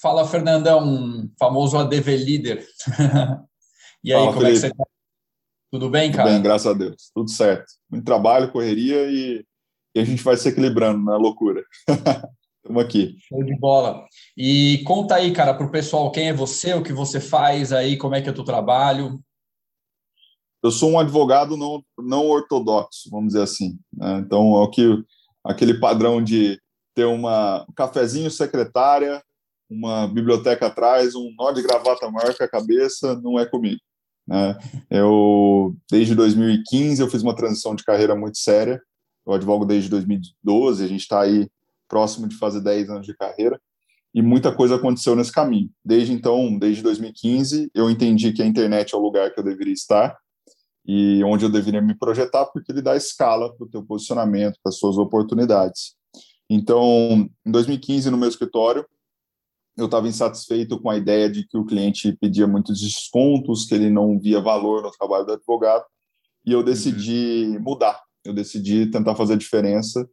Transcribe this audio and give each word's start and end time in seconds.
Fala, 0.00 0.26
Fernandão, 0.26 1.28
famoso 1.38 1.78
ADV 1.78 2.16
líder. 2.16 2.66
e 4.04 4.12
aí, 4.12 4.20
Fala, 4.20 4.32
como 4.32 4.46
é 4.46 4.50
que 4.52 4.58
Felipe. 4.58 4.60
você 4.60 4.70
tá? 4.70 4.84
Tudo 5.72 5.90
bem, 5.90 6.10
Tudo 6.10 6.16
cara? 6.16 6.30
bem, 6.30 6.42
graças 6.42 6.66
a 6.66 6.72
Deus. 6.72 7.10
Tudo 7.14 7.30
certo. 7.30 7.66
Muito 7.90 8.04
trabalho, 8.04 8.52
correria 8.52 9.10
e, 9.10 9.44
e 9.94 10.00
a 10.00 10.04
gente 10.04 10.22
vai 10.22 10.36
se 10.36 10.48
equilibrando 10.48 11.04
na 11.04 11.16
loucura. 11.16 11.64
Estamos 12.66 12.84
aqui. 12.84 13.16
Show 13.28 13.44
de 13.44 13.56
bola. 13.58 14.04
E 14.36 14.82
conta 14.84 15.14
aí, 15.14 15.32
cara, 15.32 15.54
para 15.54 15.66
o 15.66 15.70
pessoal 15.70 16.10
quem 16.10 16.28
é 16.28 16.32
você, 16.32 16.74
o 16.74 16.82
que 16.82 16.92
você 16.92 17.20
faz 17.20 17.72
aí, 17.72 17.96
como 17.96 18.14
é 18.14 18.20
que 18.20 18.28
é 18.28 18.32
o 18.32 18.34
teu 18.34 18.44
trabalho. 18.44 19.20
Eu 20.62 20.72
sou 20.72 20.90
um 20.90 20.98
advogado 20.98 21.56
não, 21.56 21.80
não 21.96 22.26
ortodoxo, 22.26 23.08
vamos 23.08 23.28
dizer 23.28 23.42
assim. 23.42 23.78
né? 23.92 24.18
Então, 24.18 24.56
é 24.56 24.60
o 24.62 24.70
que, 24.70 24.84
aquele 25.44 25.78
padrão 25.78 26.22
de 26.22 26.60
ter 26.92 27.04
uma, 27.04 27.64
um 27.68 27.72
cafezinho 27.72 28.30
secretária, 28.30 29.22
uma 29.68 30.06
biblioteca 30.06 30.66
atrás, 30.66 31.14
um 31.14 31.32
nó 31.36 31.52
de 31.52 31.62
gravata 31.62 32.10
maior 32.10 32.34
que 32.34 32.42
a 32.42 32.48
cabeça, 32.48 33.20
não 33.20 33.38
é 33.38 33.46
comigo. 33.46 33.80
né? 34.26 34.56
Eu, 34.90 35.74
desde 35.90 36.14
2015, 36.14 37.00
eu 37.00 37.08
fiz 37.08 37.22
uma 37.22 37.34
transição 37.34 37.74
de 37.74 37.84
carreira 37.84 38.14
muito 38.14 38.38
séria. 38.38 38.80
Eu 39.26 39.32
advogo 39.32 39.64
desde 39.64 39.90
2012, 39.90 40.84
a 40.84 40.86
gente 40.86 41.00
está 41.00 41.20
aí 41.20 41.48
próximo 41.88 42.28
de 42.28 42.36
fazer 42.36 42.60
10 42.60 42.90
anos 42.90 43.06
de 43.06 43.16
carreira, 43.16 43.60
e 44.14 44.22
muita 44.22 44.52
coisa 44.52 44.76
aconteceu 44.76 45.14
nesse 45.14 45.32
caminho. 45.32 45.70
Desde 45.84 46.12
então, 46.12 46.58
desde 46.58 46.82
2015, 46.82 47.70
eu 47.74 47.90
entendi 47.90 48.32
que 48.32 48.42
a 48.42 48.46
internet 48.46 48.94
é 48.94 48.96
o 48.96 49.00
lugar 49.00 49.32
que 49.32 49.38
eu 49.38 49.44
deveria 49.44 49.74
estar, 49.74 50.16
e 50.86 51.22
onde 51.24 51.44
eu 51.44 51.50
deveria 51.50 51.82
me 51.82 51.94
projetar, 51.94 52.46
porque 52.46 52.70
ele 52.70 52.80
dá 52.80 52.96
escala 52.96 53.52
para 53.54 53.66
o 53.66 53.68
teu 53.68 53.82
posicionamento, 53.84 54.58
para 54.62 54.70
as 54.70 54.78
suas 54.78 54.96
oportunidades. 54.96 55.96
Então, 56.48 57.28
em 57.44 57.50
2015, 57.50 58.10
no 58.10 58.16
meu 58.16 58.28
escritório, 58.28 58.86
eu 59.76 59.86
estava 59.86 60.08
insatisfeito 60.08 60.80
com 60.80 60.88
a 60.88 60.96
ideia 60.96 61.28
de 61.30 61.46
que 61.46 61.56
o 61.58 61.64
cliente 61.64 62.12
pedia 62.20 62.46
muitos 62.46 62.80
descontos, 62.80 63.66
que 63.66 63.74
ele 63.74 63.90
não 63.90 64.18
via 64.18 64.40
valor 64.40 64.82
no 64.82 64.90
trabalho 64.90 65.26
do 65.26 65.32
advogado, 65.32 65.84
e 66.44 66.52
eu 66.52 66.62
decidi 66.62 67.58
mudar. 67.60 68.00
Eu 68.24 68.32
decidi 68.32 68.86
tentar 68.86 69.14
fazer 69.14 69.34
a 69.34 69.36
diferença 69.36 70.08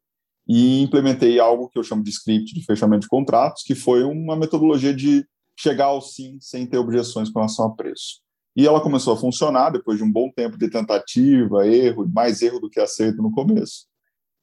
e 0.47 0.81
implementei 0.81 1.39
algo 1.39 1.69
que 1.69 1.79
eu 1.79 1.83
chamo 1.83 2.03
de 2.03 2.09
script 2.09 2.53
de 2.53 2.65
fechamento 2.65 3.01
de 3.01 3.07
contratos, 3.07 3.63
que 3.63 3.73
foi 3.73 4.03
uma 4.03 4.35
metodologia 4.35 4.93
de 4.93 5.25
chegar 5.57 5.85
ao 5.85 6.01
sim 6.01 6.37
sem 6.41 6.65
ter 6.65 6.77
objeções 6.77 7.29
com 7.29 7.39
relação 7.39 7.65
a 7.65 7.75
preço. 7.75 8.21
E 8.55 8.67
ela 8.67 8.81
começou 8.81 9.13
a 9.13 9.17
funcionar 9.17 9.71
depois 9.71 9.97
de 9.97 10.03
um 10.03 10.11
bom 10.11 10.29
tempo 10.29 10.57
de 10.57 10.69
tentativa, 10.69 11.65
erro, 11.67 12.07
mais 12.07 12.41
erro 12.41 12.59
do 12.59 12.69
que 12.69 12.79
acerto 12.79 13.21
no 13.21 13.31
começo. 13.31 13.85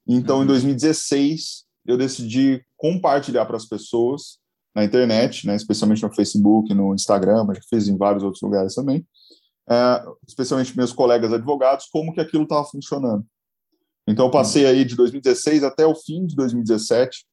Então, 0.07 0.39
Uhum. 0.39 0.45
em 0.45 0.47
2016, 0.47 1.65
eu 1.87 1.97
decidi 1.97 2.65
compartilhar 2.77 3.45
para 3.47 3.57
as 3.57 3.67
pessoas 3.67 4.40
na 4.75 4.85
internet, 4.85 5.47
né, 5.47 5.57
especialmente 5.57 6.03
no 6.03 6.15
Facebook, 6.15 6.73
no 6.75 6.95
Instagram, 6.95 7.45
mas 7.45 7.59
já 7.59 7.63
fiz 7.69 7.89
em 7.89 7.97
vários 7.97 8.23
outros 8.23 8.43
lugares 8.43 8.75
também, 8.75 9.07
é, 9.69 10.05
especialmente 10.27 10.77
meus 10.77 10.93
colegas 10.93 11.33
advogados, 11.33 11.87
como 11.91 12.13
que 12.13 12.21
aquilo 12.21 12.45
estava 12.45 12.65
funcionando. 12.65 13.25
Então, 14.07 14.27
eu 14.27 14.31
passei 14.31 14.67
aí 14.67 14.85
de 14.85 14.97
2016 14.97 15.63
até 15.63 15.87
o 15.87 15.95
fim 15.95 16.27
de 16.27 16.35
2017, 16.35 17.25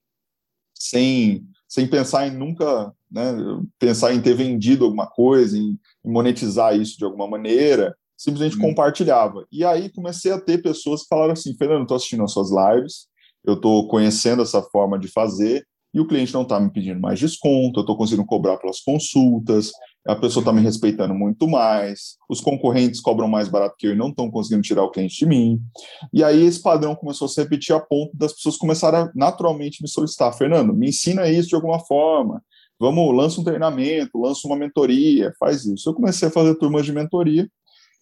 sem, 0.73 1.43
sem 1.67 1.87
pensar 1.87 2.27
em 2.27 2.31
nunca, 2.31 2.93
né, 3.09 3.33
pensar 3.79 4.13
em 4.13 4.21
ter 4.21 4.35
vendido 4.35 4.85
alguma 4.85 5.07
coisa, 5.07 5.57
em, 5.57 5.79
em 6.05 6.11
monetizar 6.11 6.75
isso 6.75 6.97
de 6.97 7.05
alguma 7.05 7.27
maneira, 7.27 7.95
simplesmente 8.15 8.57
Hum. 8.57 8.61
compartilhava. 8.61 9.45
E 9.51 9.63
aí 9.63 9.89
comecei 9.89 10.31
a 10.31 10.39
ter 10.39 10.61
pessoas 10.61 11.03
que 11.03 11.07
falaram 11.07 11.33
assim, 11.33 11.55
Fernando, 11.55 11.83
estou 11.83 11.97
assistindo 11.97 12.23
as 12.23 12.31
suas 12.31 12.49
lives, 12.51 13.07
eu 13.45 13.53
estou 13.53 13.87
conhecendo 13.87 14.41
essa 14.41 14.61
forma 14.61 14.99
de 14.99 15.07
fazer, 15.07 15.65
e 15.97 15.99
o 15.99 16.05
cliente 16.05 16.31
não 16.31 16.43
está 16.43 16.59
me 16.59 16.69
pedindo 16.69 17.01
mais 17.01 17.19
desconto, 17.19 17.79
eu 17.79 17.81
estou 17.81 17.97
conseguindo 17.97 18.23
cobrar 18.23 18.57
pelas 18.57 18.81
consultas, 18.81 19.71
a 20.05 20.15
pessoa 20.15 20.41
está 20.41 20.53
me 20.53 20.61
respeitando 20.61 21.15
muito 21.15 21.47
mais, 21.47 22.17
os 22.29 22.39
concorrentes 22.39 23.01
cobram 23.01 23.27
mais 23.27 23.49
barato 23.49 23.75
que 23.79 23.87
eu 23.87 23.93
e 23.93 23.95
não 23.95 24.09
estão 24.09 24.29
conseguindo 24.29 24.61
tirar 24.61 24.83
o 24.83 24.91
cliente 24.91 25.17
de 25.17 25.25
mim. 25.25 25.59
E 26.13 26.23
aí 26.23 26.43
esse 26.43 26.61
padrão 26.61 26.95
começou 26.95 27.25
a 27.25 27.29
se 27.29 27.41
repetir 27.41 27.75
a 27.75 27.79
ponto 27.79 28.15
das 28.15 28.31
pessoas 28.31 28.57
começarem 28.57 28.99
a 28.99 29.11
naturalmente 29.15 29.81
me 29.81 29.89
solicitar, 29.89 30.31
Fernando, 30.37 30.71
me 30.71 30.89
ensina 30.89 31.27
isso 31.27 31.49
de 31.49 31.55
alguma 31.55 31.79
forma, 31.79 32.43
vamos, 32.79 33.17
lança 33.17 33.41
um 33.41 33.43
treinamento, 33.43 34.21
lança 34.21 34.47
uma 34.47 34.55
mentoria, 34.55 35.33
faz 35.39 35.65
isso. 35.65 35.89
Eu 35.89 35.95
comecei 35.95 36.27
a 36.27 36.31
fazer 36.31 36.53
turmas 36.59 36.85
de 36.85 36.93
mentoria, 36.93 37.49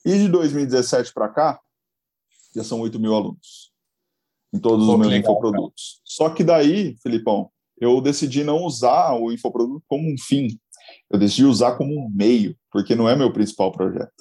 e 0.05 0.17
de 0.17 0.27
2017 0.27 1.13
para 1.13 1.29
cá, 1.29 1.61
já 2.53 2.61
são 2.61 2.81
8 2.81 2.99
mil 2.99 3.15
alunos 3.15 3.73
em 4.53 4.59
todos 4.59 4.85
Pô, 4.85 4.93
os 4.93 4.99
meus 4.99 5.11
legal, 5.11 5.31
infoprodutos. 5.31 6.01
Só 6.03 6.29
que 6.29 6.43
daí, 6.43 6.95
Filipão, 7.01 7.49
eu 7.79 7.99
decidi 8.01 8.43
não 8.43 8.63
usar 8.63 9.13
o 9.13 9.31
infoproduto 9.31 9.83
como 9.87 10.11
um 10.11 10.15
fim, 10.17 10.47
eu 11.09 11.19
decidi 11.19 11.45
usar 11.45 11.75
como 11.77 11.93
um 11.93 12.09
meio, 12.09 12.55
porque 12.71 12.95
não 12.95 13.09
é 13.09 13.15
meu 13.15 13.31
principal 13.31 13.71
projeto. 13.71 14.13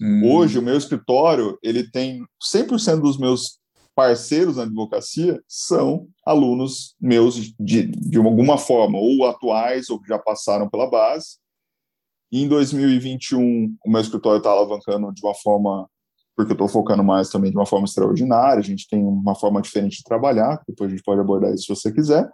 Hum, 0.00 0.30
Hoje, 0.32 0.58
o 0.58 0.62
meu 0.62 0.76
escritório, 0.76 1.58
ele 1.62 1.90
tem 1.90 2.24
100% 2.42 3.00
dos 3.00 3.18
meus 3.18 3.60
parceiros 3.94 4.56
na 4.56 4.62
advocacia 4.62 5.42
são 5.46 6.08
alunos 6.24 6.94
meus 6.98 7.34
de, 7.60 7.86
de 7.86 8.18
alguma 8.18 8.56
forma, 8.56 8.98
ou 8.98 9.26
atuais, 9.26 9.90
ou 9.90 10.00
que 10.00 10.08
já 10.08 10.18
passaram 10.18 10.68
pela 10.70 10.88
base. 10.88 11.38
E 12.32 12.42
em 12.42 12.48
2021, 12.48 13.76
o 13.84 13.90
meu 13.90 14.00
escritório 14.00 14.38
está 14.38 14.50
alavancando 14.50 15.12
de 15.12 15.20
uma 15.22 15.34
forma, 15.34 15.86
porque 16.36 16.52
eu 16.52 16.54
estou 16.54 16.68
focando 16.68 17.02
mais 17.02 17.28
também 17.28 17.50
de 17.50 17.56
uma 17.56 17.66
forma 17.66 17.84
extraordinária, 17.84 18.60
a 18.60 18.64
gente 18.64 18.88
tem 18.88 19.04
uma 19.04 19.34
forma 19.34 19.60
diferente 19.60 19.98
de 19.98 20.04
trabalhar, 20.04 20.62
depois 20.66 20.88
a 20.88 20.94
gente 20.94 21.04
pode 21.04 21.20
abordar 21.20 21.52
isso 21.52 21.64
se 21.64 21.74
você 21.74 21.92
quiser. 21.92 22.26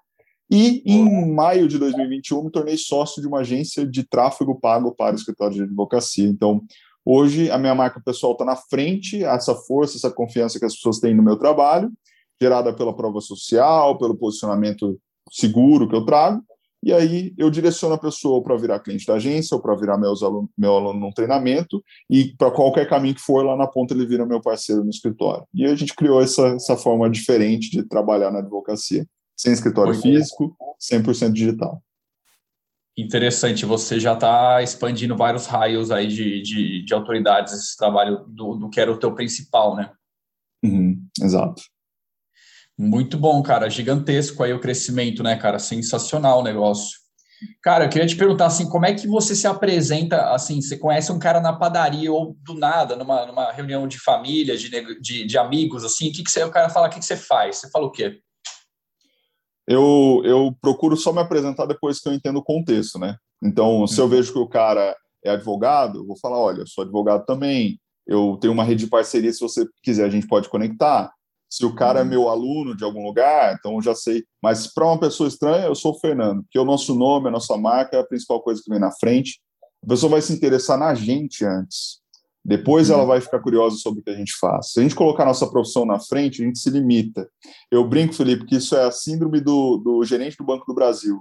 E 0.51 0.83
em 0.87 1.33
maio 1.33 1.67
de 1.67 1.79
2021, 1.79 2.45
me 2.45 2.51
tornei 2.51 2.77
sócio 2.77 3.21
de 3.21 3.27
uma 3.27 3.41
agência 3.41 3.85
de 3.87 4.05
tráfego 4.05 4.59
pago 4.59 4.95
para 4.95 5.15
o 5.15 5.19
escritório 5.19 5.57
de 5.57 5.63
advocacia. 5.63 6.27
Então, 6.29 6.63
hoje, 7.05 7.51
a 7.51 7.59
minha 7.59 7.75
marca 7.75 8.01
pessoal 8.01 8.33
está 8.33 8.45
na 8.45 8.55
frente, 8.55 9.25
essa 9.25 9.55
força, 9.55 9.97
essa 9.97 10.11
confiança 10.11 10.59
que 10.59 10.65
as 10.65 10.75
pessoas 10.75 11.01
têm 11.01 11.15
no 11.15 11.23
meu 11.23 11.37
trabalho, 11.37 11.93
gerada 12.41 12.73
pela 12.73 12.95
prova 12.95 13.21
social, 13.21 13.99
pelo 13.99 14.17
posicionamento 14.17 14.99
seguro 15.31 15.89
que 15.89 15.97
eu 15.97 16.05
trago. 16.05 16.41
E 16.81 16.93
aí, 16.93 17.35
eu 17.37 17.51
direciono 17.51 17.97
a 17.97 17.99
pessoa 17.99 18.41
para 18.41 18.57
virar 18.57 18.79
cliente 18.79 19.05
da 19.05 19.15
agência 19.15 19.57
ou 19.57 19.61
para 19.61 19.75
virar 19.75 19.99
meus 19.99 20.23
aluno, 20.23 20.49
meu 20.57 20.77
aluno 20.77 21.01
num 21.01 21.11
treinamento. 21.11 21.83
E 22.09 22.37
para 22.37 22.53
qualquer 22.53 22.89
caminho 22.89 23.17
que 23.17 23.21
for, 23.21 23.45
lá 23.45 23.57
na 23.57 23.67
ponta 23.67 23.93
ele 23.93 24.07
vira 24.07 24.25
meu 24.25 24.41
parceiro 24.41 24.85
no 24.85 24.91
escritório. 24.91 25.45
E 25.53 25.65
a 25.65 25.75
gente 25.75 25.97
criou 25.97 26.21
essa, 26.21 26.47
essa 26.51 26.77
forma 26.77 27.11
diferente 27.11 27.71
de 27.71 27.83
trabalhar 27.83 28.31
na 28.31 28.39
advocacia 28.39 29.05
sem 29.37 29.53
escritório 29.53 29.93
Muito 29.93 30.03
físico, 30.03 30.57
100% 30.81 31.33
digital. 31.33 31.83
Interessante, 32.99 33.67
você 33.67 34.01
já 34.01 34.15
está 34.15 34.63
expandindo 34.63 35.17
vários 35.17 35.47
raios 35.47 35.91
aí 35.91 36.07
de, 36.07 36.41
de, 36.41 36.83
de 36.83 36.95
autoridades, 36.95 37.53
esse 37.53 37.77
trabalho 37.77 38.25
do, 38.27 38.55
do 38.55 38.71
que 38.71 38.81
era 38.81 38.91
o 38.91 38.99
teu 38.99 39.15
principal, 39.15 39.77
né? 39.77 39.93
Uhum, 40.65 41.07
exato. 41.21 41.63
Muito 42.79 43.19
bom, 43.19 43.43
cara, 43.43 43.69
gigantesco 43.69 44.43
aí 44.43 44.53
o 44.53 44.61
crescimento, 44.61 45.23
né, 45.23 45.37
cara? 45.37 45.59
Sensacional 45.59 46.41
o 46.41 46.43
negócio. 46.43 46.99
Cara, 47.63 47.85
eu 47.85 47.91
queria 47.91 48.07
te 48.07 48.17
perguntar 48.17 48.47
assim, 48.47 48.67
como 48.67 48.87
é 48.87 48.95
que 48.95 49.07
você 49.07 49.35
se 49.35 49.47
apresenta, 49.47 50.31
assim, 50.33 50.61
você 50.61 50.79
conhece 50.79 51.13
um 51.13 51.19
cara 51.19 51.41
na 51.41 51.53
padaria 51.53 52.11
ou 52.11 52.35
do 52.43 52.55
nada, 52.55 52.97
numa, 52.97 53.27
numa 53.27 53.53
reunião 53.53 53.87
de 53.87 53.99
família, 53.99 54.57
de, 54.57 54.71
de, 55.01 55.27
de 55.27 55.39
amigos, 55.39 55.85
assim, 55.85 56.09
o 56.09 56.13
que, 56.13 56.23
que 56.23 56.31
você, 56.31 56.43
o 56.45 56.51
cara 56.51 56.71
fala, 56.71 56.87
o 56.87 56.91
que, 56.91 56.99
que 56.99 57.05
você 57.05 57.17
faz? 57.17 57.57
Você 57.57 57.71
fala 57.71 57.87
o 57.87 57.91
quê? 57.91 58.21
Eu, 59.67 60.23
eu 60.25 60.57
procuro 60.61 60.97
só 60.97 61.13
me 61.13 61.21
apresentar 61.21 61.67
depois 61.67 62.01
que 62.01 62.09
eu 62.09 62.13
entendo 62.13 62.39
o 62.39 62.45
contexto, 62.45 62.99
né? 62.99 63.17
Então, 63.43 63.87
se 63.87 64.01
eu 64.01 64.09
vejo 64.09 64.33
que 64.33 64.39
o 64.39 64.49
cara 64.49 64.97
é 65.25 65.31
advogado, 65.31 65.99
eu 65.99 66.07
vou 66.07 66.19
falar, 66.19 66.39
olha, 66.39 66.61
eu 66.61 66.67
sou 66.67 66.83
advogado 66.83 67.25
também, 67.27 67.79
eu 68.07 68.39
tenho 68.41 68.53
uma 68.53 68.65
rede 68.65 68.85
de 68.85 68.91
parceria, 68.91 69.33
se 69.33 69.41
você 69.41 69.67
quiser, 69.83 70.05
a 70.05 70.11
gente 70.11 70.29
pode 70.29 70.49
conectar. 70.49 71.13
Se 71.49 71.65
o 71.65 71.75
cara 71.75 72.01
é 72.01 72.05
meu 72.05 72.29
aluno 72.29 72.77
de 72.77 72.85
algum 72.85 73.05
lugar, 73.05 73.55
então 73.59 73.75
eu 73.75 73.83
já 73.83 73.95
sei. 73.95 74.25
Mas 74.43 74.67
para 74.73 74.87
uma 74.87 74.99
pessoa 74.99 75.29
estranha, 75.29 75.67
eu 75.67 75.75
sou 75.75 75.93
o 75.93 75.99
Fernando, 75.99 76.45
que 76.51 76.59
é 76.59 76.61
o 76.61 76.65
nosso 76.65 76.95
nome, 76.95 77.29
a 77.29 77.31
nossa 77.31 77.57
marca, 77.57 77.97
é 77.97 78.01
a 78.01 78.07
principal 78.07 78.43
coisa 78.43 78.61
que 78.63 78.71
vem 78.71 78.81
na 78.81 78.93
frente. 78.93 79.41
A 79.83 79.89
pessoa 79.89 80.11
vai 80.11 80.23
se 80.23 80.33
interessar 80.33 80.79
na 80.79 80.95
gente 80.95 81.45
antes. 81.45 82.01
Depois 82.47 82.91
ela 82.91 83.05
vai 83.05 83.21
ficar 83.21 83.41
curiosa 83.41 83.77
sobre 83.77 84.01
o 84.01 84.03
que 84.05 84.11
a 84.11 84.15
gente 84.15 84.33
faz. 84.39 84.71
Se 84.71 84.79
a 84.79 84.83
gente 84.85 84.95
colocar 84.95 85.25
nossa 85.25 85.49
profissão 85.49 85.85
na 85.85 85.99
frente, 85.99 86.41
a 86.41 86.47
gente 86.47 86.61
se 86.61 86.71
limita. 86.71 87.29
Eu 87.73 87.85
brinco, 87.85 88.15
Felipe, 88.15 88.47
que 88.47 88.55
isso 88.55 88.77
é 88.77 88.85
a 88.85 88.91
síndrome 88.93 89.41
do, 89.41 89.79
do 89.79 90.05
gerente 90.05 90.37
do 90.37 90.45
Banco 90.45 90.65
do 90.65 90.73
Brasil. 90.73 91.19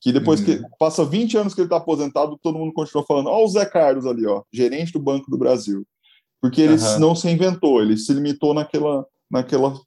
Que 0.00 0.12
depois 0.12 0.40
uhum. 0.40 0.46
que 0.46 0.62
passa 0.76 1.04
20 1.04 1.36
anos 1.38 1.54
que 1.54 1.60
ele 1.60 1.66
está 1.66 1.76
aposentado, 1.76 2.36
todo 2.42 2.58
mundo 2.58 2.72
continua 2.72 3.04
falando: 3.06 3.28
Ó, 3.28 3.44
o 3.44 3.48
Zé 3.48 3.64
Carlos 3.64 4.04
ali, 4.04 4.26
ó, 4.26 4.42
gerente 4.52 4.92
do 4.92 4.98
Banco 4.98 5.30
do 5.30 5.38
Brasil. 5.38 5.86
Porque 6.42 6.60
ele 6.60 6.74
uhum. 6.74 6.98
não 6.98 7.14
se 7.14 7.30
inventou, 7.30 7.80
ele 7.80 7.96
se 7.96 8.12
limitou 8.12 8.52
naquela, 8.52 9.06
naquela 9.30 9.80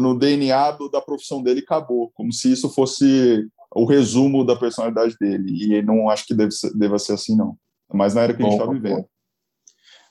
no 0.00 0.18
DNA 0.18 0.72
do, 0.72 0.90
da 0.90 1.00
profissão 1.00 1.40
dele 1.44 1.60
e 1.60 1.62
acabou, 1.62 2.10
como 2.12 2.32
se 2.32 2.50
isso 2.50 2.68
fosse 2.68 3.46
o 3.72 3.84
resumo 3.84 4.44
da 4.44 4.56
personalidade 4.56 5.14
dele. 5.20 5.76
E 5.76 5.80
não 5.80 6.10
acho 6.10 6.26
que 6.26 6.34
deve 6.34 6.50
ser, 6.50 6.76
deva 6.76 6.98
ser 6.98 7.12
assim, 7.12 7.36
não. 7.36 7.56
Mas 7.94 8.14
na 8.14 8.22
era 8.22 8.34
que 8.34 8.42
a 8.42 8.44
gente 8.44 8.58
está 8.58 8.70
vivendo. 8.70 9.06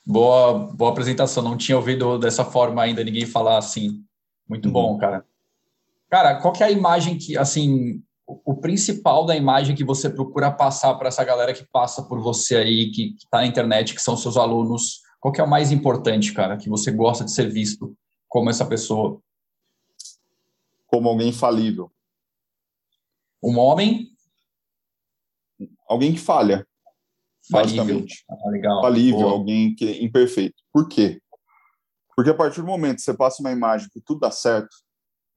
Boa, 0.08 0.54
boa 0.72 0.90
apresentação. 0.90 1.42
Não 1.42 1.54
tinha 1.54 1.76
ouvido 1.76 2.18
dessa 2.18 2.42
forma 2.42 2.82
ainda 2.82 3.04
ninguém 3.04 3.26
falar 3.26 3.58
assim. 3.58 4.02
Muito 4.48 4.64
uhum. 4.68 4.72
bom, 4.72 4.96
cara. 4.96 5.22
Cara, 6.08 6.40
qual 6.40 6.54
que 6.54 6.62
é 6.62 6.66
a 6.66 6.70
imagem 6.70 7.18
que, 7.18 7.36
assim, 7.36 8.02
o 8.26 8.56
principal 8.56 9.26
da 9.26 9.36
imagem 9.36 9.76
que 9.76 9.84
você 9.84 10.08
procura 10.08 10.50
passar 10.50 10.94
para 10.94 11.08
essa 11.08 11.22
galera 11.22 11.52
que 11.52 11.62
passa 11.70 12.02
por 12.02 12.22
você 12.22 12.56
aí, 12.56 12.90
que 12.90 13.16
está 13.18 13.38
na 13.38 13.46
internet, 13.46 13.94
que 13.94 14.00
são 14.00 14.16
seus 14.16 14.38
alunos? 14.38 15.02
Qual 15.20 15.30
que 15.30 15.42
é 15.42 15.44
o 15.44 15.50
mais 15.50 15.70
importante, 15.70 16.32
cara, 16.32 16.56
que 16.56 16.70
você 16.70 16.90
gosta 16.90 17.22
de 17.22 17.30
ser 17.30 17.52
visto 17.52 17.94
como 18.26 18.48
essa 18.48 18.64
pessoa? 18.64 19.20
Como 20.86 21.06
alguém 21.10 21.32
falível. 21.32 21.92
Um 23.42 23.58
homem? 23.58 24.08
Alguém 25.86 26.14
que 26.14 26.20
falha. 26.20 26.66
Falível. 27.50 27.84
Basicamente. 27.84 28.24
Ah. 28.30 28.82
Falível, 28.82 29.20
Boa. 29.20 29.32
alguém 29.32 29.74
que 29.74 29.86
é 29.86 30.04
imperfeito. 30.04 30.62
Por 30.72 30.88
quê? 30.88 31.20
Porque 32.14 32.30
a 32.30 32.34
partir 32.34 32.60
do 32.60 32.66
momento 32.66 32.96
que 32.96 33.02
você 33.02 33.14
passa 33.14 33.40
uma 33.40 33.52
imagem 33.52 33.88
que 33.92 34.00
tudo 34.00 34.20
dá 34.20 34.30
certo, 34.30 34.76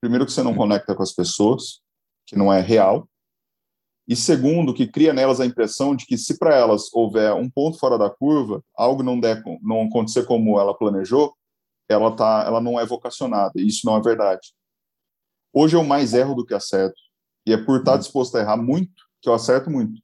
primeiro 0.01 0.25
que 0.25 0.31
você 0.31 0.41
não 0.41 0.55
conecta 0.55 0.95
com 0.95 1.03
as 1.03 1.13
pessoas, 1.13 1.81
que 2.25 2.35
não 2.35 2.51
é 2.51 2.59
real, 2.59 3.07
e 4.07 4.15
segundo 4.15 4.73
que 4.73 4.87
cria 4.87 5.13
nelas 5.13 5.39
a 5.39 5.45
impressão 5.45 5.95
de 5.95 6.05
que 6.05 6.17
se 6.17 6.37
para 6.37 6.55
elas 6.55 6.91
houver 6.91 7.33
um 7.33 7.49
ponto 7.49 7.77
fora 7.77 7.97
da 7.97 8.09
curva, 8.09 8.63
algo 8.75 9.03
não 9.03 9.19
der 9.19 9.43
não 9.61 9.83
acontecer 9.83 10.25
como 10.25 10.59
ela 10.59 10.77
planejou, 10.77 11.35
ela 11.87 12.15
tá, 12.15 12.43
ela 12.45 12.59
não 12.59 12.79
é 12.79 12.85
vocacionada. 12.85 13.53
E 13.55 13.67
isso 13.67 13.85
não 13.85 13.95
é 13.95 14.01
verdade. 14.01 14.53
Hoje 15.53 15.75
eu 15.75 15.83
mais 15.83 16.13
erro 16.13 16.33
do 16.33 16.45
que 16.45 16.53
acerto, 16.53 16.99
e 17.45 17.53
é 17.53 17.57
por 17.57 17.79
estar 17.79 17.97
disposto 17.97 18.35
a 18.35 18.41
errar 18.41 18.57
muito 18.57 19.03
que 19.21 19.29
eu 19.29 19.33
acerto 19.33 19.69
muito. 19.69 20.01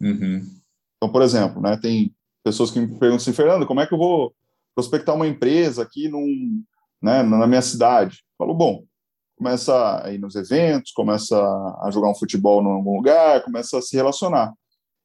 Uhum. 0.00 0.59
Então, 1.00 1.10
por 1.10 1.22
exemplo, 1.22 1.62
né, 1.62 1.78
tem 1.80 2.14
pessoas 2.44 2.70
que 2.70 2.78
me 2.78 2.86
perguntam 2.86 3.16
assim, 3.16 3.32
Fernando, 3.32 3.66
como 3.66 3.80
é 3.80 3.86
que 3.86 3.94
eu 3.94 3.98
vou 3.98 4.34
prospectar 4.74 5.14
uma 5.14 5.26
empresa 5.26 5.82
aqui 5.82 6.08
num, 6.08 6.62
né, 7.02 7.22
na 7.22 7.46
minha 7.46 7.62
cidade. 7.62 8.22
Falo, 8.36 8.54
bom, 8.54 8.84
começa 9.36 10.04
a 10.04 10.12
ir 10.12 10.18
nos 10.18 10.34
eventos, 10.34 10.92
começa 10.92 11.36
a 11.82 11.90
jogar 11.90 12.10
um 12.10 12.14
futebol 12.14 12.62
em 12.62 12.66
algum 12.66 12.96
lugar, 12.96 13.42
começa 13.42 13.78
a 13.78 13.82
se 13.82 13.96
relacionar. 13.96 14.52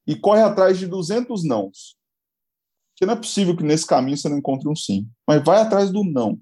E 0.05 0.15
corre 0.15 0.41
atrás 0.41 0.77
de 0.77 0.85
200 0.85 1.45
nãos. 1.45 1.97
Porque 2.91 3.05
não 3.05 3.13
é 3.13 3.17
possível 3.17 3.55
que 3.55 3.63
nesse 3.63 3.87
caminho 3.87 4.17
você 4.17 4.29
não 4.29 4.37
encontre 4.37 4.69
um 4.69 4.75
sim. 4.75 5.07
Mas 5.27 5.43
vai 5.43 5.61
atrás 5.61 5.91
do 5.91 6.03
não. 6.03 6.39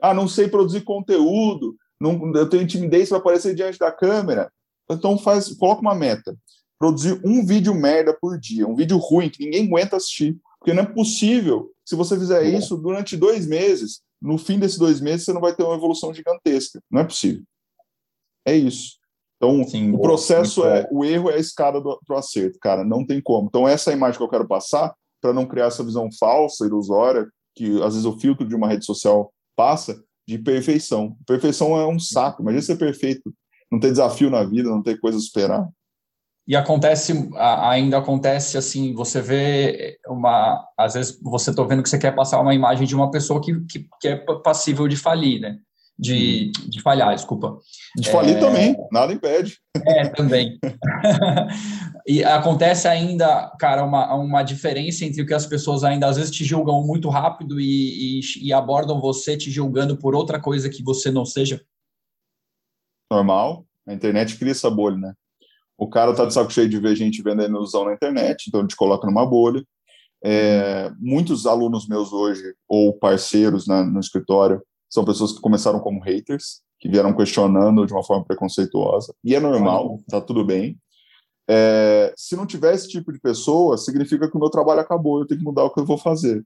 Ah, 0.00 0.12
não 0.12 0.28
sei 0.28 0.48
produzir 0.48 0.82
conteúdo, 0.82 1.76
não, 2.00 2.32
eu 2.34 2.48
tenho 2.48 2.66
timidez 2.66 3.08
para 3.08 3.18
aparecer 3.18 3.54
diante 3.54 3.78
da 3.78 3.90
câmera. 3.90 4.52
Então 4.90 5.18
faz, 5.18 5.52
coloca 5.56 5.80
uma 5.80 5.94
meta. 5.94 6.36
Produzir 6.78 7.20
um 7.24 7.44
vídeo 7.44 7.74
merda 7.74 8.16
por 8.18 8.38
dia, 8.38 8.66
um 8.66 8.74
vídeo 8.74 8.96
ruim 8.98 9.28
que 9.28 9.44
ninguém 9.44 9.66
aguenta 9.66 9.96
assistir. 9.96 10.38
Porque 10.58 10.72
não 10.72 10.82
é 10.82 10.86
possível, 10.86 11.72
se 11.84 11.94
você 11.94 12.18
fizer 12.18 12.44
isso 12.44 12.76
durante 12.76 13.16
dois 13.16 13.46
meses, 13.46 14.00
no 14.20 14.38
fim 14.38 14.58
desses 14.58 14.78
dois 14.78 15.00
meses 15.00 15.24
você 15.24 15.32
não 15.32 15.40
vai 15.40 15.54
ter 15.54 15.62
uma 15.62 15.74
evolução 15.74 16.12
gigantesca. 16.12 16.80
Não 16.90 17.00
é 17.00 17.04
possível. 17.04 17.42
É 18.44 18.54
isso. 18.54 18.98
Então, 19.36 19.62
Sim, 19.64 19.92
o 19.92 20.00
processo 20.00 20.66
é, 20.66 20.88
o 20.90 21.04
erro 21.04 21.30
é 21.30 21.34
a 21.34 21.38
escada 21.38 21.80
do, 21.80 21.98
do 22.06 22.14
acerto, 22.14 22.58
cara, 22.60 22.84
não 22.84 23.06
tem 23.06 23.20
como. 23.20 23.46
Então, 23.46 23.68
essa 23.68 23.90
é 23.90 23.94
a 23.94 23.96
imagem 23.96 24.18
que 24.18 24.24
eu 24.24 24.28
quero 24.28 24.48
passar, 24.48 24.92
para 25.20 25.32
não 25.32 25.46
criar 25.46 25.66
essa 25.66 25.84
visão 25.84 26.08
falsa, 26.18 26.66
ilusória, 26.66 27.28
que 27.54 27.80
às 27.82 27.94
vezes 27.94 28.04
o 28.04 28.18
filtro 28.18 28.46
de 28.46 28.54
uma 28.54 28.68
rede 28.68 28.84
social 28.84 29.32
passa, 29.54 30.02
de 30.26 30.38
perfeição. 30.38 31.16
Perfeição 31.26 31.76
é 31.76 31.86
um 31.86 31.98
saco, 31.98 32.42
imagina 32.42 32.62
ser 32.62 32.76
perfeito, 32.76 33.32
não 33.70 33.78
ter 33.78 33.90
desafio 33.90 34.28
na 34.28 34.44
vida, 34.44 34.68
não 34.68 34.82
ter 34.82 34.98
coisa 35.00 35.16
a 35.16 35.20
esperar. 35.20 35.68
E 36.48 36.56
acontece, 36.56 37.12
ainda 37.36 37.98
acontece 37.98 38.56
assim, 38.56 38.94
você 38.94 39.20
vê 39.20 39.98
uma, 40.08 40.66
às 40.78 40.94
vezes 40.94 41.20
você 41.22 41.50
está 41.50 41.62
vendo 41.62 41.82
que 41.82 41.90
você 41.90 41.98
quer 41.98 42.14
passar 42.14 42.40
uma 42.40 42.54
imagem 42.54 42.86
de 42.86 42.94
uma 42.94 43.10
pessoa 43.10 43.38
que, 43.38 43.60
que, 43.66 43.86
que 44.00 44.08
é 44.08 44.16
passível 44.16 44.88
de 44.88 44.96
falir, 44.96 45.40
né? 45.40 45.58
De, 45.98 46.50
uhum. 46.56 46.70
de 46.70 46.80
falhar, 46.80 47.14
desculpa. 47.14 47.58
De 47.94 48.08
falir 48.08 48.36
é, 48.36 48.40
também, 48.40 48.74
nada 48.90 49.12
impede. 49.12 49.58
É, 49.86 50.08
também. 50.08 50.58
e 52.08 52.24
acontece 52.24 52.88
ainda, 52.88 53.54
cara, 53.60 53.84
uma, 53.84 54.14
uma 54.14 54.42
diferença 54.42 55.04
entre 55.04 55.20
o 55.20 55.26
que 55.26 55.34
as 55.34 55.44
pessoas 55.44 55.84
ainda 55.84 56.06
às 56.06 56.16
vezes 56.16 56.30
te 56.30 56.44
julgam 56.44 56.82
muito 56.82 57.10
rápido 57.10 57.60
e, 57.60 58.20
e, 58.20 58.46
e 58.46 58.52
abordam 58.54 59.02
você 59.02 59.36
te 59.36 59.50
julgando 59.50 59.98
por 59.98 60.14
outra 60.14 60.40
coisa 60.40 60.70
que 60.70 60.82
você 60.82 61.10
não 61.10 61.26
seja. 61.26 61.60
Normal. 63.12 63.66
A 63.86 63.92
internet 63.92 64.38
cria 64.38 64.52
essa 64.52 64.70
bolha, 64.70 64.96
né? 64.96 65.14
O 65.78 65.88
cara 65.88 66.12
tá 66.12 66.24
de 66.24 66.34
saco 66.34 66.52
cheio 66.52 66.68
de 66.68 66.80
ver 66.80 66.96
gente 66.96 67.22
vendendo 67.22 67.54
ilusão 67.56 67.84
na 67.84 67.94
internet, 67.94 68.46
então 68.48 68.60
ele 68.60 68.68
te 68.68 68.76
coloca 68.76 69.06
numa 69.06 69.24
bolha. 69.24 69.64
É, 70.24 70.90
muitos 70.98 71.46
alunos 71.46 71.86
meus 71.86 72.12
hoje, 72.12 72.42
ou 72.68 72.92
parceiros 72.92 73.68
né, 73.68 73.84
no 73.84 74.00
escritório, 74.00 74.60
são 74.90 75.04
pessoas 75.04 75.32
que 75.32 75.40
começaram 75.40 75.78
como 75.78 76.02
haters, 76.02 76.60
que 76.80 76.88
vieram 76.88 77.14
questionando 77.14 77.86
de 77.86 77.92
uma 77.92 78.02
forma 78.02 78.24
preconceituosa. 78.24 79.14
E 79.22 79.36
é 79.36 79.40
normal, 79.40 80.00
tá 80.08 80.20
tudo 80.20 80.44
bem. 80.44 80.76
É, 81.48 82.12
se 82.16 82.34
não 82.34 82.44
tiver 82.44 82.74
esse 82.74 82.88
tipo 82.88 83.12
de 83.12 83.20
pessoa, 83.20 83.78
significa 83.78 84.28
que 84.28 84.36
o 84.36 84.40
meu 84.40 84.50
trabalho 84.50 84.80
acabou, 84.80 85.20
eu 85.20 85.26
tenho 85.26 85.40
que 85.40 85.46
mudar 85.46 85.64
o 85.64 85.72
que 85.72 85.80
eu 85.80 85.86
vou 85.86 85.96
fazer. 85.96 86.44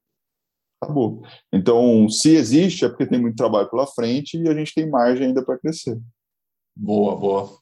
Acabou. 0.81 1.23
Então, 1.53 2.09
se 2.09 2.35
existe, 2.35 2.85
é 2.85 2.89
porque 2.89 3.07
tem 3.07 3.21
muito 3.21 3.37
trabalho 3.37 3.71
pela 3.71 3.87
frente 3.87 4.37
e 4.37 4.49
a 4.49 4.55
gente 4.55 4.75
tem 4.75 4.91
margem 4.91 5.29
ainda 5.29 5.45
para 5.45 5.59
crescer. 5.59 5.99
Boa, 6.77 7.17
boa. 7.17 7.62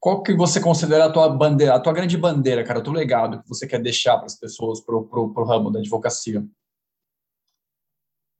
Qual 0.00 0.22
que 0.22 0.34
você 0.34 0.60
considera 0.60 1.06
a 1.06 1.12
tua 1.12 1.28
bandeira, 1.28 1.74
a 1.74 1.80
tua 1.80 1.92
grande 1.92 2.16
bandeira, 2.16 2.62
cara, 2.62 2.78
o 2.78 2.82
teu 2.82 2.92
legado 2.92 3.42
que 3.42 3.48
você 3.48 3.66
quer 3.66 3.82
deixar 3.82 4.16
para 4.16 4.26
as 4.26 4.38
pessoas, 4.38 4.80
para 4.80 4.94
o 4.94 5.44
ramo 5.44 5.70
da 5.70 5.80
advocacia? 5.80 6.44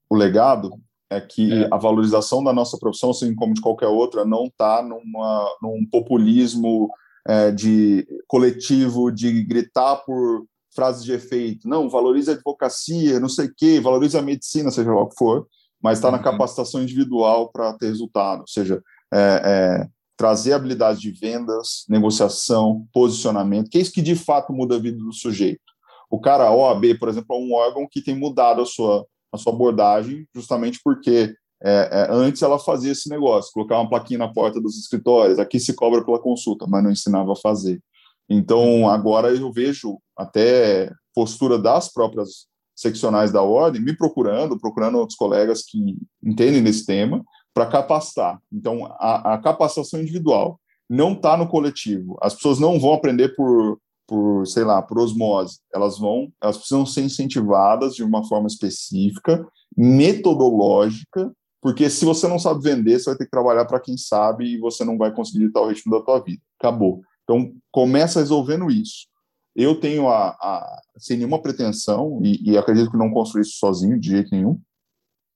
O 0.08 0.14
legado 0.14 0.70
é 1.10 1.20
que 1.20 1.64
é. 1.64 1.68
a 1.72 1.76
valorização 1.76 2.44
da 2.44 2.52
nossa 2.52 2.78
profissão, 2.78 3.10
assim 3.10 3.34
como 3.34 3.54
de 3.54 3.60
qualquer 3.60 3.88
outra, 3.88 4.24
não 4.24 4.44
está 4.44 4.82
num 4.82 5.86
populismo 5.90 6.90
é, 7.26 7.50
de 7.50 8.06
coletivo, 8.26 9.10
de 9.10 9.42
gritar 9.42 9.96
por 9.96 10.46
frases 10.74 11.02
de 11.02 11.12
efeito. 11.12 11.68
Não, 11.68 11.88
valorize 11.88 12.30
a 12.30 12.34
advocacia, 12.34 13.18
não 13.18 13.28
sei 13.28 13.46
o 13.46 13.54
quê, 13.56 13.80
valorize 13.80 14.16
a 14.16 14.22
medicina, 14.22 14.70
seja 14.70 14.92
lá 14.92 15.02
o 15.02 15.08
que 15.08 15.16
for, 15.16 15.46
mas 15.82 15.98
está 15.98 16.08
uhum. 16.08 16.16
na 16.16 16.22
capacitação 16.22 16.82
individual 16.82 17.50
para 17.50 17.72
ter 17.74 17.88
resultado. 17.88 18.40
Ou 18.42 18.48
seja, 18.48 18.80
é, 19.12 19.42
é 19.44 19.97
trazer 20.18 20.52
habilidades 20.52 21.00
de 21.00 21.12
vendas, 21.12 21.84
negociação, 21.88 22.86
posicionamento, 22.92 23.70
que 23.70 23.78
é 23.78 23.80
isso 23.80 23.92
que 23.92 24.02
de 24.02 24.16
fato 24.16 24.52
muda 24.52 24.74
a 24.74 24.78
vida 24.78 24.98
do 24.98 25.12
sujeito. 25.12 25.62
O 26.10 26.20
cara, 26.20 26.44
a 26.44 26.52
OAB, 26.52 26.98
por 26.98 27.08
exemplo, 27.08 27.36
é 27.36 27.38
um 27.38 27.54
órgão 27.54 27.86
que 27.88 28.02
tem 28.02 28.18
mudado 28.18 28.60
a 28.60 28.66
sua, 28.66 29.06
a 29.32 29.38
sua 29.38 29.52
abordagem, 29.52 30.26
justamente 30.34 30.80
porque 30.82 31.32
é, 31.62 31.88
é, 31.92 32.08
antes 32.10 32.42
ela 32.42 32.58
fazia 32.58 32.90
esse 32.90 33.08
negócio, 33.08 33.52
colocar 33.52 33.78
uma 33.78 33.88
plaquinha 33.88 34.18
na 34.18 34.32
porta 34.32 34.60
dos 34.60 34.76
escritórios, 34.76 35.38
aqui 35.38 35.60
se 35.60 35.72
cobra 35.72 36.04
pela 36.04 36.18
consulta, 36.18 36.66
mas 36.66 36.82
não 36.82 36.90
ensinava 36.90 37.32
a 37.32 37.36
fazer. 37.36 37.80
Então, 38.28 38.88
agora 38.88 39.30
eu 39.30 39.52
vejo 39.52 39.98
até 40.16 40.90
postura 41.14 41.58
das 41.58 41.92
próprias 41.92 42.48
seccionais 42.74 43.30
da 43.30 43.42
ordem 43.42 43.80
me 43.80 43.96
procurando, 43.96 44.58
procurando 44.58 44.98
outros 44.98 45.16
colegas 45.16 45.62
que 45.62 45.96
entendem 46.24 46.62
desse 46.62 46.84
tema, 46.84 47.24
para 47.58 47.66
capacitar. 47.66 48.40
Então, 48.52 48.86
a, 49.00 49.34
a 49.34 49.38
capacitação 49.38 50.00
individual 50.00 50.60
não 50.88 51.12
está 51.12 51.36
no 51.36 51.48
coletivo. 51.48 52.16
As 52.22 52.32
pessoas 52.32 52.60
não 52.60 52.78
vão 52.78 52.92
aprender 52.92 53.34
por, 53.34 53.80
por, 54.06 54.46
sei 54.46 54.62
lá, 54.62 54.80
por 54.80 54.96
osmose. 55.00 55.58
Elas 55.74 55.98
vão, 55.98 56.32
elas 56.40 56.56
precisam 56.56 56.86
ser 56.86 57.02
incentivadas 57.02 57.96
de 57.96 58.04
uma 58.04 58.24
forma 58.28 58.46
específica, 58.46 59.44
metodológica, 59.76 61.32
porque 61.60 61.90
se 61.90 62.04
você 62.04 62.28
não 62.28 62.38
sabe 62.38 62.62
vender, 62.62 63.00
você 63.00 63.10
vai 63.10 63.18
ter 63.18 63.24
que 63.24 63.30
trabalhar 63.32 63.64
para 63.64 63.80
quem 63.80 63.96
sabe 63.96 64.54
e 64.54 64.58
você 64.58 64.84
não 64.84 64.96
vai 64.96 65.12
conseguir 65.12 65.50
o 65.52 65.66
ritmo 65.66 65.98
da 65.98 66.04
tua 66.04 66.20
vida. 66.20 66.40
Acabou. 66.60 67.00
Então, 67.24 67.52
começa 67.72 68.20
resolvendo 68.20 68.70
isso. 68.70 69.08
Eu 69.56 69.80
tenho 69.80 70.08
a, 70.08 70.28
a 70.28 70.80
sem 70.96 71.16
nenhuma 71.16 71.42
pretensão, 71.42 72.20
e, 72.22 72.52
e 72.52 72.56
acredito 72.56 72.92
que 72.92 72.96
não 72.96 73.10
construí 73.10 73.42
isso 73.42 73.58
sozinho, 73.58 73.98
de 73.98 74.10
jeito 74.10 74.30
nenhum, 74.30 74.60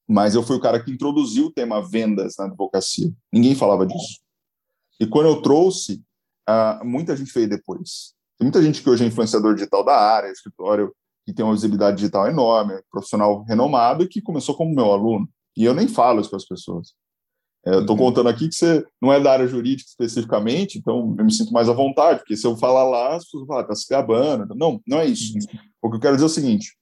mas 0.08 0.34
eu 0.34 0.42
fui 0.42 0.56
o 0.56 0.60
cara 0.60 0.82
que 0.82 0.90
introduziu 0.90 1.46
o 1.46 1.52
tema 1.52 1.86
vendas 1.86 2.34
na 2.38 2.46
advocacia. 2.46 3.12
Ninguém 3.32 3.54
falava 3.54 3.86
disso. 3.86 4.20
E 5.00 5.06
quando 5.06 5.26
eu 5.26 5.42
trouxe, 5.42 6.02
uh, 6.48 6.84
muita 6.84 7.16
gente 7.16 7.32
veio 7.32 7.48
depois. 7.48 8.14
Tem 8.38 8.44
muita 8.44 8.62
gente 8.62 8.82
que 8.82 8.90
hoje 8.90 9.04
é 9.04 9.06
influenciador 9.06 9.54
digital 9.54 9.84
da 9.84 9.96
área, 9.96 10.30
escritório 10.30 10.92
que 11.24 11.32
tem 11.32 11.44
uma 11.44 11.54
visibilidade 11.54 11.96
digital 11.96 12.28
enorme, 12.28 12.82
profissional 12.90 13.44
renomado 13.44 14.02
e 14.02 14.08
que 14.08 14.20
começou 14.20 14.56
como 14.56 14.74
meu 14.74 14.90
aluno. 14.92 15.28
E 15.56 15.64
eu 15.64 15.74
nem 15.74 15.86
falo 15.86 16.20
isso 16.20 16.30
para 16.30 16.38
as 16.38 16.44
pessoas. 16.44 16.94
É, 17.64 17.78
estou 17.78 17.96
uhum. 17.96 18.06
contando 18.06 18.28
aqui 18.28 18.48
que 18.48 18.54
você 18.54 18.84
não 19.00 19.12
é 19.12 19.20
da 19.20 19.32
área 19.32 19.46
jurídica 19.46 19.88
especificamente, 19.88 20.78
então 20.78 21.14
eu 21.16 21.24
me 21.24 21.32
sinto 21.32 21.52
mais 21.52 21.68
à 21.68 21.72
vontade, 21.72 22.18
porque 22.18 22.36
se 22.36 22.44
eu 22.44 22.56
falar 22.56 22.82
lá, 22.82 23.14
as 23.14 23.24
pessoas 23.24 23.42
vão 23.42 23.48
falar, 23.48 23.62
está 23.62 23.74
se 23.74 23.88
gabando. 23.88 24.54
Não, 24.56 24.80
não 24.86 24.98
é 24.98 25.06
isso. 25.06 25.34
Uhum. 25.34 25.58
O 25.82 25.90
que 25.90 25.96
eu 25.96 26.00
quero 26.00 26.16
dizer 26.16 26.24
é 26.24 26.26
o 26.26 26.30
seguinte: 26.30 26.76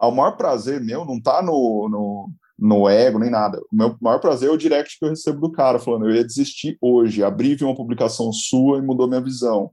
o 0.00 0.10
maior 0.10 0.36
prazer 0.36 0.80
meu 0.80 1.04
não 1.04 1.18
está 1.18 1.42
no, 1.42 1.88
no, 1.90 2.30
no 2.62 2.88
ego, 2.88 3.18
nem 3.18 3.28
nada. 3.28 3.60
O 3.72 3.76
meu 3.76 3.96
maior 4.00 4.20
prazer 4.20 4.48
é 4.48 4.52
o 4.52 4.56
direct 4.56 4.96
que 4.96 5.04
eu 5.04 5.08
recebo 5.08 5.40
do 5.40 5.50
cara, 5.50 5.80
falando, 5.80 6.08
eu 6.08 6.14
ia 6.14 6.24
desistir 6.24 6.78
hoje, 6.80 7.24
abri 7.24 7.56
vi 7.56 7.64
uma 7.64 7.74
publicação 7.74 8.32
sua 8.32 8.78
e 8.78 8.82
mudou 8.82 9.08
minha 9.08 9.20
visão. 9.20 9.72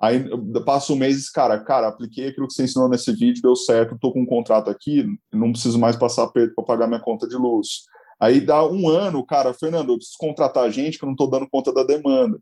Aí 0.00 0.24
passa 0.64 0.92
um 0.92 0.96
mês, 0.96 1.28
cara, 1.28 1.58
cara, 1.58 1.88
apliquei 1.88 2.28
aquilo 2.28 2.46
que 2.46 2.54
você 2.54 2.62
ensinou 2.62 2.88
nesse 2.88 3.10
vídeo, 3.12 3.42
deu 3.42 3.56
certo, 3.56 3.96
estou 3.96 4.12
com 4.12 4.22
um 4.22 4.26
contrato 4.26 4.70
aqui, 4.70 5.04
não 5.32 5.50
preciso 5.50 5.76
mais 5.80 5.96
passar 5.96 6.28
perto 6.28 6.54
para 6.54 6.64
pagar 6.64 6.86
minha 6.86 7.00
conta 7.00 7.26
de 7.26 7.34
luz. 7.34 7.82
Aí 8.20 8.40
dá 8.40 8.64
um 8.64 8.88
ano, 8.88 9.26
cara, 9.26 9.52
Fernando, 9.52 9.90
eu 9.90 9.96
preciso 9.96 10.16
contratar 10.18 10.70
gente 10.70 10.96
que 10.96 11.04
eu 11.04 11.08
não 11.08 11.14
estou 11.14 11.28
dando 11.28 11.48
conta 11.50 11.72
da 11.72 11.82
demanda. 11.82 12.38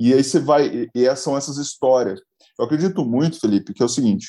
E 0.00 0.14
aí 0.14 0.24
você 0.24 0.40
vai, 0.40 0.88
e 0.94 1.16
são 1.16 1.36
essas 1.36 1.58
histórias. 1.58 2.18
Eu 2.58 2.64
acredito 2.64 3.04
muito, 3.04 3.38
Felipe, 3.38 3.74
que 3.74 3.82
é 3.82 3.86
o 3.86 3.90
seguinte: 3.90 4.28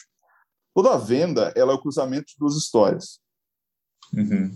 toda 0.74 0.98
venda 0.98 1.54
ela 1.56 1.72
é 1.72 1.76
o 1.76 1.82
cruzamento 1.82 2.26
de 2.28 2.36
duas 2.38 2.58
histórias. 2.58 3.20
Uhum. 4.14 4.52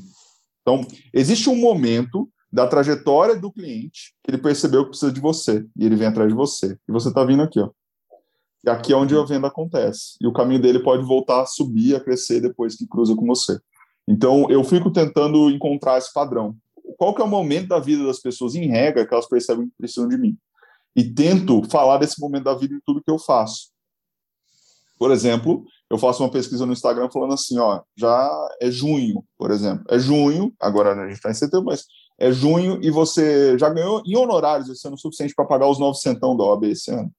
Então, 0.62 0.86
existe 1.14 1.50
um 1.50 1.56
momento 1.56 2.30
da 2.52 2.68
trajetória 2.68 3.36
do 3.36 3.52
cliente 3.52 4.14
que 4.24 4.32
ele 4.32 4.38
percebeu 4.38 4.84
que 4.84 4.90
precisa 4.90 5.12
de 5.12 5.20
você 5.20 5.66
e 5.76 5.86
ele 5.86 5.96
vem 5.96 6.08
atrás 6.08 6.30
de 6.30 6.36
você. 6.36 6.78
E 6.88 6.92
você 6.92 7.10
está 7.10 7.24
vindo 7.24 7.44
aqui, 7.44 7.60
ó. 7.60 7.70
E 8.66 8.70
aqui 8.70 8.92
é 8.92 8.96
onde 8.96 9.16
a 9.16 9.24
venda 9.24 9.48
acontece. 9.48 10.18
E 10.22 10.28
o 10.28 10.34
caminho 10.34 10.62
dele 10.62 10.80
pode 10.80 11.06
voltar 11.06 11.42
a 11.42 11.46
subir, 11.46 11.96
a 11.96 12.00
crescer 12.00 12.42
depois 12.42 12.76
que 12.76 12.88
cruza 12.88 13.16
com 13.16 13.26
você. 13.26 13.58
Então, 14.08 14.50
eu 14.50 14.64
fico 14.64 14.92
tentando 14.92 15.50
encontrar 15.50 15.98
esse 15.98 16.12
padrão. 16.12 16.58
Qual 16.98 17.14
que 17.14 17.22
é 17.22 17.24
o 17.24 17.28
momento 17.28 17.68
da 17.68 17.80
vida 17.80 18.04
das 18.06 18.20
pessoas, 18.20 18.56
em 18.56 18.68
regra, 18.68 19.06
que 19.08 19.14
elas 19.14 19.28
percebem 19.28 19.68
que 19.68 19.74
precisam 19.78 20.10
de 20.10 20.18
mim? 20.18 20.38
E 20.96 21.04
tento 21.04 21.64
falar 21.70 21.98
desse 21.98 22.20
momento 22.20 22.46
da 22.46 22.56
vida 22.56 22.74
em 22.74 22.82
tudo 22.86 23.02
que 23.02 23.12
eu 23.12 23.20
faço. 23.20 23.70
Por 24.98 25.12
exemplo, 25.12 25.64
eu 25.90 25.98
faço 25.98 26.24
uma 26.24 26.32
pesquisa 26.32 26.66
no 26.66 26.74
Instagram 26.74 27.10
falando 27.10 27.34
assim, 27.34 27.58
ó, 27.58 27.82
já 27.98 28.50
é 28.62 28.70
junho, 28.70 29.24
por 29.38 29.50
exemplo. 29.50 29.84
É 29.90 29.98
junho, 29.98 30.54
agora 30.60 30.94
a 30.94 31.08
gente 31.08 31.18
está 31.18 31.32
em 31.32 31.34
setembro, 31.34 31.66
mas 31.66 31.86
é 32.20 32.32
junho 32.32 32.80
e 32.84 32.92
você 32.92 33.58
já 33.58 33.70
ganhou 33.70 34.04
em 34.06 34.16
honorários 34.16 34.70
esse 34.70 34.88
ano 34.88 34.98
suficiente 34.98 35.34
para 35.34 35.46
pagar 35.46 35.68
os 35.68 35.80
novos 35.80 36.02
centão 36.02 36.38
da 36.38 36.44
OAB 36.44 36.66
esse 36.66 36.92
ano. 36.92 37.12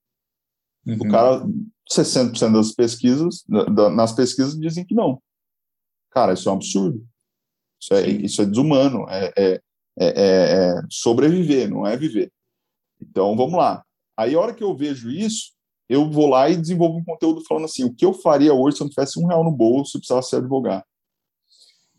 Uhum. 0.87 0.95
O 0.95 1.09
cara, 1.09 1.45
60% 1.91 2.53
das 2.53 2.71
pesquisas, 2.71 3.43
da, 3.47 3.89
nas 3.89 4.13
pesquisas, 4.13 4.57
dizem 4.57 4.85
que 4.85 4.95
não. 4.95 5.21
Cara, 6.11 6.33
isso 6.33 6.47
é 6.47 6.51
um 6.51 6.55
absurdo. 6.55 7.05
Isso 7.81 7.93
é, 7.93 8.07
isso 8.07 8.41
é 8.41 8.45
desumano. 8.45 9.05
É, 9.09 9.33
é, 9.37 9.61
é, 9.99 10.07
é, 10.07 10.81
sobreviver, 10.89 11.69
não 11.69 11.85
é 11.85 11.97
viver. 11.97 12.31
Então, 13.01 13.35
vamos 13.35 13.55
lá. 13.55 13.83
Aí, 14.17 14.35
a 14.35 14.39
hora 14.39 14.53
que 14.53 14.63
eu 14.63 14.75
vejo 14.75 15.09
isso, 15.09 15.51
eu 15.91 16.09
vou 16.09 16.29
lá 16.29 16.49
e 16.49 16.55
desenvolvo 16.55 16.99
um 16.99 17.03
conteúdo 17.03 17.43
falando 17.45 17.65
assim: 17.65 17.83
o 17.83 17.93
que 17.93 18.05
eu 18.05 18.13
faria 18.13 18.53
hoje 18.53 18.77
se 18.77 18.81
eu 18.81 18.85
não 18.85 18.89
tivesse 18.89 19.19
um 19.19 19.27
real 19.27 19.43
no 19.43 19.51
bolso 19.51 19.97
e 19.97 19.99
precisasse 19.99 20.29
ser 20.29 20.37
advogado? 20.37 20.85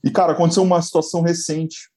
E, 0.03 0.11
cara, 0.11 0.33
aconteceu 0.33 0.63
uma 0.63 0.81
situação 0.81 1.21
recente 1.21 1.91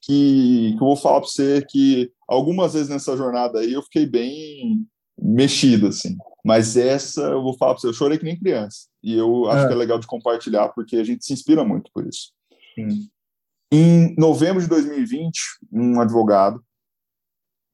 que, 0.00 0.74
que 0.78 0.82
eu 0.82 0.86
vou 0.86 0.96
falar 0.96 1.20
para 1.20 1.28
você 1.28 1.64
que 1.68 2.12
algumas 2.28 2.74
vezes 2.74 2.88
nessa 2.88 3.16
jornada 3.16 3.58
aí 3.58 3.72
eu 3.72 3.82
fiquei 3.82 4.06
bem 4.06 4.86
mexido, 5.20 5.88
assim. 5.88 6.16
Mas 6.44 6.76
essa, 6.76 7.22
eu 7.22 7.42
vou 7.42 7.56
falar 7.56 7.72
para 7.72 7.80
você, 7.80 7.88
eu 7.88 7.92
chorei 7.92 8.16
que 8.16 8.24
nem 8.24 8.38
criança. 8.38 8.86
E 9.02 9.14
eu 9.14 9.50
acho 9.50 9.64
é. 9.64 9.66
que 9.66 9.72
é 9.72 9.76
legal 9.76 9.98
de 9.98 10.06
compartilhar, 10.06 10.68
porque 10.68 10.96
a 10.96 11.04
gente 11.04 11.24
se 11.24 11.32
inspira 11.32 11.64
muito 11.64 11.90
por 11.92 12.06
isso. 12.06 12.32
Sim. 12.76 13.08
Em 13.72 14.14
novembro 14.16 14.62
de 14.62 14.68
2020, 14.68 15.32
um 15.72 16.00
advogado 16.00 16.62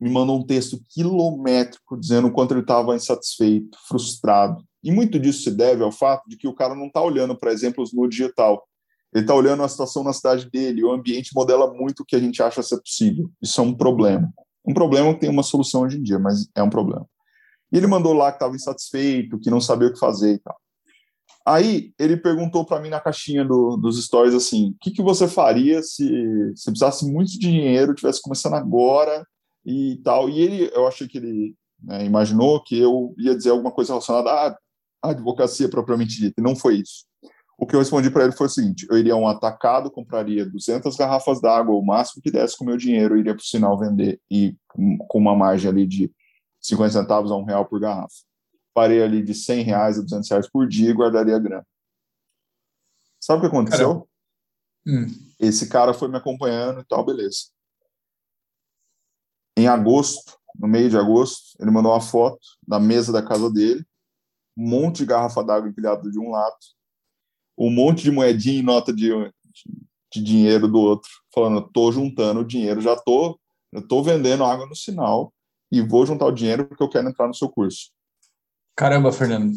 me 0.00 0.09
mandou 0.09 0.38
um 0.38 0.47
texto 0.47 0.80
quilométrico 0.88 1.99
dizendo 1.99 2.28
o 2.28 2.33
quanto 2.33 2.52
ele 2.52 2.62
estava 2.62 2.97
insatisfeito, 2.97 3.76
frustrado. 3.87 4.64
E 4.83 4.90
muito 4.90 5.19
disso 5.19 5.42
se 5.42 5.50
deve 5.50 5.85
ao 5.85 5.92
fato 5.92 6.26
de 6.26 6.37
que 6.37 6.49
o 6.49 6.54
cara 6.54 6.75
não 6.75 6.87
está 6.87 7.02
olhando 7.02 7.37
para 7.37 7.52
exemplos 7.52 7.92
no 7.92 8.09
digital. 8.09 8.66
Ele 9.12 9.25
está 9.25 9.35
olhando 9.35 9.62
a 9.62 9.69
situação 9.69 10.02
na 10.02 10.12
cidade 10.12 10.49
dele, 10.50 10.83
o 10.83 10.90
ambiente 10.90 11.35
modela 11.35 11.73
muito 11.75 12.00
o 12.00 12.04
que 12.04 12.16
a 12.16 12.19
gente 12.19 12.42
acha 12.42 12.62
ser 12.62 12.80
possível. 12.80 13.30
Isso 13.42 13.61
é 13.61 13.64
um 13.64 13.75
problema. 13.75 14.33
Um 14.64 14.73
problema 14.73 15.12
que 15.12 15.21
tem 15.21 15.30
uma 15.30 15.42
solução 15.42 15.83
hoje 15.83 15.99
em 15.99 16.02
dia, 16.02 16.19
mas 16.19 16.49
é 16.54 16.62
um 16.62 16.71
problema. 16.71 17.07
E 17.71 17.76
ele 17.76 17.87
mandou 17.87 18.14
lá 18.14 18.30
que 18.30 18.37
estava 18.37 18.54
insatisfeito, 18.54 19.38
que 19.38 19.50
não 19.50 19.61
sabia 19.61 19.88
o 19.88 19.92
que 19.92 19.99
fazer 19.99 20.35
e 20.35 20.38
tal. 20.38 20.57
Aí 21.47 21.92
ele 21.99 22.16
perguntou 22.16 22.64
para 22.64 22.80
mim 22.80 22.88
na 22.88 23.00
caixinha 23.00 23.45
do, 23.45 23.76
dos 23.76 24.02
stories 24.04 24.35
assim: 24.35 24.71
o 24.71 24.76
que, 24.80 24.90
que 24.90 25.02
você 25.02 25.26
faria 25.26 25.83
se, 25.83 26.04
se 26.54 26.64
precisasse 26.64 27.04
muito 27.11 27.33
de 27.33 27.38
dinheiro, 27.38 27.95
tivesse 27.95 28.23
começando 28.23 28.54
agora 28.54 29.26
e 29.64 30.00
tal? 30.05 30.29
E 30.29 30.40
ele, 30.40 30.71
eu 30.75 30.87
achei 30.87 31.07
que 31.07 31.19
ele 31.19 31.55
né, 31.83 32.05
imaginou 32.05 32.62
que 32.62 32.79
eu 32.79 33.14
ia 33.19 33.35
dizer 33.35 33.50
alguma 33.50 33.73
coisa 33.73 33.93
relacionada 33.93 34.31
à, 34.31 34.59
à 35.02 35.11
advocacia 35.11 35.69
propriamente 35.69 36.19
dita, 36.19 36.40
e 36.40 36.45
não 36.45 36.55
foi 36.55 36.76
isso. 36.76 37.05
O 37.59 37.67
que 37.67 37.75
eu 37.75 37.79
respondi 37.79 38.11
para 38.11 38.25
ele 38.25 38.33
foi 38.33 38.47
o 38.47 38.50
seguinte: 38.50 38.87
eu 38.90 38.97
iria 38.97 39.12
a 39.12 39.17
um 39.17 39.29
atacado, 39.29 39.90
compraria 39.90 40.47
200 40.47 40.97
garrafas 40.97 41.43
d'água, 41.43 41.75
o 41.75 41.85
máximo 41.85 42.23
que 42.23 42.31
desse 42.31 42.57
com 42.57 42.64
o 42.64 42.67
meu 42.67 42.79
dinheiro, 42.79 43.19
iria 43.19 43.35
para 43.35 43.43
o 43.43 43.45
sinal 43.45 43.79
vender 43.79 44.19
e 44.31 44.57
com 44.67 45.19
uma 45.19 45.37
margem 45.37 45.71
ali 45.71 45.87
de 45.87 46.11
50 46.61 46.93
centavos 46.93 47.31
a 47.31 47.37
um 47.37 47.45
real 47.45 47.67
por 47.67 47.79
garrafa. 47.79 48.14
Parei 48.73 49.02
ali 49.02 49.23
de 49.23 49.35
100 49.35 49.62
reais 49.62 49.99
a 49.99 50.02
200 50.02 50.31
reais 50.31 50.49
por 50.49 50.67
dia 50.67 50.90
e 50.90 50.95
guardaria 50.95 51.37
a 51.37 51.38
grana. 51.38 51.67
Sabe 53.21 53.38
o 53.38 53.40
que 53.43 53.55
aconteceu? 53.55 54.09
Hum. 54.87 55.07
Esse 55.38 55.69
cara 55.69 55.93
foi 55.93 56.09
me 56.09 56.17
acompanhando 56.17 56.81
e 56.81 56.85
tal, 56.85 57.05
beleza. 57.05 57.50
Em 59.57 59.66
agosto, 59.66 60.38
no 60.59 60.69
meio 60.69 60.90
de 60.90 60.97
agosto, 60.97 61.57
ele 61.61 61.71
mandou 61.71 61.92
uma 61.92 62.00
foto 62.00 62.40
da 62.66 62.78
mesa 62.78 63.12
da 63.12 63.23
casa 63.23 63.50
dele, 63.50 63.85
um 64.57 64.69
monte 64.69 64.99
de 64.99 65.07
garrafa 65.07 65.42
d'água 65.42 65.69
empilhada 65.69 66.11
de 66.11 66.19
um 66.19 66.30
lado, 66.30 66.57
um 67.59 67.71
monte 67.71 68.02
de 68.02 68.11
moedinha 68.11 68.59
e 68.59 68.62
nota 68.62 68.92
de, 68.92 69.11
de 70.12 70.23
dinheiro 70.23 70.69
do 70.69 70.78
outro, 70.78 71.11
falando, 71.35 71.69
tô 71.73 71.90
juntando 71.92 72.40
o 72.40 72.45
dinheiro, 72.45 72.80
já 72.80 72.97
tô, 72.97 73.38
eu 73.73 73.87
tô 73.87 74.02
vendendo 74.02 74.45
água 74.45 74.66
no 74.66 74.75
sinal, 74.75 75.33
e 75.73 75.80
vou 75.80 76.04
juntar 76.04 76.26
o 76.26 76.33
dinheiro 76.33 76.66
porque 76.66 76.83
eu 76.83 76.88
quero 76.88 77.09
entrar 77.09 77.28
no 77.28 77.35
seu 77.35 77.49
curso. 77.49 77.90
Caramba, 78.76 79.12
Fernando. 79.12 79.52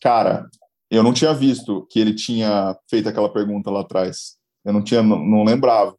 Cara, 0.00 0.48
eu 0.90 1.02
não 1.02 1.12
tinha 1.12 1.34
visto 1.34 1.86
que 1.90 1.98
ele 1.98 2.14
tinha 2.14 2.78
feito 2.88 3.08
aquela 3.08 3.32
pergunta 3.32 3.70
lá 3.70 3.80
atrás. 3.80 4.36
Eu 4.64 4.72
não 4.72 4.82
tinha, 4.82 5.02
não, 5.02 5.18
não 5.18 5.44
lembrava. 5.44 5.96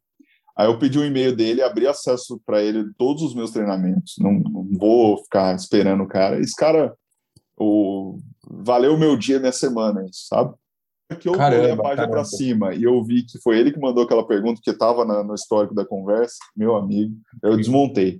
Aí 0.57 0.65
eu 0.65 0.79
pedi 0.79 0.97
o 0.97 1.01
um 1.01 1.05
e-mail 1.05 1.35
dele, 1.35 1.61
abri 1.61 1.85
acesso 1.85 2.41
para 2.43 2.63
ele 2.63 2.91
todos 2.97 3.21
os 3.21 3.35
meus 3.35 3.51
treinamentos. 3.51 4.15
Não, 4.17 4.33
não, 4.33 4.67
vou 4.71 5.17
ficar 5.23 5.55
esperando 5.55 6.03
o 6.03 6.07
cara. 6.07 6.39
Esse 6.39 6.55
cara, 6.55 6.95
o, 7.59 8.17
valeu 8.49 8.95
o 8.95 8.97
meu 8.97 9.15
dia, 9.15 9.39
minha 9.39 9.51
semana, 9.51 10.03
sabe? 10.11 10.55
Que 11.19 11.29
eu 11.29 11.33
olhei 11.33 11.71
a 11.71 11.77
página 11.77 12.09
para 12.09 12.25
cima 12.25 12.73
e 12.73 12.83
eu 12.83 13.01
vi 13.03 13.23
que 13.23 13.39
foi 13.39 13.57
ele 13.59 13.71
que 13.71 13.79
mandou 13.79 14.03
aquela 14.03 14.27
pergunta 14.27 14.59
que 14.61 14.71
estava 14.71 15.05
no 15.05 15.35
histórico 15.35 15.75
da 15.75 15.85
conversa, 15.85 16.35
meu 16.55 16.75
amigo. 16.75 17.15
Eu 17.43 17.55
desmontei. 17.55 18.19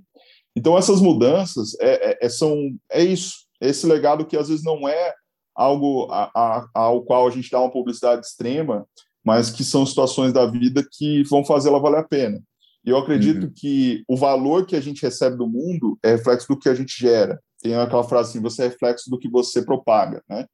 Então, 0.56 0.78
essas 0.78 1.00
mudanças 1.00 1.78
é, 1.80 2.12
é, 2.12 2.18
é, 2.22 2.28
são, 2.28 2.56
é 2.90 3.02
isso, 3.02 3.46
esse 3.60 3.86
legado 3.86 4.24
que 4.24 4.36
às 4.36 4.48
vezes 4.48 4.64
não 4.64 4.88
é 4.88 5.12
algo 5.54 6.08
a, 6.10 6.30
a, 6.34 6.68
ao 6.72 7.02
qual 7.02 7.26
a 7.26 7.30
gente 7.30 7.50
dá 7.50 7.60
uma 7.60 7.70
publicidade 7.70 8.24
extrema, 8.24 8.86
mas 9.28 9.50
que 9.50 9.62
são 9.62 9.84
situações 9.84 10.32
da 10.32 10.46
vida 10.46 10.82
que 10.90 11.22
vão 11.24 11.44
fazê-la 11.44 11.78
valer 11.78 11.98
a 11.98 12.02
pena. 12.02 12.42
E 12.82 12.88
eu 12.88 12.96
acredito 12.96 13.44
uhum. 13.44 13.52
que 13.54 14.02
o 14.08 14.16
valor 14.16 14.64
que 14.64 14.74
a 14.74 14.80
gente 14.80 15.02
recebe 15.02 15.36
do 15.36 15.46
mundo 15.46 15.98
é 16.02 16.12
reflexo 16.12 16.48
do 16.48 16.58
que 16.58 16.66
a 16.66 16.74
gente 16.74 16.98
gera. 16.98 17.38
Tem 17.60 17.74
aquela 17.74 18.04
frase 18.04 18.30
assim: 18.30 18.40
você 18.40 18.62
é 18.62 18.68
reflexo 18.68 19.10
do 19.10 19.18
que 19.18 19.28
você 19.28 19.60
propaga, 19.60 20.22
né? 20.26 20.46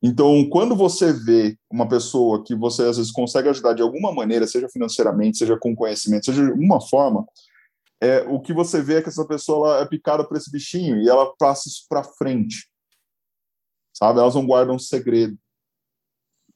Então, 0.00 0.48
quando 0.48 0.76
você 0.76 1.12
vê 1.12 1.58
uma 1.68 1.88
pessoa 1.88 2.44
que 2.44 2.54
você 2.54 2.84
às 2.84 2.98
vezes 2.98 3.10
consegue 3.10 3.48
ajudar 3.48 3.72
de 3.72 3.82
alguma 3.82 4.14
maneira, 4.14 4.46
seja 4.46 4.68
financeiramente, 4.68 5.38
seja 5.38 5.58
com 5.58 5.74
conhecimento, 5.74 6.26
seja 6.26 6.44
de 6.44 6.52
alguma 6.52 6.80
forma, 6.80 7.26
é, 8.00 8.20
o 8.28 8.38
que 8.38 8.52
você 8.52 8.80
vê 8.80 8.98
é 8.98 9.02
que 9.02 9.08
essa 9.08 9.26
pessoa 9.26 9.80
é 9.80 9.86
picada 9.86 10.24
por 10.24 10.36
esse 10.36 10.52
bichinho 10.52 11.02
e 11.02 11.08
ela 11.08 11.34
passa 11.36 11.68
isso 11.68 11.84
para 11.88 12.04
frente. 12.04 12.70
Sabe? 13.92 14.20
Elas 14.20 14.36
não 14.36 14.46
guardam 14.46 14.78
segredo. 14.78 15.36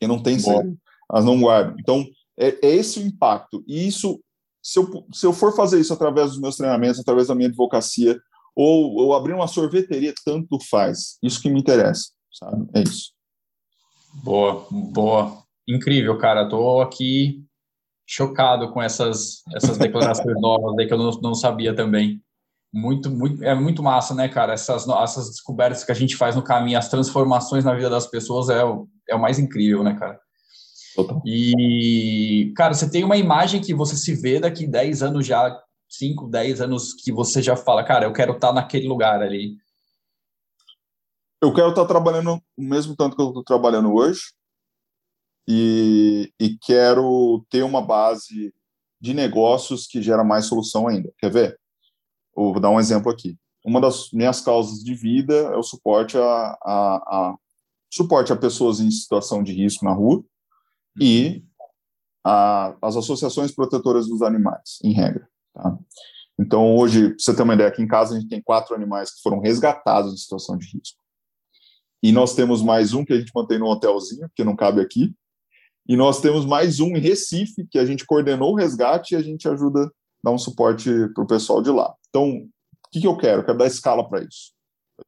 E 0.01 0.07
não 0.07 0.23
tem 0.23 0.39
segredo. 0.39 0.79
Elas 1.11 1.25
não 1.25 1.41
guardam. 1.41 1.77
Então, 1.79 2.05
é, 2.39 2.67
é 2.67 2.75
esse 2.75 2.99
o 2.99 3.07
impacto. 3.07 3.65
E 3.67 3.87
isso, 3.87 4.21
se 4.63 4.79
eu, 4.79 5.07
se 5.13 5.27
eu 5.27 5.33
for 5.33 5.55
fazer 5.55 5.81
isso 5.81 5.93
através 5.93 6.31
dos 6.31 6.41
meus 6.41 6.57
treinamentos, 6.57 7.01
através 7.01 7.29
da 7.29 7.35
minha 7.35 7.49
advocacia, 7.49 8.19
ou, 8.55 8.95
ou 8.97 9.15
abrir 9.15 9.33
uma 9.33 9.49
sorveteria, 9.49 10.15
tanto 10.25 10.59
faz. 10.71 11.19
Isso 11.23 11.41
que 11.41 11.51
me 11.51 11.61
interessa, 11.61 12.11
sabe? 12.33 12.67
É 12.75 12.83
isso. 12.83 13.13
Boa, 14.23 14.67
boa. 14.71 15.43
Incrível, 15.67 16.17
cara. 16.19 16.49
Tô 16.49 16.81
aqui 16.81 17.45
chocado 18.07 18.71
com 18.71 18.81
essas, 18.83 19.43
essas 19.55 19.79
declarações 19.79 20.37
novas 20.41 20.79
aí 20.79 20.87
que 20.87 20.95
eu 20.95 20.99
não, 20.99 21.11
não 21.21 21.35
sabia 21.35 21.75
também. 21.75 22.23
Muito, 22.73 23.11
muito, 23.11 23.43
é 23.43 23.55
muito 23.55 23.83
massa, 23.83 24.15
né, 24.15 24.29
cara? 24.29 24.53
Essas, 24.53 24.87
essas 24.89 25.31
descobertas 25.31 25.85
que 25.85 25.93
a 25.93 25.95
gente 25.95 26.17
faz 26.17 26.35
no 26.37 26.43
caminho, 26.43 26.79
as 26.79 26.89
transformações 26.89 27.65
na 27.65 27.75
vida 27.75 27.89
das 27.89 28.07
pessoas 28.07 28.49
é 28.49 28.65
o, 28.65 28.89
é 29.09 29.15
o 29.15 29.21
mais 29.21 29.39
incrível, 29.39 29.83
né, 29.83 29.95
cara? 29.95 30.21
Total. 30.95 31.21
E, 31.25 32.53
cara, 32.57 32.73
você 32.73 32.89
tem 32.89 33.03
uma 33.03 33.17
imagem 33.17 33.61
que 33.61 33.75
você 33.75 33.97
se 33.97 34.15
vê 34.15 34.39
daqui 34.39 34.67
10 34.67 35.03
anos 35.03 35.27
já, 35.27 35.61
5, 35.89 36.29
10 36.29 36.61
anos, 36.61 36.95
que 36.95 37.13
você 37.13 37.43
já 37.43 37.57
fala, 37.57 37.85
cara, 37.85 38.07
eu 38.07 38.13
quero 38.13 38.35
estar 38.35 38.53
naquele 38.53 38.87
lugar 38.87 39.21
ali. 39.21 39.57
Eu 41.43 41.53
quero 41.53 41.71
estar 41.71 41.85
trabalhando 41.85 42.41
o 42.57 42.63
mesmo 42.63 42.95
tanto 42.97 43.17
que 43.17 43.23
eu 43.23 43.29
estou 43.29 43.45
trabalhando 43.45 43.93
hoje, 43.93 44.21
e, 45.47 46.33
e 46.41 46.57
quero 46.59 47.45
ter 47.51 47.63
uma 47.63 47.83
base 47.83 48.55
de 49.01 49.13
negócios 49.13 49.87
que 49.87 50.01
gera 50.01 50.25
mais 50.25 50.47
solução 50.47 50.89
ainda. 50.89 51.13
Quer 51.19 51.31
ver? 51.31 51.61
vou 52.35 52.59
dar 52.59 52.71
um 52.71 52.81
exemplo 52.81 53.13
aqui. 53.13 53.37
Uma 53.65 53.81
das 53.81 54.11
minhas 54.13 54.41
causas 54.41 54.83
de 54.83 54.95
vida 54.95 55.35
é 55.35 55.57
o 55.57 55.63
suporte 55.63 56.17
a, 56.17 56.23
a, 56.23 56.97
a 56.97 57.37
suporte 57.91 58.33
a 58.33 58.37
pessoas 58.37 58.81
em 58.81 58.91
situação 58.91 59.43
de 59.43 59.53
risco 59.53 59.85
na 59.85 59.93
rua 59.93 60.25
e 61.01 61.45
a, 62.25 62.77
as 62.81 62.97
associações 62.97 63.53
protetoras 63.53 64.07
dos 64.07 64.23
animais, 64.23 64.79
em 64.83 64.93
regra. 64.93 65.29
Tá? 65.53 65.79
Então, 66.39 66.77
hoje, 66.77 67.11
para 67.11 67.17
você 67.19 67.35
ter 67.35 67.43
uma 67.43 67.55
ideia, 67.55 67.69
aqui 67.69 67.83
em 67.83 67.87
casa 67.87 68.17
a 68.17 68.19
gente 68.19 68.29
tem 68.29 68.43
quatro 68.43 68.75
animais 68.75 69.15
que 69.15 69.23
foram 69.23 69.41
resgatados 69.41 70.13
em 70.13 70.17
situação 70.17 70.57
de 70.57 70.67
risco. 70.67 70.99
E 72.03 72.13
nós 72.13 72.35
temos 72.35 72.63
mais 72.63 72.93
um 72.93 73.05
que 73.05 73.13
a 73.13 73.19
gente 73.19 73.33
mantém 73.35 73.59
no 73.59 73.67
hotelzinho, 73.67 74.29
que 74.35 74.45
não 74.45 74.57
cabe 74.57 74.81
aqui. 74.81 75.15
E 75.89 75.97
nós 75.97 76.21
temos 76.21 76.45
mais 76.45 76.81
um 76.81 76.97
em 76.97 77.01
Recife, 77.01 77.67
que 77.71 77.79
a 77.79 77.85
gente 77.85 78.05
coordenou 78.05 78.53
o 78.53 78.57
resgate 78.57 79.15
e 79.15 79.17
a 79.17 79.23
gente 79.23 79.49
ajuda 79.49 79.85
a 79.85 79.91
dar 80.23 80.31
um 80.31 80.39
suporte 80.39 80.91
para 81.15 81.25
o 81.25 81.27
pessoal 81.27 81.63
de 81.63 81.71
lá. 81.71 81.95
Então, 82.09 82.31
o 82.31 82.91
que, 82.91 83.01
que 83.01 83.07
eu 83.07 83.17
quero? 83.17 83.41
Eu 83.41 83.45
quero 83.45 83.59
dar 83.59 83.67
escala 83.67 84.07
para 84.09 84.23
isso. 84.23 84.53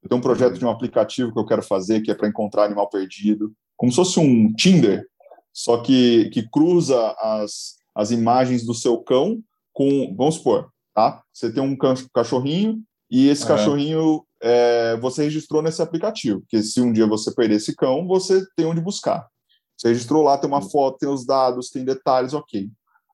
Eu 0.03 0.09
tenho 0.09 0.19
um 0.19 0.23
projeto 0.23 0.59
de 0.59 0.65
um 0.65 0.71
aplicativo 0.71 1.33
que 1.33 1.39
eu 1.39 1.47
quero 1.47 1.63
fazer, 1.63 2.03
que 2.03 2.11
é 2.11 2.15
para 2.15 2.29
encontrar 2.29 2.65
animal 2.65 2.89
perdido, 2.89 3.53
como 3.77 3.91
se 3.91 3.97
fosse 3.97 4.19
um 4.19 4.53
Tinder, 4.55 5.07
só 5.57 5.79
que, 5.79 6.29
que 6.29 6.47
cruza 6.51 7.17
as, 7.19 7.77
as 7.95 8.11
imagens 8.11 8.63
do 8.63 8.75
seu 8.75 8.99
cão 8.99 9.43
com, 9.73 10.15
vamos 10.15 10.35
supor, 10.35 10.69
tá? 10.95 11.23
Você 11.33 11.51
tem 11.51 11.63
um 11.63 11.75
cachorrinho 12.13 12.83
e 13.11 13.31
esse 13.31 13.47
cachorrinho 13.47 14.23
é, 14.43 14.99
você 14.99 15.23
registrou 15.23 15.63
nesse 15.63 15.81
aplicativo, 15.81 16.43
que 16.47 16.63
se 16.63 16.79
um 16.83 16.93
dia 16.93 17.07
você 17.07 17.35
perder 17.35 17.55
esse 17.55 17.75
cão, 17.75 18.07
você 18.07 18.45
tem 18.55 18.67
onde 18.67 18.83
buscar. 18.83 19.27
Você 19.75 19.89
registrou 19.89 20.23
lá, 20.23 20.37
tem 20.37 20.47
uma 20.47 20.61
foto, 20.61 20.99
tem 20.99 21.09
os 21.09 21.25
dados, 21.25 21.71
tem 21.71 21.87
detalhes, 21.87 22.35
ok. 22.35 22.69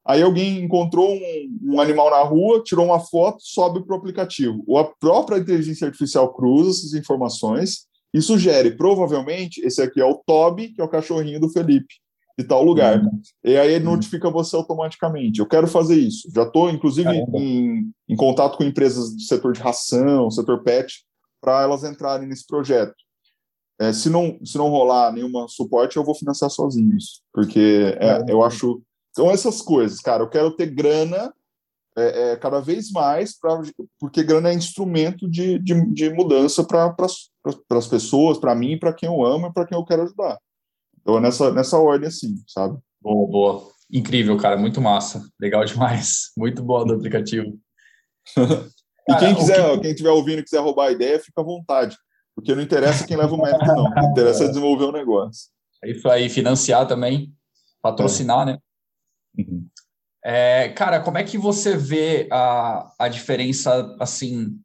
Aí 0.04 0.20
alguém 0.20 0.64
encontrou 0.64 1.14
um, 1.14 1.58
um 1.62 1.80
animal 1.80 2.10
na 2.10 2.24
rua, 2.24 2.60
tirou 2.64 2.86
uma 2.86 2.98
foto, 2.98 3.38
sobe 3.40 3.84
para 3.86 3.94
o 3.94 3.98
aplicativo. 3.98 4.64
Ou 4.66 4.78
a 4.78 4.84
própria 4.84 5.38
inteligência 5.38 5.86
artificial 5.86 6.34
cruza 6.34 6.80
essas 6.80 6.94
informações 6.94 7.86
e 8.12 8.20
sugere, 8.20 8.72
provavelmente, 8.72 9.64
esse 9.64 9.80
aqui 9.80 10.00
é 10.00 10.04
o 10.04 10.20
Toby, 10.26 10.70
que 10.70 10.80
é 10.80 10.84
o 10.84 10.88
cachorrinho 10.88 11.38
do 11.38 11.48
Felipe, 11.48 12.02
de 12.38 12.44
tal 12.44 12.62
lugar. 12.62 13.00
Uhum. 13.00 13.20
E 13.44 13.56
aí 13.56 13.74
ele 13.74 13.84
notifica 13.84 14.30
você 14.30 14.56
automaticamente. 14.56 15.40
Eu 15.40 15.46
quero 15.46 15.66
fazer 15.66 15.96
isso. 15.96 16.30
Já 16.34 16.42
estou, 16.42 16.70
inclusive, 16.70 17.10
em, 17.10 17.92
em, 18.08 18.16
contato 18.16 18.56
com 18.56 18.64
empresas 18.64 19.14
do 19.14 19.20
setor 19.20 19.52
de 19.52 19.60
ração, 19.60 20.30
setor 20.30 20.62
pet, 20.62 21.04
para 21.40 21.62
elas 21.62 21.84
entrarem 21.84 22.28
nesse 22.28 22.46
projeto. 22.46 22.94
É, 23.80 23.92
se, 23.92 24.08
não, 24.08 24.38
se 24.44 24.56
não 24.56 24.68
rolar 24.68 25.12
nenhum 25.12 25.48
suporte, 25.48 25.96
eu 25.96 26.04
vou 26.04 26.14
financiar 26.14 26.50
sozinho 26.50 26.96
isso, 26.96 27.20
porque 27.32 27.96
é, 27.98 28.30
eu 28.30 28.44
acho 28.44 28.80
então, 29.12 29.30
essas 29.30 29.60
coisas, 29.60 30.00
cara, 30.00 30.22
eu 30.22 30.28
quero 30.28 30.50
ter 30.56 30.66
grana 30.66 31.32
é, 31.96 32.32
é, 32.32 32.36
cada 32.36 32.60
vez 32.60 32.90
mais, 32.90 33.38
pra, 33.38 33.60
porque 34.00 34.22
grana 34.22 34.48
é 34.48 34.54
instrumento 34.54 35.28
de, 35.28 35.58
de, 35.58 35.86
de 35.92 36.10
mudança 36.10 36.64
para 36.64 36.90
pra, 36.92 37.06
as 37.78 37.86
pessoas, 37.86 38.38
para 38.38 38.54
mim, 38.54 38.78
para 38.78 38.94
quem 38.94 39.06
eu 39.08 39.22
amo 39.22 39.48
e 39.48 39.52
para 39.52 39.66
quem 39.66 39.76
eu 39.76 39.84
quero 39.84 40.02
ajudar. 40.02 40.38
Então, 41.02 41.20
nessa, 41.20 41.52
nessa 41.52 41.78
ordem, 41.78 42.08
assim, 42.08 42.36
sabe? 42.46 42.78
Boa, 43.00 43.28
boa. 43.28 43.72
Incrível, 43.90 44.36
cara, 44.38 44.56
muito 44.56 44.80
massa. 44.80 45.22
Legal 45.38 45.64
demais. 45.64 46.30
Muito 46.38 46.62
boa 46.62 46.84
do 46.84 46.94
aplicativo. 46.94 47.58
e 49.08 49.16
quem 49.16 49.34
quiser, 49.34 49.70
que... 49.72 49.80
quem 49.80 49.90
estiver 49.90 50.10
ouvindo 50.10 50.38
e 50.38 50.44
quiser 50.44 50.60
roubar 50.60 50.86
a 50.86 50.92
ideia, 50.92 51.20
fica 51.20 51.40
à 51.42 51.44
vontade. 51.44 51.96
Porque 52.34 52.54
não 52.54 52.62
interessa 52.62 53.06
quem 53.06 53.16
leva 53.16 53.34
o 53.34 53.42
mérito, 53.42 53.66
não. 53.66 53.84
O 53.84 53.94
que 53.94 54.06
interessa 54.06 54.44
é 54.44 54.48
desenvolver 54.48 54.84
o 54.84 54.92
negócio. 54.92 55.50
É 55.84 55.90
isso 55.90 56.08
aí, 56.08 56.28
financiar 56.30 56.86
também, 56.86 57.34
patrocinar, 57.82 58.48
é. 58.48 58.52
né? 58.52 58.58
Uhum. 59.36 59.66
É, 60.24 60.68
cara, 60.70 61.00
como 61.00 61.18
é 61.18 61.24
que 61.24 61.36
você 61.36 61.76
vê 61.76 62.28
a, 62.30 62.90
a 62.98 63.08
diferença, 63.08 63.94
assim, 64.00 64.56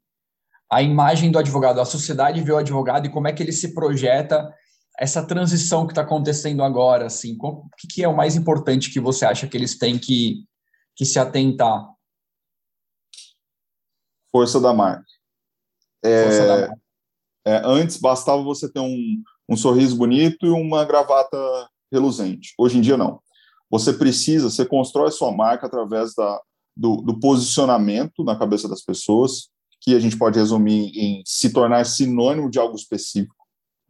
a 0.70 0.80
imagem 0.82 1.30
do 1.30 1.38
advogado, 1.38 1.80
a 1.80 1.84
sociedade 1.84 2.40
vê 2.40 2.52
o 2.52 2.58
advogado 2.58 3.06
e 3.06 3.10
como 3.10 3.26
é 3.26 3.32
que 3.32 3.42
ele 3.42 3.52
se 3.52 3.74
projeta 3.74 4.54
essa 4.98 5.24
transição 5.24 5.86
que 5.86 5.92
está 5.92 6.02
acontecendo 6.02 6.62
agora, 6.62 7.06
assim, 7.06 7.36
o 7.40 7.68
que, 7.78 7.86
que, 7.86 8.02
é 8.02 8.08
o 8.08 8.16
mais 8.16 8.34
importante 8.34 8.90
que 8.90 8.98
você 8.98 9.24
acha 9.24 9.46
que 9.46 9.56
eles 9.56 9.78
têm 9.78 9.96
que, 9.96 10.44
que 10.96 11.04
se 11.04 11.18
atentar? 11.18 11.88
Força 14.32 14.60
da 14.60 14.74
marca. 14.74 15.06
É, 16.02 16.24
Força 16.24 16.46
da 16.46 16.58
marca. 16.60 16.80
É, 17.46 17.62
antes 17.64 17.96
bastava 17.96 18.42
você 18.42 18.70
ter 18.70 18.80
um, 18.80 19.22
um 19.48 19.56
sorriso 19.56 19.96
bonito 19.96 20.44
e 20.44 20.50
uma 20.50 20.84
gravata 20.84 21.38
reluzente. 21.90 22.52
Hoje 22.58 22.78
em 22.78 22.80
dia 22.80 22.96
não. 22.96 23.20
Você 23.70 23.92
precisa, 23.92 24.50
você 24.50 24.66
constrói 24.66 25.10
sua 25.12 25.30
marca 25.30 25.66
através 25.66 26.14
da, 26.14 26.40
do, 26.76 26.96
do 26.96 27.20
posicionamento 27.20 28.24
na 28.24 28.36
cabeça 28.36 28.68
das 28.68 28.82
pessoas, 28.82 29.48
que 29.80 29.94
a 29.94 30.00
gente 30.00 30.18
pode 30.18 30.38
resumir 30.38 30.90
em 30.96 31.22
se 31.24 31.52
tornar 31.52 31.86
sinônimo 31.86 32.50
de 32.50 32.58
algo 32.58 32.74
específico. 32.74 33.37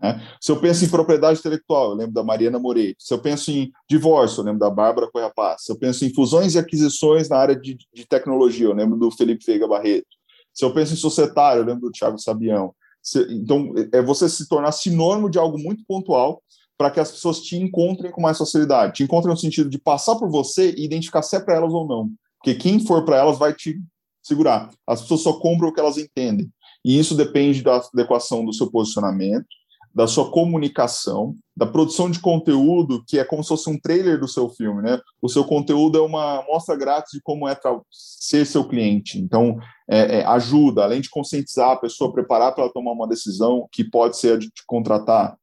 Né? 0.00 0.20
Se 0.40 0.52
eu 0.52 0.60
penso 0.60 0.84
em 0.84 0.88
propriedade 0.88 1.40
intelectual, 1.40 1.90
eu 1.90 1.96
lembro 1.96 2.12
da 2.12 2.22
Mariana 2.22 2.58
Moreira. 2.58 2.94
Se 2.98 3.12
eu 3.12 3.18
penso 3.18 3.50
em 3.50 3.70
divórcio, 3.88 4.40
eu 4.40 4.44
lembro 4.44 4.60
da 4.60 4.70
Bárbara 4.70 5.10
Correa 5.10 5.32
Paz. 5.34 5.64
Se 5.64 5.72
eu 5.72 5.78
penso 5.78 6.04
em 6.04 6.12
fusões 6.12 6.54
e 6.54 6.58
aquisições 6.58 7.28
na 7.28 7.36
área 7.36 7.56
de, 7.56 7.76
de 7.92 8.06
tecnologia, 8.06 8.66
eu 8.66 8.74
lembro 8.74 8.96
do 8.96 9.10
Felipe 9.10 9.44
Veiga 9.44 9.66
Barreto. 9.66 10.06
Se 10.54 10.64
eu 10.64 10.72
penso 10.72 10.94
em 10.94 10.96
societário, 10.96 11.62
eu 11.62 11.66
lembro 11.66 11.82
do 11.82 11.92
Tiago 11.92 12.18
Sabião. 12.18 12.74
Se, 13.02 13.20
então, 13.32 13.72
é 13.92 14.02
você 14.02 14.28
se 14.28 14.48
tornar 14.48 14.72
sinônimo 14.72 15.30
de 15.30 15.38
algo 15.38 15.58
muito 15.58 15.84
pontual 15.86 16.42
para 16.76 16.90
que 16.90 17.00
as 17.00 17.10
pessoas 17.10 17.40
te 17.40 17.56
encontrem 17.56 18.12
com 18.12 18.20
mais 18.20 18.38
facilidade. 18.38 18.94
Te 18.94 19.02
encontrem 19.02 19.32
no 19.32 19.38
sentido 19.38 19.68
de 19.68 19.78
passar 19.78 20.16
por 20.16 20.30
você 20.30 20.72
e 20.76 20.84
identificar 20.84 21.22
se 21.22 21.36
é 21.36 21.40
para 21.40 21.56
elas 21.56 21.72
ou 21.72 21.86
não. 21.86 22.10
Porque 22.38 22.54
quem 22.54 22.78
for 22.78 23.04
para 23.04 23.16
elas 23.16 23.36
vai 23.36 23.52
te 23.52 23.80
segurar. 24.22 24.70
As 24.86 25.02
pessoas 25.02 25.22
só 25.22 25.32
compram 25.32 25.68
o 25.68 25.72
que 25.72 25.80
elas 25.80 25.98
entendem. 25.98 26.48
E 26.84 26.98
isso 26.98 27.16
depende 27.16 27.62
da 27.62 27.76
adequação 27.76 28.44
do 28.44 28.52
seu 28.52 28.70
posicionamento, 28.70 29.46
da 29.94 30.06
sua 30.06 30.30
comunicação, 30.30 31.34
da 31.56 31.66
produção 31.66 32.10
de 32.10 32.20
conteúdo, 32.20 33.02
que 33.06 33.18
é 33.18 33.24
como 33.24 33.42
se 33.42 33.48
fosse 33.48 33.68
um 33.68 33.78
trailer 33.78 34.20
do 34.20 34.28
seu 34.28 34.48
filme, 34.48 34.82
né? 34.82 35.00
O 35.20 35.28
seu 35.28 35.44
conteúdo 35.44 35.98
é 35.98 36.00
uma 36.00 36.44
mostra 36.46 36.76
grátis 36.76 37.12
de 37.12 37.20
como 37.22 37.48
é 37.48 37.58
ser 37.90 38.44
seu 38.44 38.66
cliente. 38.66 39.18
Então, 39.18 39.58
é, 39.88 40.20
é, 40.20 40.24
ajuda, 40.26 40.84
além 40.84 41.00
de 41.00 41.10
conscientizar 41.10 41.70
a 41.70 41.76
pessoa, 41.76 42.12
preparar 42.12 42.54
para 42.54 42.64
ela 42.64 42.72
tomar 42.72 42.92
uma 42.92 43.08
decisão 43.08 43.66
que 43.72 43.82
pode 43.82 44.16
ser 44.16 44.34
a 44.34 44.36
de 44.36 44.50
te 44.50 44.62
contratar, 44.66 45.36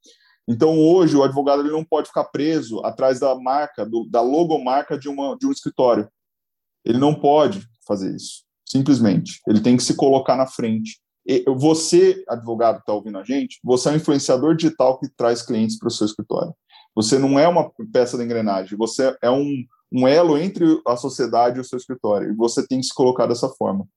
então, 0.47 0.77
hoje, 0.77 1.15
o 1.15 1.23
advogado 1.23 1.61
ele 1.61 1.71
não 1.71 1.83
pode 1.83 2.07
ficar 2.07 2.25
preso 2.25 2.79
atrás 2.85 3.19
da 3.19 3.33
marca, 3.35 3.85
do, 3.85 4.05
da 4.05 4.21
logomarca 4.21 4.97
de, 4.97 5.09
uma, 5.09 5.35
de 5.37 5.47
um 5.47 5.51
escritório. 5.51 6.07
Ele 6.83 6.99
não 6.99 7.15
pode 7.15 7.67
fazer 7.87 8.15
isso, 8.15 8.43
simplesmente. 8.63 9.41
Ele 9.47 9.59
tem 9.59 9.75
que 9.75 9.83
se 9.83 9.95
colocar 9.95 10.35
na 10.35 10.45
frente. 10.45 10.99
Você, 11.57 12.23
advogado 12.27 12.75
que 12.75 12.81
está 12.81 12.93
ouvindo 12.93 13.17
a 13.17 13.23
gente, 13.23 13.59
você 13.63 13.89
é 13.89 13.91
um 13.91 13.95
influenciador 13.95 14.55
digital 14.55 14.99
que 14.99 15.07
traz 15.09 15.41
clientes 15.41 15.77
para 15.77 15.87
o 15.87 15.91
seu 15.91 16.05
escritório. 16.05 16.53
Você 16.95 17.17
não 17.17 17.37
é 17.39 17.47
uma 17.47 17.71
peça 17.91 18.17
da 18.17 18.23
engrenagem, 18.23 18.77
você 18.77 19.15
é 19.21 19.29
um, 19.29 19.65
um 19.91 20.07
elo 20.07 20.37
entre 20.37 20.65
a 20.87 20.95
sociedade 20.95 21.57
e 21.57 21.61
o 21.61 21.63
seu 21.63 21.77
escritório. 21.77 22.31
E 22.31 22.35
você 22.35 22.65
tem 22.65 22.79
que 22.79 22.85
se 22.85 22.93
colocar 22.93 23.25
dessa 23.25 23.49
forma. 23.49 23.87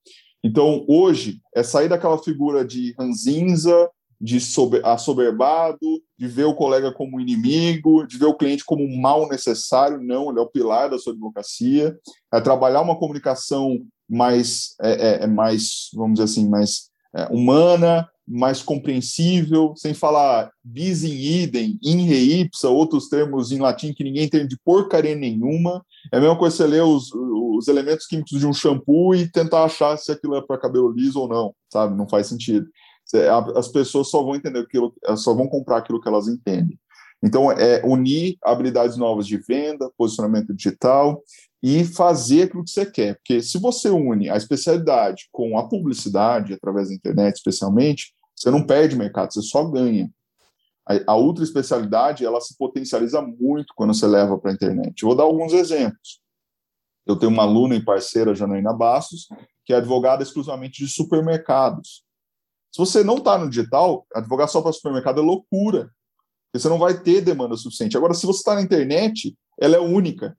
Então, 0.42 0.84
hoje, 0.88 1.40
é 1.54 1.62
sair 1.62 1.88
daquela 1.88 2.18
figura 2.18 2.64
de 2.64 2.94
ranzinza, 2.98 3.90
de 4.20 4.40
sober, 4.40 4.84
assoberbado, 4.84 6.02
de 6.18 6.26
ver 6.26 6.44
o 6.44 6.54
colega 6.54 6.92
como 6.92 7.20
inimigo, 7.20 8.06
de 8.06 8.18
ver 8.18 8.26
o 8.26 8.34
cliente 8.34 8.64
como 8.64 8.82
um 8.82 9.00
mal 9.00 9.28
necessário, 9.28 10.00
não, 10.00 10.30
ele 10.30 10.40
é 10.40 10.42
o 10.42 10.50
pilar 10.50 10.90
da 10.90 10.98
sua 10.98 11.12
advocacia, 11.12 11.96
é 12.32 12.40
trabalhar 12.40 12.80
uma 12.80 12.98
comunicação 12.98 13.78
mais, 14.08 14.74
é, 14.80 14.90
é, 14.90 15.24
é 15.24 15.26
mais 15.26 15.90
vamos 15.94 16.14
dizer 16.14 16.24
assim, 16.24 16.48
mais 16.48 16.88
é, 17.18 17.28
humana, 17.30 18.08
mais 18.26 18.62
compreensível, 18.62 19.72
sem 19.76 19.94
falar 19.94 20.50
bis 20.62 21.02
in 21.02 21.14
idem, 21.14 21.78
in 21.82 22.02
re 22.04 22.40
ipsa, 22.40 22.68
outros 22.68 23.08
termos 23.08 23.50
em 23.52 23.58
latim 23.58 23.94
que 23.94 24.04
ninguém 24.04 24.24
entende 24.24 24.48
de 24.48 24.58
porcaria 24.62 25.14
nenhuma. 25.14 25.82
É 26.12 26.18
a 26.18 26.20
mesma 26.20 26.36
coisa 26.36 26.56
você 26.56 26.66
ler 26.66 26.82
os, 26.82 27.10
os 27.14 27.68
elementos 27.68 28.06
químicos 28.06 28.38
de 28.38 28.46
um 28.46 28.52
shampoo 28.52 29.14
e 29.14 29.30
tentar 29.30 29.64
achar 29.64 29.96
se 29.96 30.12
aquilo 30.12 30.36
é 30.36 30.42
para 30.42 30.60
cabelo 30.60 30.92
liso 30.92 31.20
ou 31.20 31.28
não, 31.28 31.54
sabe? 31.72 31.96
Não 31.96 32.08
faz 32.08 32.26
sentido 32.26 32.68
as 33.56 33.68
pessoas 33.68 34.10
só 34.10 34.22
vão 34.22 34.34
entender 34.34 34.60
aquilo, 34.60 34.94
só 35.16 35.34
vão 35.34 35.48
comprar 35.48 35.78
aquilo 35.78 36.00
que 36.00 36.08
elas 36.08 36.28
entendem. 36.28 36.78
Então, 37.22 37.50
é 37.50 37.82
unir 37.84 38.36
habilidades 38.44 38.96
novas 38.96 39.26
de 39.26 39.38
venda, 39.38 39.90
posicionamento 39.96 40.54
digital 40.54 41.22
e 41.62 41.84
fazer 41.84 42.44
aquilo 42.44 42.64
que 42.64 42.70
você 42.70 42.86
quer. 42.86 43.16
Porque 43.16 43.42
se 43.42 43.58
você 43.58 43.90
une 43.90 44.30
a 44.30 44.36
especialidade 44.36 45.28
com 45.32 45.58
a 45.58 45.68
publicidade, 45.68 46.54
através 46.54 46.88
da 46.88 46.94
internet 46.94 47.36
especialmente, 47.36 48.14
você 48.34 48.50
não 48.50 48.64
perde 48.64 48.96
mercado, 48.96 49.32
você 49.32 49.42
só 49.42 49.64
ganha. 49.64 50.10
A, 51.06 51.14
outra 51.14 51.44
especialidade, 51.44 52.24
ela 52.24 52.40
se 52.40 52.56
potencializa 52.56 53.20
muito 53.20 53.74
quando 53.76 53.92
você 53.92 54.06
leva 54.06 54.38
para 54.38 54.50
a 54.50 54.54
internet. 54.54 55.04
Vou 55.04 55.14
dar 55.14 55.24
alguns 55.24 55.52
exemplos. 55.52 56.22
Eu 57.06 57.16
tenho 57.16 57.30
uma 57.30 57.42
aluna 57.42 57.74
e 57.74 57.84
parceira, 57.84 58.34
Janaína 58.34 58.72
Bastos, 58.72 59.28
que 59.66 59.72
é 59.74 59.76
advogada 59.76 60.22
exclusivamente 60.22 60.82
de 60.82 60.90
supermercados. 60.90 62.04
Se 62.72 62.78
você 62.78 63.04
não 63.04 63.16
está 63.16 63.36
no 63.36 63.50
digital, 63.50 64.06
advogar 64.14 64.48
só 64.48 64.62
para 64.62 64.72
supermercado 64.72 65.20
é 65.20 65.24
loucura. 65.24 65.90
Porque 66.46 66.62
você 66.62 66.68
não 66.68 66.78
vai 66.78 66.98
ter 66.98 67.20
demanda 67.20 67.56
suficiente. 67.56 67.96
Agora, 67.96 68.14
se 68.14 68.24
você 68.24 68.38
está 68.38 68.54
na 68.54 68.62
internet, 68.62 69.36
ela 69.60 69.76
é 69.76 69.80
única. 69.80 70.36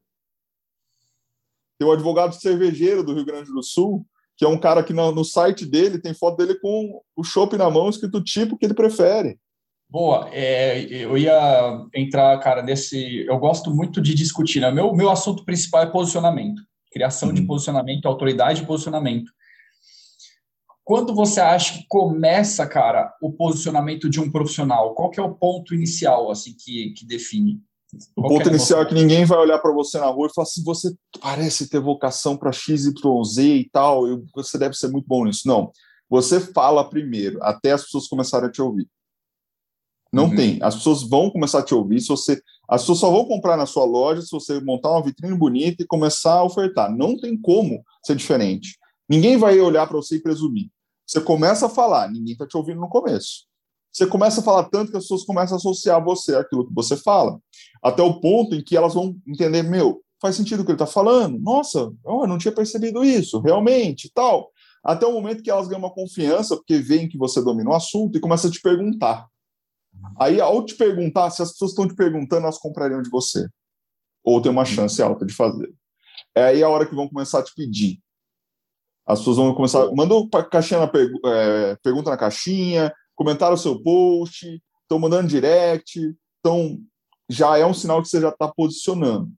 Tem 1.80 1.88
o 1.88 1.92
advogado 1.92 2.36
cervejeiro 2.36 3.04
do 3.04 3.14
Rio 3.14 3.26
Grande 3.26 3.52
do 3.52 3.64
Sul, 3.64 4.06
que 4.38 4.44
é 4.44 4.48
um 4.48 4.60
cara 4.60 4.84
que 4.84 4.94
no, 4.94 5.12
no 5.14 5.24
site 5.24 5.66
dele 5.66 5.98
tem 5.98 6.14
foto 6.14 6.38
dele 6.38 6.60
com 6.60 7.02
o 7.16 7.24
chopp 7.24 7.56
na 7.58 7.70
mão, 7.70 7.90
escrito 7.90 8.18
o 8.18 8.24
tipo 8.24 8.58
que 8.58 8.66
ele 8.66 8.74
prefere. 8.74 9.40
Boa, 9.90 10.30
é, 10.32 10.82
eu 10.82 11.18
ia 11.18 11.88
entrar, 11.96 12.38
cara, 12.40 12.62
nesse. 12.62 13.26
Eu 13.26 13.40
gosto 13.40 13.74
muito 13.74 14.00
de 14.00 14.14
discutir, 14.14 14.60
né? 14.60 14.70
Meu, 14.70 14.94
meu 14.94 15.10
assunto 15.10 15.44
principal 15.44 15.82
é 15.82 15.88
posicionamento, 15.88 16.62
criação 16.92 17.30
uhum. 17.30 17.36
de 17.36 17.42
posicionamento, 17.42 18.06
autoridade 18.06 18.62
de 18.62 18.68
posicionamento. 18.68 19.32
Quando 20.84 21.16
você 21.16 21.40
acha 21.40 21.74
que 21.74 21.86
começa, 21.88 22.68
cara, 22.68 23.16
o 23.22 23.32
posicionamento 23.32 24.10
de 24.10 24.20
um 24.20 24.32
profissional? 24.32 24.94
Qual 24.94 25.10
que 25.10 25.20
é 25.20 25.24
o 25.24 25.36
ponto 25.36 25.74
inicial, 25.74 26.30
assim, 26.30 26.54
que, 26.58 26.92
que 26.92 27.06
define? 27.06 27.60
O 28.16 28.22
Qual 28.22 28.30
ponto 28.30 28.50
é 28.50 28.52
inicial 28.52 28.82
é 28.82 28.86
que 28.86 28.94
ninguém 28.94 29.26
vai 29.26 29.40
olhar 29.40 29.58
para 29.60 29.72
você 29.74 30.00
na 30.00 30.08
rua 30.08 30.28
e 30.28 30.34
falar 30.34 30.44
assim: 30.44 30.64
você 30.64 30.94
parece 31.20 31.70
ter 31.70 31.80
vocação 31.80 32.38
para 32.38 32.52
XYZ 32.52 33.38
e 33.38 33.70
tal, 33.72 34.04
você 34.36 34.58
deve 34.58 34.76
ser 34.76 34.90
muito 34.90 35.08
bom 35.08 35.26
nisso. 35.26 35.48
Não. 35.48 35.72
Você 36.10 36.40
fala 36.40 36.88
primeiro, 36.88 37.42
até 37.44 37.72
as 37.72 37.84
pessoas 37.84 38.08
começarem 38.08 38.50
a 38.50 38.52
te 38.52 38.62
ouvir. 38.62 38.88
Não 40.12 40.26
uhum. 40.26 40.36
tem. 40.36 40.60
As 40.62 40.76
pessoas 40.76 41.04
vão 41.04 41.30
começar 41.30 41.60
a 41.60 41.64
te 41.64 41.74
ouvir. 41.74 42.02
Se 42.02 42.08
você, 42.08 42.42
as 42.68 42.82
pessoas 42.82 43.00
só 43.00 43.12
vão 43.12 43.26
comprar 43.26 43.56
na 43.56 43.68
sua 43.68 43.86
loja 43.86 44.22
se 44.22 44.32
você 44.32 44.60
montar 44.60 44.92
uma 44.92 45.04
vitrine 45.04 45.38
bonita 45.38 45.84
e 45.84 45.88
começar 45.88 46.34
a 46.34 46.44
ofertar. 46.44 46.92
Não 46.92 47.16
tem 47.16 47.40
como 47.40 47.84
ser 48.04 48.16
diferente. 48.16 48.78
Ninguém 49.08 49.38
vai 49.38 49.60
olhar 49.60 49.88
para 49.88 49.98
você 49.98 50.16
e 50.16 50.22
presumir. 50.22 50.70
Você 51.06 51.22
começa 51.22 51.66
a 51.66 51.70
falar, 51.70 52.10
ninguém 52.12 52.34
está 52.34 52.46
te 52.46 52.56
ouvindo 52.56 52.80
no 52.80 52.90
começo. 52.90 53.49
Você 53.92 54.06
começa 54.06 54.42
a 54.42 54.44
falar 54.44 54.66
tanto 54.66 54.92
que 54.92 54.98
as 54.98 55.04
pessoas 55.04 55.24
começam 55.24 55.56
a 55.56 55.58
associar 55.58 56.04
você 56.04 56.36
àquilo 56.36 56.68
que 56.68 56.74
você 56.74 56.96
fala, 56.96 57.40
até 57.84 58.04
o 58.04 58.20
ponto 58.20 58.56
em 58.56 58.64
que 58.64 58.78
elas 58.78 58.94
vão 58.94 59.16
entender: 59.28 59.64
meu, 59.64 60.02
faz 60.22 60.36
sentido 60.36 60.62
o 60.62 60.66
que 60.66 60.72
ele 60.72 60.76
está 60.76 60.86
falando? 60.86 61.40
Nossa, 61.40 61.92
eu 62.06 62.28
não 62.28 62.38
tinha 62.38 62.52
percebido 62.52 63.04
isso, 63.04 63.40
realmente, 63.40 64.12
tal. 64.14 64.52
Até 64.84 65.06
o 65.06 65.12
momento 65.12 65.44
que 65.44 65.52
elas 65.52 65.68
ganham 65.68 65.80
uma 65.80 65.94
confiança, 65.94 66.56
porque 66.56 66.78
veem 66.78 67.10
que 67.10 67.18
você 67.18 67.42
domina 67.42 67.70
o 67.70 67.76
assunto 67.76 68.18
e 68.18 68.22
começa 68.22 68.48
a 68.48 68.52
te 68.52 68.62
perguntar. 68.62 69.28
Aí, 70.18 70.40
ao 70.40 70.64
te 70.64 70.76
perguntar, 70.76 71.30
se 71.32 71.42
as 71.42 71.52
pessoas 71.52 71.72
estão 71.72 71.88
te 71.88 71.96
perguntando, 71.96 72.44
elas 72.44 72.58
comprariam 72.58 73.02
de 73.02 73.10
você. 73.10 73.48
Ou 74.24 74.42
tem 74.42 74.52
uma 74.52 74.66
chance 74.66 75.02
alta 75.02 75.26
de 75.26 75.34
fazer. 75.34 75.74
É 76.36 76.44
aí 76.44 76.64
a 76.64 76.70
hora 76.70 76.86
que 76.86 76.96
vão 76.96 77.08
começar 77.08 77.40
a 77.40 77.44
te 77.44 77.54
pedir. 77.54 78.00
As 79.06 79.20
pessoas 79.20 79.38
vão 79.38 79.54
começar. 79.54 79.92
Manda 79.94 80.16
caixinha 80.50 80.80
na 80.80 80.92
é, 81.32 81.76
pergunta 81.82 82.12
na 82.12 82.18
caixinha, 82.18 82.94
comentaram 83.20 83.56
o 83.56 83.58
seu 83.58 83.78
post, 83.84 84.64
estão 84.82 84.98
mandando 84.98 85.28
direct. 85.28 86.16
Então, 86.40 86.80
já 87.28 87.58
é 87.58 87.66
um 87.66 87.74
sinal 87.74 88.02
que 88.02 88.08
você 88.08 88.22
já 88.22 88.30
está 88.30 88.48
posicionando. 88.48 89.30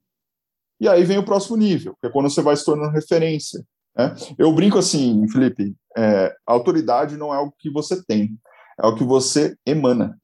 E 0.80 0.88
aí 0.88 1.02
vem 1.02 1.18
o 1.18 1.24
próximo 1.24 1.56
nível, 1.56 1.96
que 2.00 2.06
é 2.06 2.10
quando 2.10 2.30
você 2.30 2.40
vai 2.40 2.56
se 2.56 2.64
tornando 2.64 2.92
referência. 2.92 3.64
Né? 3.96 4.14
Eu 4.38 4.52
brinco 4.52 4.78
assim, 4.78 5.26
Felipe: 5.28 5.74
é, 5.98 6.32
autoridade 6.46 7.16
não 7.16 7.34
é 7.34 7.38
algo 7.38 7.52
que 7.58 7.70
você 7.70 8.00
tem, 8.04 8.38
é 8.80 8.86
o 8.86 8.94
que 8.94 9.02
você 9.02 9.56
emana. 9.66 10.16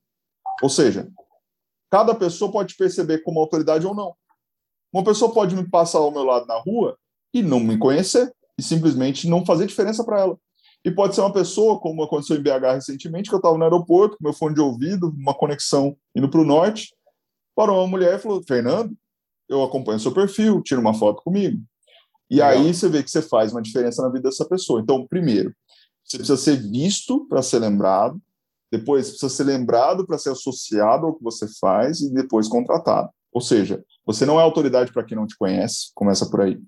Ou 0.63 0.69
seja, 0.69 1.09
cada 1.91 2.15
pessoa 2.15 2.53
pode 2.53 2.77
perceber 2.77 3.25
como 3.25 3.41
autoridade 3.41 3.85
ou 3.85 3.95
não. 3.95 4.15
Uma 4.93 5.03
pessoa 5.03 5.35
pode 5.35 5.57
me 5.57 5.69
passar 5.69 5.99
ao 5.99 6.13
meu 6.13 6.23
lado 6.23 6.47
na 6.47 6.59
rua 6.61 6.97
e 7.35 7.43
não 7.43 7.59
me 7.59 7.77
conhecer 7.77 8.33
e 8.57 8.63
simplesmente 8.63 9.29
não 9.29 9.45
fazer 9.45 9.67
diferença 9.67 10.05
para 10.05 10.21
ela. 10.21 10.39
E 10.85 10.91
pode 10.91 11.15
ser 11.15 11.23
uma 11.23 11.33
pessoa, 11.33 11.79
como 11.81 12.03
aconteceu 12.03 12.37
em 12.37 12.43
BH 12.43 12.75
recentemente, 12.75 13.29
que 13.29 13.35
eu 13.35 13.39
estava 13.39 13.59
no 13.59 13.65
aeroporto 13.65 14.17
com 14.17 14.25
meu 14.25 14.33
fone 14.33 14.55
de 14.55 14.61
ouvido, 14.61 15.15
uma 15.17 15.35
conexão 15.35 15.97
indo 16.15 16.29
para 16.31 16.41
o 16.41 16.45
norte, 16.45 16.95
parou 17.55 17.79
uma 17.79 17.89
mulher 17.89 18.15
e 18.15 18.19
falou: 18.19 18.43
Fernando, 18.47 18.97
eu 19.49 19.63
acompanho 19.63 19.99
seu 19.99 20.13
perfil, 20.13 20.63
tira 20.63 20.81
uma 20.81 20.95
foto 20.95 21.23
comigo. 21.23 21.61
E 22.31 22.37
Legal. 22.37 22.51
aí 22.51 22.75
você 22.75 22.89
vê 22.89 23.03
que 23.03 23.11
você 23.11 23.23
faz 23.23 23.53
uma 23.53 23.63
diferença 23.63 24.03
na 24.03 24.09
vida 24.09 24.29
dessa 24.29 24.47
pessoa. 24.47 24.81
Então, 24.81 25.07
primeiro, 25.07 25.55
você 26.05 26.19
precisa 26.19 26.37
ser 26.37 26.57
visto 26.57 27.27
para 27.27 27.43
ser 27.43 27.59
lembrado. 27.59 28.21
Depois, 28.71 29.09
precisa 29.09 29.31
ser 29.31 29.45
lembrado 29.45 30.07
para 30.07 30.19
ser 30.19 30.31
associado 30.31 31.07
ao 31.07 31.15
que 31.15 31.25
você 31.25 31.47
faz 31.59 32.01
e 32.01 32.13
depois 32.13 32.47
contratado. 32.47 33.09
Ou 33.33 33.41
seja, 33.41 33.83
você 34.07 34.27
não 34.27 34.39
é 34.39 34.43
autoridade 34.43 34.93
para 34.93 35.05
quem 35.05 35.17
não 35.17 35.27
te 35.27 35.37
conhece, 35.37 35.91
começa 35.95 36.29
por 36.29 36.43
aí. 36.43 36.61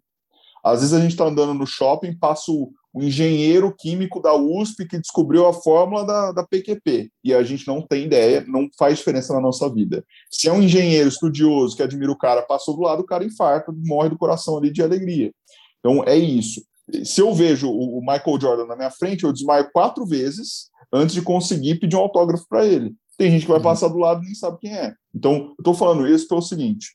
Às 0.65 0.81
vezes 0.81 0.95
a 0.95 1.01
gente 1.01 1.13
está 1.13 1.25
andando 1.25 1.55
no 1.55 1.67
shopping, 1.67 2.17
passa 2.17 2.51
o, 2.51 2.73
o, 2.93 3.03
engenheiro 3.03 3.75
químico 3.77 4.21
da 4.21 4.35
USP 4.35 4.87
que 4.87 4.99
descobriu 4.99 5.47
a 5.47 5.53
fórmula 5.53 6.05
da, 6.05 6.33
da 6.33 6.47
PQP 6.47 7.11
e 7.25 7.35
a 7.35 7.43
gente 7.43 7.67
não 7.67 7.81
tem 7.81 8.05
ideia, 8.05 8.45
não 8.47 8.69
faz 8.79 8.99
diferença 8.99 9.33
na 9.33 9.41
nossa 9.41 9.73
vida. 9.73 10.05
Se 10.31 10.49
é 10.49 10.53
um 10.53 10.63
engenheiro 10.63 11.09
estudioso 11.09 11.77
que 11.77 11.83
admira 11.83 12.11
o 12.11 12.19
cara, 12.19 12.43
passou 12.43 12.77
do 12.77 12.83
lado, 12.83 13.01
o 13.01 13.07
cara 13.07 13.25
infarta, 13.25 13.73
morre 13.73 14.09
do 14.09 14.19
coração 14.19 14.57
ali 14.57 14.71
de 14.71 14.83
alegria. 14.83 15.33
Então 15.79 16.05
é 16.05 16.17
isso. 16.17 16.63
Se 17.05 17.21
eu 17.21 17.33
vejo 17.33 17.71
o 17.71 18.01
Michael 18.01 18.41
Jordan 18.41 18.67
na 18.67 18.77
minha 18.77 18.91
frente, 18.91 19.25
eu 19.25 19.33
desmaio 19.33 19.71
quatro 19.73 20.05
vezes 20.05 20.71
antes 20.93 21.15
de 21.15 21.23
conseguir 21.23 21.77
pedir 21.77 21.97
um 21.97 22.01
autógrafo 22.01 22.47
para 22.49 22.67
ele. 22.67 22.95
Tem 23.17 23.31
gente 23.31 23.43
que 23.43 23.49
vai 23.49 23.59
uhum. 23.59 23.65
passar 23.65 23.89
do 23.89 23.99
lado 23.99 24.23
e 24.23 24.27
nem 24.27 24.35
sabe 24.35 24.59
quem 24.61 24.75
é. 24.75 24.95
Então, 25.15 25.35
eu 25.35 25.55
estou 25.59 25.75
falando 25.75 26.09
isso 26.09 26.27
pelo 26.27 26.41
seguinte: 26.41 26.89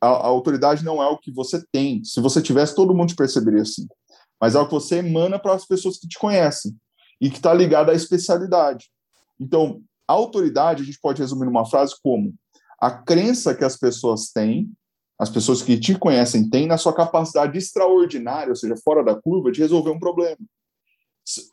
a, 0.00 0.08
a, 0.08 0.26
autoridade 0.26 0.84
não 0.84 1.00
é 1.02 1.06
o 1.06 1.16
que 1.16 1.30
você 1.30 1.62
tem. 1.70 2.02
Se 2.02 2.20
você 2.20 2.42
tivesse, 2.42 2.74
todo 2.74 2.94
mundo 2.94 3.10
te 3.10 3.14
perceberia 3.14 3.62
assim. 3.62 3.86
Mas 4.42 4.56
é 4.56 4.58
o 4.58 4.66
que 4.66 4.74
você 4.74 4.96
emana 4.96 5.38
para 5.38 5.54
as 5.54 5.64
pessoas 5.64 5.96
que 5.96 6.08
te 6.08 6.18
conhecem 6.18 6.76
e 7.20 7.30
que 7.30 7.36
está 7.36 7.54
ligado 7.54 7.90
à 7.90 7.94
especialidade. 7.94 8.90
Então, 9.40 9.80
a 10.06 10.12
autoridade 10.12 10.82
a 10.82 10.84
gente 10.84 10.98
pode 11.00 11.22
resumir 11.22 11.46
numa 11.46 11.64
frase 11.64 11.94
como 12.02 12.34
a 12.80 12.90
crença 12.90 13.54
que 13.54 13.64
as 13.64 13.76
pessoas 13.76 14.32
têm, 14.32 14.70
as 15.18 15.30
pessoas 15.30 15.62
que 15.62 15.78
te 15.78 15.96
conhecem 15.96 16.50
têm 16.50 16.66
na 16.66 16.76
sua 16.76 16.92
capacidade 16.92 17.56
extraordinária, 17.56 18.50
ou 18.50 18.56
seja, 18.56 18.74
fora 18.84 19.04
da 19.04 19.14
curva, 19.14 19.52
de 19.52 19.60
resolver 19.60 19.90
um 19.90 20.00
problema 20.00 20.36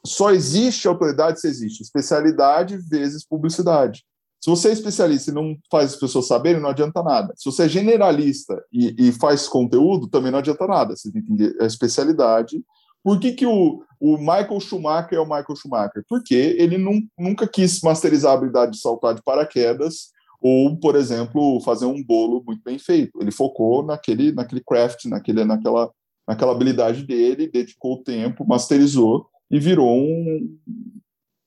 só 0.06 0.32
existe 0.32 0.88
autoridade 0.88 1.40
se 1.40 1.48
existe 1.48 1.84
especialidade 1.84 2.78
vezes 2.78 3.26
publicidade. 3.26 4.04
Se 4.42 4.50
você 4.50 4.70
é 4.70 4.72
especialista 4.72 5.32
e 5.32 5.34
não 5.34 5.58
faz 5.70 5.94
as 5.94 6.00
pessoas 6.00 6.28
saberem, 6.28 6.62
não 6.62 6.70
adianta 6.70 7.04
nada. 7.04 7.34
Se 7.36 7.46
você 7.46 7.64
é 7.64 7.70
generalista 7.70 8.64
e, 8.72 9.10
e 9.10 9.12
faz 9.12 9.48
conteúdo, 9.48 10.08
também 10.08 10.32
não 10.32 10.40
adianta 10.40 10.66
nada. 10.66 10.96
Você 10.96 11.12
tem 11.12 11.22
que 11.22 11.32
entender 11.32 11.62
a 11.62 11.66
especialidade. 11.66 12.64
Por 13.04 13.20
que, 13.20 13.32
que 13.34 13.46
o, 13.46 13.84
o 14.00 14.18
Michael 14.18 14.60
Schumacher 14.60 15.18
é 15.18 15.22
o 15.22 15.26
Michael 15.26 15.56
Schumacher? 15.56 16.04
Porque 16.08 16.36
ele 16.36 16.78
nunca 17.18 17.48
quis 17.48 17.82
masterizar 17.82 18.32
a 18.32 18.36
habilidade 18.36 18.74
de 18.74 18.80
saltar 18.80 19.16
de 19.16 19.24
paraquedas 19.24 20.12
ou, 20.42 20.78
por 20.78 20.96
exemplo, 20.96 21.60
fazer 21.62 21.86
um 21.86 22.04
bolo 22.04 22.44
muito 22.46 22.64
bem 22.64 22.80
feito. 22.80 23.22
Ele 23.22 23.32
focou 23.32 23.84
naquele, 23.84 24.32
naquele 24.32 24.62
craft, 24.62 25.06
naquele, 25.06 25.44
naquela, 25.44 25.92
naquela 26.28 26.52
habilidade 26.52 27.04
dele, 27.04 27.50
dedicou 27.52 27.96
o 27.96 28.04
tempo, 28.04 28.48
masterizou 28.48 29.30
e 29.52 29.60
virou 29.60 29.98
um, 29.98 30.58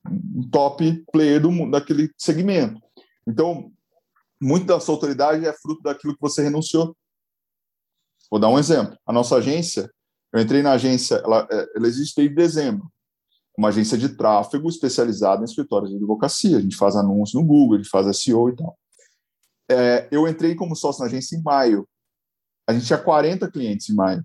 um 0.07 0.49
top 0.51 1.05
player 1.11 1.41
do, 1.41 1.71
daquele 1.71 2.11
segmento. 2.19 2.81
Então, 3.27 3.71
muita 4.41 4.75
da 4.75 4.81
sua 4.81 4.95
autoridade 4.95 5.47
é 5.47 5.53
fruto 5.53 5.83
daquilo 5.83 6.15
que 6.15 6.21
você 6.21 6.43
renunciou. 6.43 6.95
Vou 8.31 8.41
dar 8.41 8.49
um 8.49 8.59
exemplo. 8.59 8.97
A 9.07 9.13
nossa 9.13 9.37
agência, 9.37 9.91
eu 10.33 10.41
entrei 10.41 10.63
na 10.63 10.73
agência, 10.73 11.17
ela, 11.17 11.47
é, 11.51 11.69
ela 11.77 11.87
existe 11.87 12.17
desde 12.17 12.35
dezembro. 12.35 12.91
Uma 13.57 13.69
agência 13.69 13.99
de 13.99 14.09
tráfego 14.17 14.69
especializada 14.69 15.43
em 15.43 15.45
escritórios 15.45 15.91
de 15.91 15.97
advocacia. 15.97 16.57
A 16.57 16.61
gente 16.61 16.77
faz 16.77 16.97
anúncios 16.97 17.41
no 17.41 17.47
Google, 17.47 17.75
a 17.75 17.79
gente 17.79 17.91
faz 17.91 18.17
SEO 18.17 18.49
e 18.49 18.57
tal. 18.57 18.79
É, 19.71 20.09
eu 20.11 20.27
entrei 20.27 20.55
como 20.55 20.75
sócio 20.75 21.01
na 21.01 21.07
agência 21.07 21.37
em 21.37 21.43
maio. 21.43 21.87
A 22.67 22.73
gente 22.73 22.87
tinha 22.87 22.99
40 22.99 23.51
clientes 23.51 23.91
em 23.91 23.95
maio. 23.95 24.25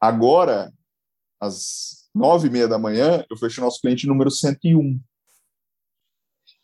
Agora, 0.00 0.72
às 1.40 2.08
nove 2.14 2.48
e 2.48 2.50
meia 2.50 2.68
da 2.68 2.78
manhã, 2.78 3.24
eu 3.28 3.36
fechei 3.36 3.62
nosso 3.62 3.80
cliente 3.80 4.06
número 4.06 4.30
101. 4.30 5.00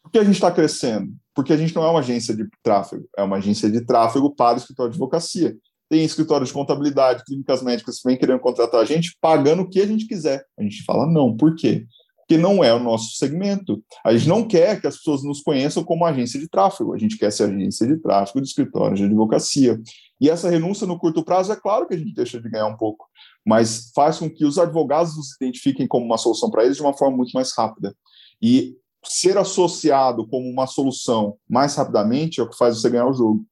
Por 0.03 0.12
que 0.12 0.18
a 0.18 0.25
gente 0.25 0.35
está 0.35 0.51
crescendo? 0.51 1.12
Porque 1.35 1.53
a 1.53 1.57
gente 1.57 1.75
não 1.75 1.85
é 1.85 1.90
uma 1.90 2.01
agência 2.01 2.35
de 2.35 2.49
tráfego, 2.62 3.09
é 3.16 3.23
uma 3.23 3.37
agência 3.37 3.71
de 3.71 3.85
tráfego 3.85 4.35
para 4.35 4.57
o 4.57 4.61
escritório 4.61 4.90
de 4.90 4.97
advocacia. 4.97 5.57
Tem 5.88 6.05
escritório 6.05 6.46
de 6.46 6.53
contabilidade, 6.53 7.24
clínicas 7.24 7.62
médicas 7.62 8.01
que 8.01 8.09
vem 8.09 8.18
querendo 8.18 8.40
contratar 8.40 8.81
a 8.81 8.85
gente, 8.85 9.16
pagando 9.20 9.62
o 9.62 9.68
que 9.68 9.81
a 9.81 9.87
gente 9.87 10.07
quiser. 10.07 10.44
A 10.59 10.62
gente 10.62 10.85
fala 10.85 11.07
não. 11.07 11.37
Por 11.37 11.55
quê? 11.55 11.87
Porque 12.18 12.37
não 12.40 12.62
é 12.62 12.74
o 12.74 12.79
nosso 12.79 13.16
segmento. 13.16 13.83
A 14.05 14.14
gente 14.14 14.29
não 14.29 14.46
quer 14.46 14.81
que 14.81 14.87
as 14.87 14.98
pessoas 14.98 15.22
nos 15.24 15.40
conheçam 15.40 15.83
como 15.83 16.05
agência 16.05 16.38
de 16.38 16.48
tráfego. 16.48 16.94
A 16.94 16.98
gente 16.98 17.16
quer 17.16 17.33
ser 17.33 17.44
agência 17.44 17.87
de 17.87 17.96
tráfego 17.96 18.42
de 18.42 18.48
escritório 18.48 18.96
de 18.96 19.05
advocacia. 19.05 19.81
E 20.20 20.29
essa 20.29 20.51
renúncia 20.51 20.87
no 20.87 20.98
curto 20.98 21.24
prazo, 21.24 21.53
é 21.53 21.57
claro 21.57 21.87
que 21.87 21.94
a 21.94 21.98
gente 21.98 22.12
deixa 22.12 22.40
de 22.40 22.51
ganhar 22.51 22.66
um 22.66 22.77
pouco 22.77 23.07
mas 23.48 23.90
faz 23.94 24.18
com 24.18 24.29
que 24.29 24.44
os 24.44 24.59
advogados 24.59 25.16
os 25.16 25.35
identifiquem 25.37 25.87
como 25.87 26.05
uma 26.05 26.18
solução 26.18 26.51
para 26.51 26.64
eles 26.64 26.77
de 26.77 26.83
uma 26.83 26.92
forma 26.92 27.16
muito 27.16 27.33
mais 27.33 27.51
rápida. 27.57 27.96
E 28.42 28.77
ser 29.03 29.38
associado 29.38 30.29
como 30.29 30.46
uma 30.46 30.66
solução 30.66 31.38
mais 31.48 31.74
rapidamente 31.74 32.40
é 32.40 32.42
o 32.42 32.48
que 32.51 32.59
faz 32.59 32.77
você 32.79 32.90
ganhar 32.90 33.07
o 33.07 33.14
jogo. 33.14 33.42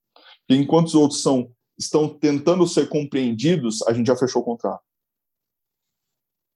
E 0.50 0.54
enquanto 0.54 0.88
os 0.88 0.94
outros 0.94 1.22
são, 1.22 1.50
estão 1.78 2.08
tentando 2.08 2.66
ser 2.66 2.88
compreendidos, 2.88 3.82
a 3.86 3.92
gente 3.92 4.06
já 4.06 4.16
fechou 4.16 4.42
o 4.42 4.44
contrato. 4.44 4.82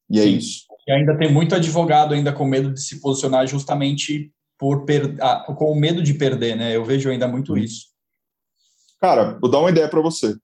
E 0.08 0.18
é 0.18 0.22
Sim. 0.24 0.36
isso. 0.36 0.66
E 0.86 0.92
ainda 0.92 1.16
tem 1.16 1.32
muito 1.32 1.54
advogado 1.54 2.14
ainda 2.14 2.32
com 2.32 2.44
medo 2.44 2.72
de 2.72 2.82
se 2.82 3.00
posicionar 3.00 3.46
justamente 3.46 4.32
por 4.58 4.84
per... 4.84 5.16
ah, 5.20 5.54
com 5.56 5.74
medo 5.74 6.02
de 6.02 6.14
perder, 6.14 6.56
né? 6.56 6.74
Eu 6.74 6.84
vejo 6.84 7.08
ainda 7.08 7.28
muito 7.28 7.56
isso. 7.56 7.90
Cara, 8.98 9.38
vou 9.38 9.50
dar 9.50 9.60
uma 9.60 9.70
ideia 9.70 9.88
para 9.88 10.00
você. 10.00 10.36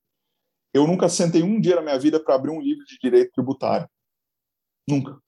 Eu 0.72 0.86
nunca 0.86 1.08
sentei 1.08 1.42
um 1.42 1.60
dia 1.60 1.76
na 1.76 1.82
minha 1.82 1.98
vida 1.98 2.22
para 2.22 2.34
abrir 2.34 2.50
um 2.50 2.60
livro 2.60 2.84
de 2.84 2.98
direito 2.98 3.32
tributário. 3.32 3.88
Nunca. 4.88 5.18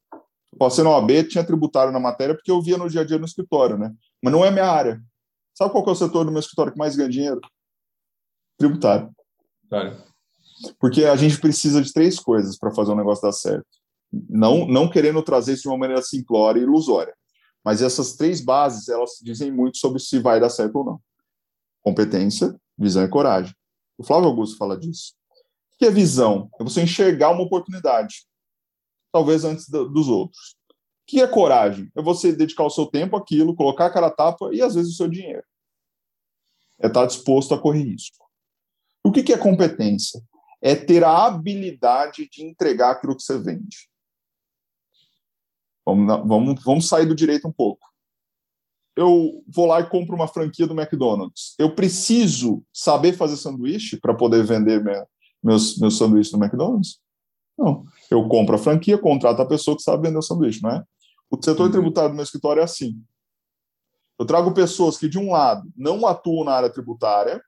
Passei 0.58 0.82
na 0.82 0.90
OAB, 0.90 1.24
tinha 1.28 1.44
tributário 1.44 1.92
na 1.92 2.00
matéria, 2.00 2.34
porque 2.34 2.50
eu 2.50 2.62
via 2.62 2.78
no 2.78 2.88
dia 2.88 3.02
a 3.02 3.04
dia 3.04 3.18
no 3.18 3.24
escritório, 3.24 3.76
né? 3.76 3.94
mas 4.22 4.32
não 4.32 4.44
é 4.44 4.50
minha 4.50 4.70
área. 4.70 5.02
Sabe 5.54 5.72
qual 5.72 5.86
é 5.86 5.90
o 5.90 5.94
setor 5.94 6.24
do 6.24 6.30
meu 6.30 6.40
escritório 6.40 6.72
que 6.72 6.78
mais 6.78 6.96
ganha 6.96 7.08
dinheiro? 7.08 7.40
Tributário. 8.58 9.12
Claro. 9.68 9.96
Porque 10.78 11.04
a 11.04 11.16
gente 11.16 11.40
precisa 11.40 11.80
de 11.80 11.92
três 11.92 12.18
coisas 12.18 12.58
para 12.58 12.70
fazer 12.70 12.92
um 12.92 12.96
negócio 12.96 13.22
dar 13.22 13.32
certo. 13.32 13.66
Não, 14.10 14.66
não 14.66 14.88
querendo 14.88 15.22
trazer 15.22 15.52
isso 15.52 15.62
de 15.62 15.68
uma 15.68 15.78
maneira 15.78 16.02
simplória 16.02 16.60
e 16.60 16.62
ilusória. 16.62 17.14
Mas 17.64 17.82
essas 17.82 18.14
três 18.14 18.40
bases, 18.40 18.88
elas 18.88 19.18
dizem 19.22 19.52
muito 19.52 19.78
sobre 19.78 20.00
se 20.00 20.18
vai 20.18 20.40
dar 20.40 20.48
certo 20.48 20.76
ou 20.76 20.84
não. 20.84 21.00
Competência, 21.82 22.58
visão 22.76 23.04
e 23.04 23.08
coragem. 23.08 23.54
O 23.96 24.04
Flávio 24.04 24.28
Augusto 24.28 24.56
fala 24.56 24.78
disso. 24.78 25.14
O 25.74 25.78
que 25.78 25.86
é 25.86 25.90
visão? 25.90 26.48
É 26.58 26.64
você 26.64 26.82
enxergar 26.82 27.30
uma 27.30 27.42
oportunidade, 27.42 28.26
talvez 29.12 29.44
antes 29.44 29.68
do, 29.68 29.88
dos 29.88 30.08
outros. 30.08 30.56
O 30.70 30.74
que 31.06 31.20
é 31.20 31.26
coragem? 31.26 31.90
É 31.96 32.02
você 32.02 32.32
dedicar 32.32 32.64
o 32.64 32.70
seu 32.70 32.86
tempo 32.86 33.16
àquilo, 33.16 33.54
colocar 33.54 33.86
a 33.86 33.90
cara 33.90 34.06
a 34.06 34.10
tapa 34.10 34.50
e, 34.52 34.62
às 34.62 34.74
vezes, 34.74 34.92
o 34.92 34.96
seu 34.96 35.08
dinheiro. 35.08 35.44
É 36.80 36.86
estar 36.86 37.06
disposto 37.06 37.54
a 37.54 37.60
correr 37.60 37.82
risco. 37.82 38.27
O 39.08 39.12
que 39.12 39.32
é 39.32 39.38
competência? 39.38 40.22
É 40.60 40.74
ter 40.74 41.02
a 41.02 41.24
habilidade 41.24 42.28
de 42.30 42.44
entregar 42.44 42.90
aquilo 42.90 43.16
que 43.16 43.22
você 43.22 43.38
vende. 43.38 43.88
Vamos, 45.86 46.28
vamos, 46.28 46.62
vamos 46.62 46.88
sair 46.88 47.06
do 47.06 47.14
direito 47.14 47.48
um 47.48 47.52
pouco. 47.52 47.88
Eu 48.94 49.42
vou 49.48 49.64
lá 49.64 49.80
e 49.80 49.88
compro 49.88 50.14
uma 50.14 50.28
franquia 50.28 50.66
do 50.66 50.78
McDonald's. 50.78 51.54
Eu 51.58 51.74
preciso 51.74 52.62
saber 52.70 53.14
fazer 53.14 53.38
sanduíche 53.38 53.98
para 53.98 54.12
poder 54.12 54.44
vender 54.44 54.84
minha, 54.84 55.06
meus, 55.42 55.78
meus 55.78 55.96
sanduíches 55.96 56.30
no 56.34 56.44
McDonald's? 56.44 57.00
Não. 57.56 57.86
Eu 58.10 58.28
compro 58.28 58.56
a 58.56 58.58
franquia, 58.58 58.98
contrato 58.98 59.40
a 59.40 59.46
pessoa 59.46 59.74
que 59.74 59.82
sabe 59.82 60.06
vender 60.06 60.18
o 60.18 60.22
sanduíche, 60.22 60.62
não 60.62 60.70
é? 60.70 60.84
O 61.30 61.42
setor 61.42 61.64
uhum. 61.64 61.72
tributário 61.72 62.10
do 62.10 62.14
meu 62.16 62.24
escritório 62.24 62.60
é 62.60 62.64
assim. 62.64 63.02
Eu 64.18 64.26
trago 64.26 64.52
pessoas 64.52 64.98
que, 64.98 65.08
de 65.08 65.18
um 65.18 65.30
lado, 65.30 65.66
não 65.74 66.06
atuam 66.06 66.44
na 66.44 66.52
área 66.52 66.68
tributária, 66.68 67.42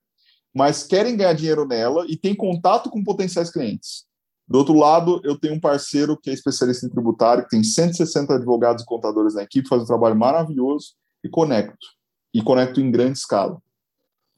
mas 0.54 0.82
querem 0.82 1.16
ganhar 1.16 1.32
dinheiro 1.32 1.66
nela 1.66 2.04
e 2.08 2.16
têm 2.16 2.34
contato 2.34 2.90
com 2.90 3.02
potenciais 3.02 3.50
clientes. 3.50 4.04
Do 4.46 4.58
outro 4.58 4.74
lado, 4.74 5.20
eu 5.22 5.38
tenho 5.38 5.54
um 5.54 5.60
parceiro 5.60 6.16
que 6.16 6.28
é 6.28 6.32
especialista 6.32 6.84
em 6.84 6.90
tributário, 6.90 7.44
que 7.44 7.50
tem 7.50 7.62
160 7.62 8.34
advogados 8.34 8.82
e 8.82 8.86
contadores 8.86 9.34
na 9.34 9.44
equipe, 9.44 9.68
faz 9.68 9.82
um 9.82 9.86
trabalho 9.86 10.16
maravilhoso 10.16 10.94
e 11.22 11.28
conecto. 11.28 11.86
E 12.34 12.42
conecto 12.42 12.80
em 12.80 12.90
grande 12.90 13.18
escala. 13.18 13.62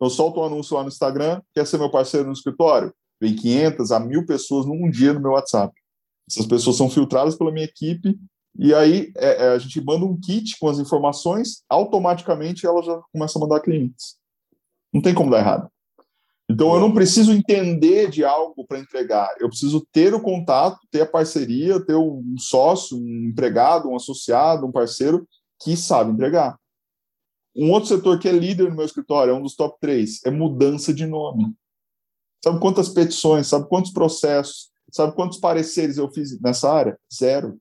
Eu 0.01 0.11
solto 0.11 0.41
um 0.41 0.45
anúncio 0.45 0.77
lá 0.77 0.83
no 0.83 0.89
Instagram, 0.89 1.41
quer 1.55 1.67
ser 1.67 1.79
meu 1.79 1.91
parceiro 1.91 2.27
no 2.27 2.33
escritório? 2.33 2.93
Vem 3.21 3.35
500 3.35 3.93
a 3.93 4.01
1.000 4.01 4.27
pessoas 4.27 4.67
num 4.67 4.91
dia 4.91 5.15
no 5.15 5.21
meu 5.21 5.31
WhatsApp. 5.31 5.73
Essas 6.29 6.45
pessoas 6.45 6.77
são 6.77 6.91
filtradas 6.91 7.35
pela 7.35 7.53
minha 7.53 7.65
equipe 7.65 8.19
e 8.59 8.75
aí 8.75 9.13
é, 9.17 9.47
é, 9.47 9.49
a 9.51 9.59
gente 9.59 9.81
manda 9.81 10.05
um 10.05 10.19
kit 10.19 10.59
com 10.59 10.69
as 10.69 10.79
informações, 10.79 11.63
automaticamente 11.69 12.67
ela 12.67 12.83
já 12.83 13.01
começa 13.13 13.39
a 13.39 13.41
mandar 13.41 13.61
clientes. 13.61 14.17
Não 14.93 15.01
tem 15.01 15.15
como 15.15 15.31
dar 15.31 15.39
errado. 15.39 15.71
Então 16.51 16.75
eu 16.75 16.81
não 16.81 16.93
preciso 16.93 17.33
entender 17.33 18.11
de 18.11 18.25
algo 18.25 18.67
para 18.67 18.79
entregar, 18.79 19.35
eu 19.41 19.49
preciso 19.49 19.87
ter 19.93 20.13
o 20.13 20.21
contato, 20.21 20.79
ter 20.91 21.03
a 21.03 21.07
parceria, 21.07 21.85
ter 21.85 21.97
um 21.97 22.35
sócio, 22.39 22.99
um 22.99 23.29
empregado, 23.29 23.89
um 23.89 23.97
associado, 23.97 24.67
um 24.67 24.73
parceiro 24.73 25.27
que 25.63 25.77
sabe 25.77 26.13
entregar. 26.13 26.59
Um 27.55 27.71
outro 27.71 27.89
setor 27.91 28.19
que 28.19 28.29
é 28.29 28.33
líder 28.33 28.71
no 28.71 28.77
meu 28.77 28.85
escritório, 28.85 29.33
é 29.33 29.35
um 29.35 29.43
dos 29.43 29.55
top 29.55 29.77
três, 29.81 30.25
é 30.25 30.31
mudança 30.31 30.93
de 30.93 31.07
nome. 31.07 31.55
Sabe 32.43 32.59
quantas 32.59 32.89
petições, 32.89 33.47
sabe 33.47 33.69
quantos 33.69 33.93
processos, 33.93 34.71
sabe 34.91 35.15
quantos 35.15 35.39
pareceres 35.39 35.97
eu 35.97 36.11
fiz 36.13 36.41
nessa 36.41 36.71
área? 36.73 36.99
Zero. 37.13 37.61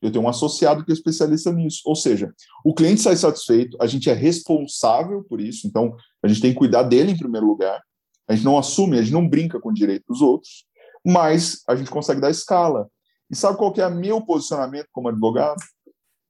Eu 0.00 0.12
tenho 0.12 0.24
um 0.24 0.28
associado 0.28 0.84
que 0.84 0.92
é 0.92 0.94
especialista 0.94 1.52
nisso. 1.52 1.80
Ou 1.84 1.96
seja, 1.96 2.32
o 2.64 2.74
cliente 2.74 3.00
sai 3.00 3.16
satisfeito, 3.16 3.76
a 3.80 3.86
gente 3.86 4.08
é 4.08 4.12
responsável 4.12 5.24
por 5.24 5.40
isso, 5.40 5.66
então 5.66 5.96
a 6.22 6.28
gente 6.28 6.40
tem 6.40 6.52
que 6.52 6.58
cuidar 6.58 6.82
dele 6.82 7.12
em 7.12 7.16
primeiro 7.16 7.46
lugar. 7.46 7.82
A 8.28 8.34
gente 8.34 8.44
não 8.44 8.58
assume, 8.58 8.98
a 8.98 9.02
gente 9.02 9.12
não 9.12 9.28
brinca 9.28 9.60
com 9.60 9.68
o 9.68 9.74
direito 9.74 10.04
dos 10.08 10.20
outros, 10.20 10.66
mas 11.04 11.62
a 11.68 11.76
gente 11.76 11.90
consegue 11.90 12.20
dar 12.20 12.30
escala. 12.30 12.88
E 13.30 13.36
sabe 13.36 13.58
qual 13.58 13.72
que 13.72 13.80
é 13.80 13.86
o 13.86 13.94
meu 13.94 14.24
posicionamento 14.24 14.88
como 14.92 15.08
advogado? 15.08 15.60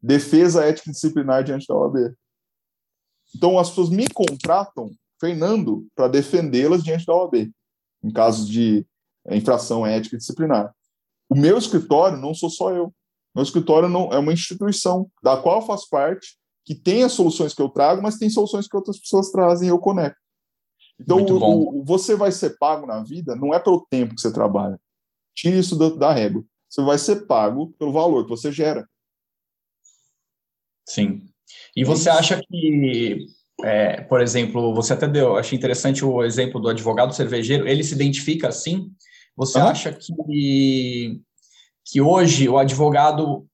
Defesa 0.03 0.65
ética 0.65 0.91
disciplinar 0.91 1.45
diante 1.45 1.67
da 1.67 1.75
OAB. 1.75 2.15
Então 3.35 3.59
as 3.59 3.69
pessoas 3.69 3.91
me 3.91 4.09
contratam, 4.09 4.91
Fernando, 5.21 5.87
para 5.95 6.09
defendê-las 6.09 6.83
diante 6.83 7.07
da 7.07 7.15
OAB, 7.15 7.51
em 8.03 8.11
casos 8.13 8.49
de 8.49 8.87
é, 9.27 9.37
infração 9.37 9.87
ética 9.87 10.17
disciplinar. 10.17 10.75
O 11.29 11.35
meu 11.35 11.57
escritório 11.57 12.19
não 12.19 12.35
sou 12.35 12.51
só 12.51 12.71
eu. 12.71 12.93
Meu 13.35 13.43
escritório 13.43 13.89
não 13.89 14.13
é 14.13 14.19
uma 14.19 14.33
instituição 14.33 15.11
da 15.23 15.37
qual 15.37 15.61
eu 15.61 15.67
faço 15.67 15.89
parte, 15.89 16.39
que 16.65 16.75
tem 16.75 17.03
as 17.03 17.13
soluções 17.13 17.53
que 17.53 17.61
eu 17.61 17.69
trago, 17.69 18.03
mas 18.03 18.17
tem 18.17 18.31
soluções 18.31 18.69
que 18.69 18.77
outras 18.77 18.99
pessoas 18.99 19.31
trazem 19.31 19.69
e 19.69 19.71
eu 19.71 19.79
conecto. 19.79 20.24
Então, 21.01 21.19
o, 21.19 21.81
o, 21.81 21.85
você 21.85 22.15
vai 22.15 22.31
ser 22.31 22.57
pago 22.59 22.87
na 22.87 23.03
vida 23.03 23.35
não 23.35 23.53
é 23.53 23.59
pelo 23.59 23.87
tempo 23.91 24.15
que 24.15 24.21
você 24.21 24.33
trabalha. 24.33 24.81
Tire 25.35 25.59
isso 25.59 25.77
da, 25.77 25.89
da 25.91 26.13
régua. 26.13 26.45
Você 26.69 26.83
vai 26.83 26.99
ser 26.99 27.27
pago 27.27 27.75
pelo 27.79 27.93
valor 27.93 28.25
que 28.25 28.31
você 28.31 28.53
gera. 28.53 28.89
Sim. 30.89 31.23
E 31.77 31.83
é 31.83 31.85
você 31.85 32.09
acha 32.09 32.41
que, 32.41 33.27
é, 33.63 34.01
por 34.03 34.21
exemplo, 34.21 34.75
você 34.75 34.93
até 34.93 35.09
deu, 35.09 35.37
achei 35.37 35.57
interessante 35.57 36.05
o 36.05 36.23
exemplo 36.23 36.61
do 36.61 36.69
advogado 36.69 37.15
cervejeiro, 37.15 37.67
ele 37.67 37.83
se 37.83 37.95
identifica 37.95 38.49
assim? 38.49 38.93
Você 39.37 39.59
uhum. 39.59 39.67
acha 39.67 39.93
que, 39.93 41.21
que 41.85 42.01
hoje 42.01 42.49
o 42.49 42.59
advogado 42.59 43.47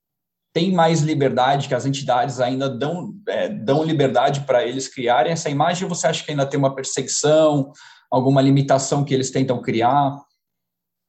tem 0.53 0.73
mais 0.73 1.01
liberdade, 1.01 1.69
que 1.69 1.75
as 1.75 1.87
entidades 1.87 2.41
ainda 2.41 2.69
dão, 2.69 3.15
é, 3.29 3.49
dão 3.49 3.85
liberdade 3.85 4.41
para 4.41 4.67
eles 4.67 4.89
criarem 4.89 5.33
essa 5.33 5.49
imagem, 5.49 5.85
ou 5.85 5.95
você 5.95 6.07
acha 6.07 6.25
que 6.25 6.31
ainda 6.31 6.47
tem 6.47 6.59
uma 6.59 6.75
perseguição, 6.75 7.73
alguma 8.11 8.43
limitação 8.43 9.05
que 9.05 9.15
eles 9.15 9.31
tentam 9.31 9.63
criar? 9.63 10.21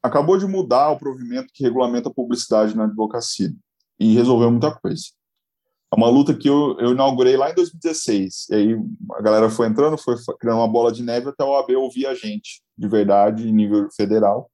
Acabou 0.03 0.37
de 0.37 0.45
mudar 0.45 0.91
o 0.91 0.97
provimento 0.97 1.51
que 1.53 1.63
regulamenta 1.63 2.09
a 2.09 2.13
publicidade 2.13 2.75
na 2.75 2.83
advocacia 2.83 3.51
e 3.99 4.13
resolveu 4.13 4.51
muita 4.51 4.71
coisa. 4.71 5.03
É 5.93 5.97
uma 5.97 6.09
luta 6.09 6.33
que 6.33 6.47
eu, 6.47 6.77
eu 6.79 6.91
inaugurei 6.91 7.35
lá 7.35 7.51
em 7.51 7.55
2016. 7.55 8.47
E 8.49 8.55
aí 8.55 8.75
a 9.13 9.21
galera 9.21 9.49
foi 9.49 9.67
entrando, 9.67 9.97
foi 9.97 10.15
criando 10.39 10.59
uma 10.59 10.67
bola 10.67 10.91
de 10.91 11.03
neve 11.03 11.29
até 11.29 11.43
o 11.43 11.55
AB 11.55 11.75
ouvir 11.75 12.05
a 12.05 12.13
gente, 12.13 12.61
de 12.77 12.87
verdade, 12.87 13.47
em 13.47 13.51
nível 13.51 13.89
federal 13.95 14.50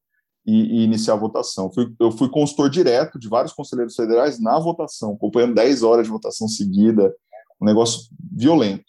e, 0.48 0.80
e 0.80 0.84
iniciar 0.84 1.16
a 1.16 1.18
votação. 1.18 1.70
Fui, 1.72 1.94
eu 2.00 2.10
fui 2.10 2.30
consultor 2.30 2.70
direto 2.70 3.20
de 3.20 3.28
vários 3.28 3.54
conselheiros 3.54 3.96
federais 3.96 4.40
na 4.40 4.58
votação, 4.58 5.14
acompanhando 5.14 5.54
10 5.54 5.84
horas 5.84 6.06
de 6.06 6.12
votação 6.12 6.48
seguida, 6.48 7.14
um 7.62 7.66
negócio 7.66 8.10
violento. 8.32 8.86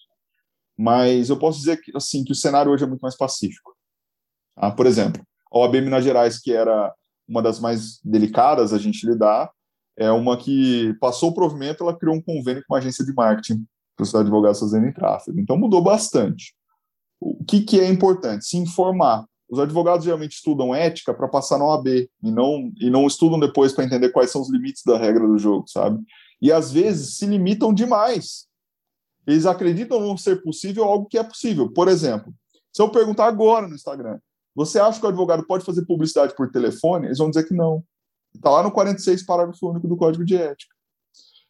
Mas 0.77 1.29
eu 1.29 1.37
posso 1.37 1.59
dizer 1.59 1.79
que, 1.81 1.91
assim, 1.97 2.23
que 2.23 2.31
o 2.31 2.37
cenário 2.37 2.71
hoje 2.71 2.85
é 2.85 2.87
muito 2.87 3.01
mais 3.01 3.17
pacífico. 3.17 3.75
Ah, 4.57 4.71
por 4.71 4.87
exemplo, 4.87 5.21
a 5.53 5.59
OAB 5.59 5.75
Minas 5.81 6.05
Gerais, 6.05 6.39
que 6.39 6.53
era 6.53 6.95
uma 7.29 7.43
das 7.43 7.59
mais 7.59 8.01
delicadas 8.05 8.73
a 8.73 8.79
gente 8.79 9.05
lidar, 9.05 9.51
é 9.97 10.13
uma 10.13 10.37
que 10.37 10.95
passou 11.01 11.31
o 11.31 11.35
provimento, 11.35 11.83
ela 11.83 11.99
criou 11.99 12.15
um 12.15 12.23
convênio 12.23 12.63
com 12.67 12.75
uma 12.75 12.79
agência 12.79 13.05
de 13.05 13.13
marketing 13.13 13.67
para 13.97 14.05
os 14.05 14.15
advogados 14.15 14.61
fazerem 14.61 14.93
tráfego. 14.93 15.41
Então 15.41 15.57
mudou 15.57 15.83
bastante. 15.83 16.55
O 17.21 17.45
que, 17.45 17.63
que 17.63 17.81
é 17.81 17.89
importante? 17.89 18.45
Se 18.45 18.57
informar. 18.57 19.27
Os 19.49 19.59
advogados 19.59 20.05
geralmente 20.05 20.33
estudam 20.33 20.75
ética 20.75 21.15
para 21.15 21.29
passar 21.29 21.59
na 21.59 21.65
OAB 21.65 21.87
e 21.87 22.31
não, 22.31 22.71
e 22.79 22.91
não 22.91 23.07
estudam 23.07 23.41
depois 23.41 23.73
para 23.73 23.85
entender 23.85 24.11
quais 24.11 24.31
são 24.31 24.43
os 24.43 24.51
limites 24.51 24.83
da 24.85 24.99
regra 24.99 25.27
do 25.27 25.39
jogo, 25.39 25.67
sabe? 25.67 26.03
E 26.41 26.53
às 26.53 26.71
vezes 26.71 27.17
se 27.17 27.27
limitam 27.27 27.73
demais. 27.73 28.47
Eles 29.27 29.47
acreditam 29.47 30.01
não 30.01 30.17
ser 30.17 30.43
possível 30.43 30.85
algo 30.85 31.07
que 31.07 31.19
é 31.19 31.23
possível. 31.23 31.71
Por 31.71 31.89
exemplo, 31.89 32.33
se 32.73 32.83
eu 32.83 32.91
perguntar 32.91 33.27
agora 33.27 33.67
no 33.67 33.75
Instagram, 33.75 34.19
você 34.55 34.79
acha 34.79 34.99
que 34.99 35.07
o 35.07 35.09
advogado 35.09 35.47
pode 35.47 35.65
fazer 35.65 35.85
publicidade 35.87 36.35
por 36.35 36.51
telefone? 36.51 37.07
Eles 37.07 37.19
vão 37.19 37.31
dizer 37.31 37.47
que 37.47 37.55
não. 37.55 37.83
Está 38.35 38.51
lá 38.51 38.63
no 38.63 38.71
46, 38.71 39.25
parágrafo 39.25 39.71
único 39.71 39.89
do 39.89 39.97
Código 39.97 40.25
de 40.25 40.37
Ética. 40.37 40.75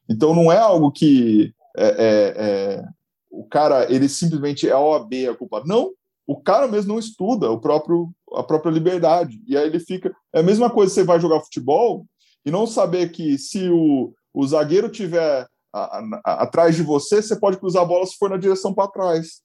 Então 0.08 0.34
não 0.34 0.50
é 0.50 0.58
algo 0.58 0.90
que 0.90 1.52
é, 1.76 1.86
é, 1.86 2.34
é, 2.36 2.84
o 3.30 3.44
cara 3.44 3.90
ele 3.92 4.08
simplesmente 4.08 4.68
é 4.68 4.72
a 4.72 4.78
OAB 4.78 5.12
a 5.30 5.34
culpa. 5.34 5.62
Não, 5.64 5.92
o 6.28 6.36
cara 6.36 6.68
mesmo 6.68 6.92
não 6.92 6.98
estuda 6.98 7.50
o 7.50 7.58
próprio, 7.58 8.14
a 8.34 8.42
própria 8.42 8.70
liberdade. 8.70 9.42
E 9.46 9.56
aí 9.56 9.66
ele 9.66 9.80
fica. 9.80 10.14
É 10.30 10.40
a 10.40 10.42
mesma 10.42 10.68
coisa 10.68 10.92
você 10.92 11.02
vai 11.02 11.18
jogar 11.18 11.40
futebol 11.40 12.06
e 12.44 12.50
não 12.50 12.66
saber 12.66 13.10
que 13.10 13.38
se 13.38 13.70
o, 13.70 14.12
o 14.34 14.46
zagueiro 14.46 14.90
tiver 14.90 15.48
a, 15.72 15.98
a, 16.22 16.42
atrás 16.42 16.76
de 16.76 16.82
você, 16.82 17.22
você 17.22 17.34
pode 17.34 17.56
cruzar 17.56 17.82
a 17.82 17.86
bola 17.86 18.04
se 18.04 18.18
for 18.18 18.28
na 18.28 18.36
direção 18.36 18.74
para 18.74 18.90
trás. 18.90 19.40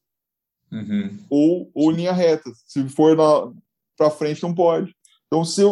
Uhum. 0.70 1.18
Ou, 1.30 1.72
ou 1.74 1.90
linha 1.90 2.12
reta. 2.12 2.52
Se 2.68 2.86
for 2.90 3.16
para 3.96 4.12
frente, 4.12 4.44
não 4.44 4.54
pode. 4.54 4.94
Então, 5.28 5.46
se 5.46 5.64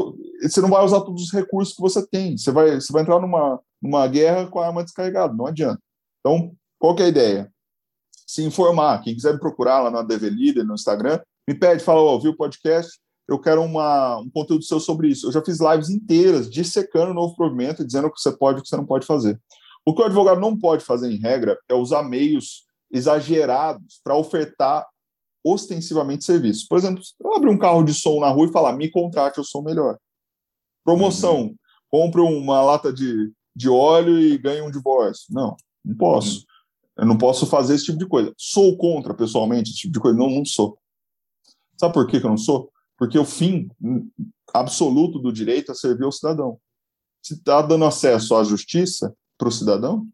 você 0.41 0.62
não 0.62 0.69
vai 0.69 0.84
usar 0.86 1.02
todos 1.02 1.24
os 1.24 1.34
recursos 1.34 1.76
que 1.76 1.82
você 1.82 2.08
tem. 2.08 2.38
Você 2.38 2.52
vai, 2.52 2.76
você 2.76 2.93
vai 2.93 3.02
entrar 3.02 3.19
numa, 3.19 3.60
numa 3.82 4.08
guerra 4.08 4.47
com 4.47 4.62
a 4.62 4.67
arma 4.67 4.82
descarregada. 4.82 5.34
Não 5.34 5.45
adianta. 5.45 5.82
Então, 6.21 6.54
qual 6.80 6.97
é 7.00 7.04
a 7.04 7.10
ideia? 7.10 7.51
Se 8.32 8.41
informar. 8.44 9.02
Quem 9.02 9.13
quiser 9.13 9.34
me 9.34 9.39
procurar 9.39 9.82
lá 9.82 9.91
na 9.91 10.02
DV 10.02 10.30
Leader, 10.30 10.65
no 10.65 10.76
Instagram, 10.76 11.20
me 11.46 11.54
pede, 11.54 11.84
fala, 11.84 12.00
ó, 12.00 12.15
oh, 12.15 12.20
viu 12.20 12.32
o 12.32 12.38
podcast? 12.38 12.98
Eu 13.28 13.38
quero 13.38 13.62
uma, 13.62 14.20
um 14.20 14.30
conteúdo 14.30 14.63
seu 14.63 14.80
sobre 14.80 15.10
isso. 15.10 15.28
Eu 15.28 15.34
já 15.34 15.44
fiz 15.44 15.60
lives 15.60 15.89
inteiras 15.89 16.50
dissecando 16.50 17.12
o 17.12 17.13
novo 17.13 17.36
provimento, 17.36 17.86
dizendo 17.86 18.08
o 18.08 18.12
que 18.12 18.22
você 18.22 18.32
pode 18.32 18.58
e 18.58 18.62
o 18.62 18.63
que 18.63 18.70
você 18.70 18.78
não 18.78 18.86
pode 18.86 19.06
fazer. 19.06 19.38
O 19.86 19.94
que 19.94 20.02
o 20.02 20.06
advogado 20.06 20.39
não 20.39 20.58
pode 20.58 20.86
fazer, 20.86 21.12
em 21.12 21.17
regra, 21.17 21.60
é 21.67 21.74
usar 21.74 22.04
meios 22.04 22.63
exagerados 22.89 24.00
para 24.02 24.15
ofertar 24.15 24.88
ostensivamente 25.44 26.24
serviços. 26.24 26.65
Por 26.65 26.78
exemplo, 26.78 27.04
eu 27.20 27.36
abrir 27.36 27.50
um 27.50 27.58
carro 27.58 27.84
de 27.84 27.94
som 27.94 28.22
na 28.22 28.30
rua 28.30 28.48
e 28.48 28.52
falar, 28.52 28.74
me 28.74 28.89
contrate, 28.89 29.39
eu 29.39 29.44
sou 29.44 29.62
melhor. 29.62 29.98
Promoção, 30.86 31.41
uhum. 31.41 31.56
compre 31.89 32.22
uma 32.22 32.62
lata 32.62 32.94
de, 32.94 33.32
de 33.54 33.70
óleo 33.70 34.17
e 34.17 34.38
ganhe 34.38 34.62
um 34.62 34.72
divórcio. 34.72 35.26
Não, 35.32 35.56
não 35.84 35.98
posso. 35.98 36.38
Uhum. 36.39 36.51
Eu 37.02 37.08
não 37.08 37.18
posso 37.18 37.48
fazer 37.48 37.74
esse 37.74 37.86
tipo 37.86 37.98
de 37.98 38.06
coisa. 38.06 38.32
Sou 38.38 38.78
contra, 38.78 39.12
pessoalmente, 39.16 39.72
esse 39.72 39.80
tipo 39.80 39.94
de 39.94 40.00
coisa? 40.00 40.16
Não, 40.16 40.30
não 40.30 40.46
sou. 40.46 40.78
Sabe 41.76 41.96
por 41.96 42.06
que, 42.06 42.18
eu 42.18 42.30
não 42.30 42.38
sou? 42.38 42.72
Porque 42.96 43.18
o 43.18 43.26
fim 43.26 43.68
absoluto 44.54 45.18
do 45.18 45.34
direito 45.34 45.72
é 45.72 45.76
servir 45.76 46.04
ao 46.04 46.12
cidadão. 46.12 46.60
Se 47.20 47.34
está 47.34 47.60
dando 47.64 47.86
acesso 47.86 48.36
à 48.36 48.44
justiça 48.44 49.16
para 49.36 49.48
o 49.48 49.52
cidadão, 49.52 50.08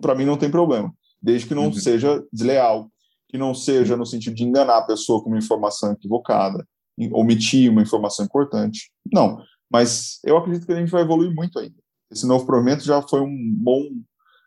para 0.00 0.14
mim 0.14 0.24
não 0.24 0.38
tem 0.38 0.50
problema, 0.50 0.90
desde 1.20 1.46
que 1.46 1.54
não 1.54 1.66
uhum. 1.66 1.74
seja 1.74 2.24
desleal, 2.32 2.90
que 3.28 3.36
não 3.36 3.54
seja 3.54 3.94
no 3.94 4.06
sentido 4.06 4.34
de 4.34 4.44
enganar 4.44 4.78
a 4.78 4.86
pessoa 4.86 5.22
com 5.22 5.28
uma 5.28 5.36
informação 5.36 5.92
equivocada, 5.92 6.66
omitir 7.12 7.70
uma 7.70 7.82
informação 7.82 8.24
importante. 8.24 8.90
Não, 9.12 9.42
mas 9.70 10.20
eu 10.24 10.38
acredito 10.38 10.64
que 10.64 10.72
a 10.72 10.76
gente 10.76 10.90
vai 10.90 11.02
evoluir 11.02 11.34
muito 11.34 11.58
ainda. 11.58 11.76
Esse 12.10 12.26
novo 12.26 12.46
provimento 12.46 12.82
já 12.82 13.02
foi 13.02 13.20
um 13.20 13.54
bom, 13.58 13.82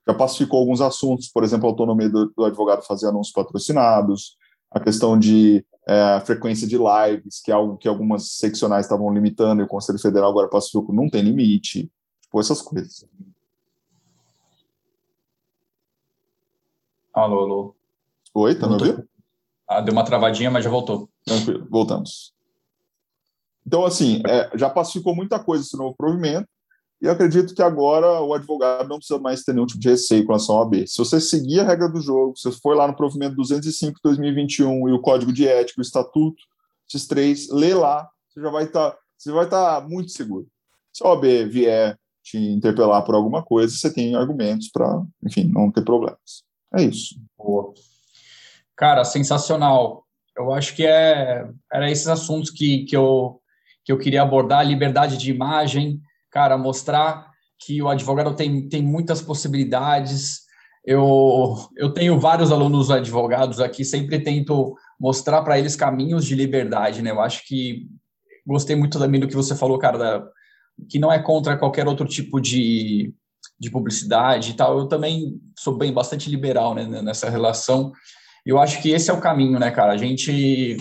já 0.07 0.13
pacificou 0.13 0.59
alguns 0.59 0.79
assuntos, 0.79 1.27
por 1.27 1.43
exemplo, 1.43 1.67
a 1.67 1.71
autonomia 1.71 2.09
do, 2.09 2.31
do 2.35 2.45
advogado 2.45 2.81
fazer 2.83 3.07
anúncios 3.07 3.33
patrocinados, 3.33 4.37
a 4.71 4.79
questão 4.79 5.19
de 5.19 5.65
é, 5.85 6.21
frequência 6.21 6.67
de 6.67 6.77
lives, 6.77 7.41
que 7.43 7.51
é 7.51 7.53
algo 7.53 7.77
que 7.77 7.87
algumas 7.87 8.31
seccionais 8.31 8.85
estavam 8.85 9.13
limitando, 9.13 9.61
e 9.61 9.65
o 9.65 9.67
Conselho 9.67 9.99
Federal 9.99 10.29
agora 10.29 10.47
pacificou 10.47 10.95
não 10.95 11.09
tem 11.09 11.21
limite, 11.21 11.91
tipo 12.21 12.39
essas 12.39 12.61
coisas. 12.61 13.05
Alô, 17.13 17.39
alô. 17.39 17.75
Oi, 18.33 18.55
tá 18.55 18.67
me 18.67 18.73
ouvindo? 18.73 19.07
Ah, 19.67 19.81
deu 19.81 19.91
uma 19.91 20.05
travadinha, 20.05 20.51
mas 20.51 20.63
já 20.63 20.69
voltou. 20.69 21.09
Tranquilo, 21.25 21.67
voltamos. 21.69 22.33
Então, 23.65 23.83
assim, 23.83 24.21
é, 24.25 24.57
já 24.57 24.69
pacificou 24.69 25.13
muita 25.13 25.43
coisa 25.43 25.63
esse 25.65 25.75
novo 25.75 25.95
provimento, 25.97 26.47
e 27.01 27.07
acredito 27.07 27.53
que 27.53 27.61
agora 27.61 28.21
o 28.21 28.33
advogado 28.33 28.89
não 28.89 28.97
precisa 28.97 29.19
mais 29.19 29.43
ter 29.43 29.53
nenhum 29.53 29.67
tipo 29.67 29.79
de 29.79 29.89
receio 29.89 30.23
com 30.25 30.33
relação 30.33 30.55
ao 30.55 30.63
AB. 30.63 30.87
Se 30.87 30.97
você 30.97 31.21
seguir 31.21 31.59
a 31.59 31.63
regra 31.63 31.87
do 31.87 32.01
jogo, 32.01 32.35
se 32.35 32.51
você 32.51 32.59
for 32.59 32.75
lá 32.75 32.87
no 32.87 32.95
provimento 32.95 33.35
205 33.35 33.95
de 33.95 34.01
2021 34.03 34.89
e 34.89 34.93
o 34.93 35.01
Código 35.01 35.31
de 35.31 35.47
Ética, 35.47 35.79
o 35.79 35.83
Estatuto, 35.83 36.41
esses 36.89 37.07
três, 37.07 37.49
lê 37.51 37.73
lá, 37.73 38.09
você 38.29 38.41
já 38.41 38.49
vai 38.49 38.63
estar, 38.63 38.91
tá, 38.91 39.45
tá 39.49 39.87
muito 39.87 40.11
seguro. 40.11 40.47
Se 40.91 41.03
o 41.03 41.11
AB 41.11 41.45
vier 41.45 41.97
te 42.23 42.37
interpelar 42.37 43.03
por 43.03 43.13
alguma 43.13 43.43
coisa, 43.43 43.75
você 43.75 43.93
tem 43.93 44.15
argumentos 44.15 44.69
para, 44.69 45.03
enfim, 45.23 45.43
não 45.43 45.71
ter 45.71 45.83
problemas. 45.83 46.43
É 46.73 46.81
isso. 46.81 47.15
Boa. 47.37 47.73
Cara, 48.75 49.03
sensacional. 49.03 50.03
Eu 50.35 50.51
acho 50.51 50.75
que 50.75 50.85
é, 50.85 51.47
era 51.71 51.89
esses 51.89 52.07
assuntos 52.07 52.49
que, 52.49 52.85
que, 52.85 52.95
eu, 52.95 53.39
que 53.85 53.91
eu 53.91 53.97
queria 53.97 54.21
abordar, 54.21 54.67
liberdade 54.67 55.17
de 55.17 55.31
imagem, 55.31 56.01
cara, 56.31 56.57
mostrar 56.57 57.31
que 57.59 57.81
o 57.81 57.89
advogado 57.89 58.35
tem, 58.35 58.67
tem 58.67 58.81
muitas 58.81 59.21
possibilidades. 59.21 60.41
Eu, 60.85 61.55
eu 61.75 61.93
tenho 61.93 62.19
vários 62.19 62.51
alunos 62.51 62.91
advogados 62.91 63.59
aqui, 63.59 63.83
sempre 63.83 64.19
tento 64.19 64.75
mostrar 64.99 65.41
para 65.41 65.59
eles 65.59 65.75
caminhos 65.75 66.25
de 66.25 66.35
liberdade, 66.35 67.01
né? 67.01 67.11
Eu 67.11 67.19
acho 67.21 67.45
que 67.45 67.87
gostei 68.45 68.75
muito 68.75 68.97
também 68.97 69.19
do 69.19 69.27
que 69.27 69.35
você 69.35 69.55
falou, 69.55 69.77
cara, 69.77 69.97
da, 69.97 70.27
que 70.89 70.99
não 70.99 71.11
é 71.11 71.19
contra 71.21 71.57
qualquer 71.57 71.87
outro 71.87 72.07
tipo 72.07 72.39
de, 72.39 73.13
de 73.59 73.69
publicidade 73.69 74.51
e 74.51 74.53
tal. 74.53 74.77
Eu 74.77 74.87
também 74.87 75.39
sou 75.57 75.77
bem 75.77 75.91
bastante 75.91 76.29
liberal 76.29 76.73
né, 76.73 76.85
nessa 77.01 77.29
relação. 77.29 77.91
Eu 78.45 78.59
acho 78.59 78.81
que 78.81 78.91
esse 78.91 79.09
é 79.09 79.13
o 79.13 79.19
caminho, 79.19 79.59
né, 79.59 79.71
cara? 79.71 79.91
A 79.91 79.97
gente 79.97 80.77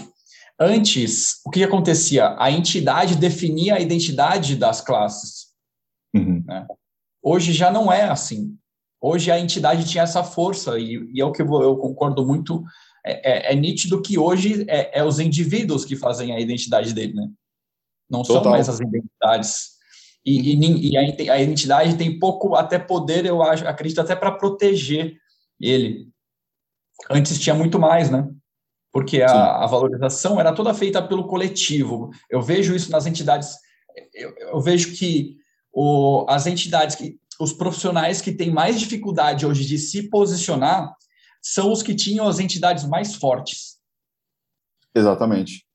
antes, 0.59 1.41
o 1.45 1.51
que 1.51 1.63
acontecia? 1.63 2.37
A 2.39 2.51
entidade 2.51 3.17
definia 3.17 3.75
a 3.75 3.81
identidade 3.81 4.57
das 4.57 4.81
classes. 4.81 5.47
Uhum. 6.15 6.43
Né? 6.47 6.67
Hoje 7.23 7.53
já 7.53 7.71
não 7.71 7.93
é 7.93 8.05
assim. 8.05 8.57
Hoje 9.01 9.31
a 9.31 9.39
entidade 9.39 9.89
tinha 9.89 10.05
essa 10.05 10.25
força 10.25 10.79
e, 10.79 11.11
e 11.13 11.21
é 11.21 11.25
o 11.25 11.33
que 11.33 11.43
eu, 11.43 11.63
eu 11.63 11.77
concordo 11.77 12.27
muito. 12.27 12.65
É, 13.05 13.51
é, 13.51 13.53
é, 13.53 13.55
nítido 13.55 14.03
que 14.03 14.19
hoje 14.19 14.65
é, 14.69 14.99
é, 14.99 15.05
os 15.05 15.21
indivíduos 15.21 15.85
que 15.85 15.95
fazem 15.95 16.35
a 16.35 16.41
identidade 16.41 16.93
dele, 16.93 17.15
né? 17.15 17.29
Não 18.11 18.23
Total. 18.23 18.43
são 18.43 18.53
mais 18.53 18.69
as 18.69 18.81
identidades. 18.81 19.77
E, 20.25 20.55
e, 20.55 20.91
e 20.91 20.97
a, 20.97 21.35
a, 21.35 21.41
identidade 21.41 21.97
tem 21.97 22.19
pouco 22.19 22.57
até 22.57 22.81
poder, 22.81 23.25
eu 23.27 23.43
acho, 23.43 23.67
acredito 23.67 24.01
até 24.01 24.17
para 24.17 24.33
proteger 24.33 25.17
ele. 25.61 26.09
Antes 27.09 27.39
tinha 27.39 27.55
muito 27.55 27.79
mais, 27.79 28.11
né? 28.11 28.29
Porque 28.97 29.21
a, 29.21 29.57
a, 29.63 29.67
valorização 29.67 30.41
era 30.41 30.55
toda 30.55 30.73
feita 30.73 31.07
pelo 31.07 31.27
coletivo. 31.27 32.09
Eu 32.31 32.41
vejo 32.41 32.75
isso 32.75 32.91
nas 32.91 33.05
entidades. 33.05 33.55
Eu, 34.15 34.35
eu 34.39 34.59
vejo 34.59 34.97
que 34.97 35.37
o, 35.71 36.25
as 36.31 36.47
entidades, 36.47 36.97
que, 36.97 37.19
os 37.39 37.53
profissionais 37.53 38.23
que 38.23 38.33
têm 38.33 38.51
mais 38.51 38.81
dificuldade 38.81 39.45
hoje 39.45 39.67
de 39.67 39.77
se 39.77 40.09
posicionar 40.09 40.95
são 41.43 41.71
os 41.71 41.83
que 41.83 41.95
tinham 41.95 42.27
as 42.27 42.39
entidades 42.39 42.89
mais 42.89 43.15
fortes. 43.17 43.77
Exatamente. 44.95 45.67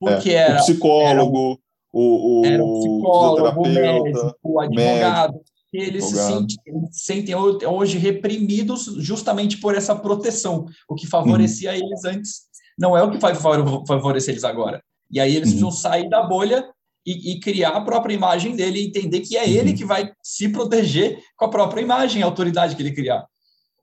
Porque 0.00 0.30
é. 0.30 0.36
era. 0.36 0.54
O 0.54 0.62
psicólogo, 0.62 1.60
o, 1.92 2.40
o, 2.40 2.46
era 2.46 2.64
o 2.64 2.78
psicólogo, 2.78 3.60
o 3.60 3.68
médico, 3.68 4.38
o 4.42 4.60
advogado. 4.60 5.32
Médico 5.34 5.52
eles 5.72 6.04
se 6.04 6.16
sentem, 6.16 6.58
sentem, 6.90 7.34
hoje 7.34 7.96
reprimidos 7.96 8.84
justamente 8.98 9.56
por 9.56 9.74
essa 9.74 9.96
proteção, 9.96 10.66
o 10.86 10.94
que 10.94 11.06
favorecia 11.06 11.70
uhum. 11.70 11.76
eles 11.76 12.04
antes 12.04 12.51
não 12.82 12.96
é 12.96 13.02
o 13.02 13.12
que 13.12 13.18
vai 13.18 13.32
favorecer 13.36 14.34
eles 14.34 14.42
agora. 14.42 14.82
E 15.08 15.20
aí 15.20 15.36
eles 15.36 15.50
uhum. 15.50 15.58
precisam 15.58 15.70
sair 15.70 16.10
da 16.10 16.20
bolha 16.24 16.68
e, 17.06 17.32
e, 17.32 17.40
criar 17.40 17.70
a 17.70 17.80
própria 17.80 18.12
imagem 18.12 18.56
dele 18.56 18.80
e 18.80 18.86
entender 18.88 19.20
que 19.20 19.36
é 19.36 19.44
uhum. 19.44 19.48
ele 19.50 19.72
que 19.72 19.84
vai 19.84 20.12
se 20.20 20.48
proteger 20.48 21.22
com 21.36 21.44
a 21.44 21.48
própria 21.48 21.80
imagem, 21.80 22.22
a 22.22 22.26
autoridade 22.26 22.74
que 22.74 22.82
ele 22.82 22.92
criar. 22.92 23.24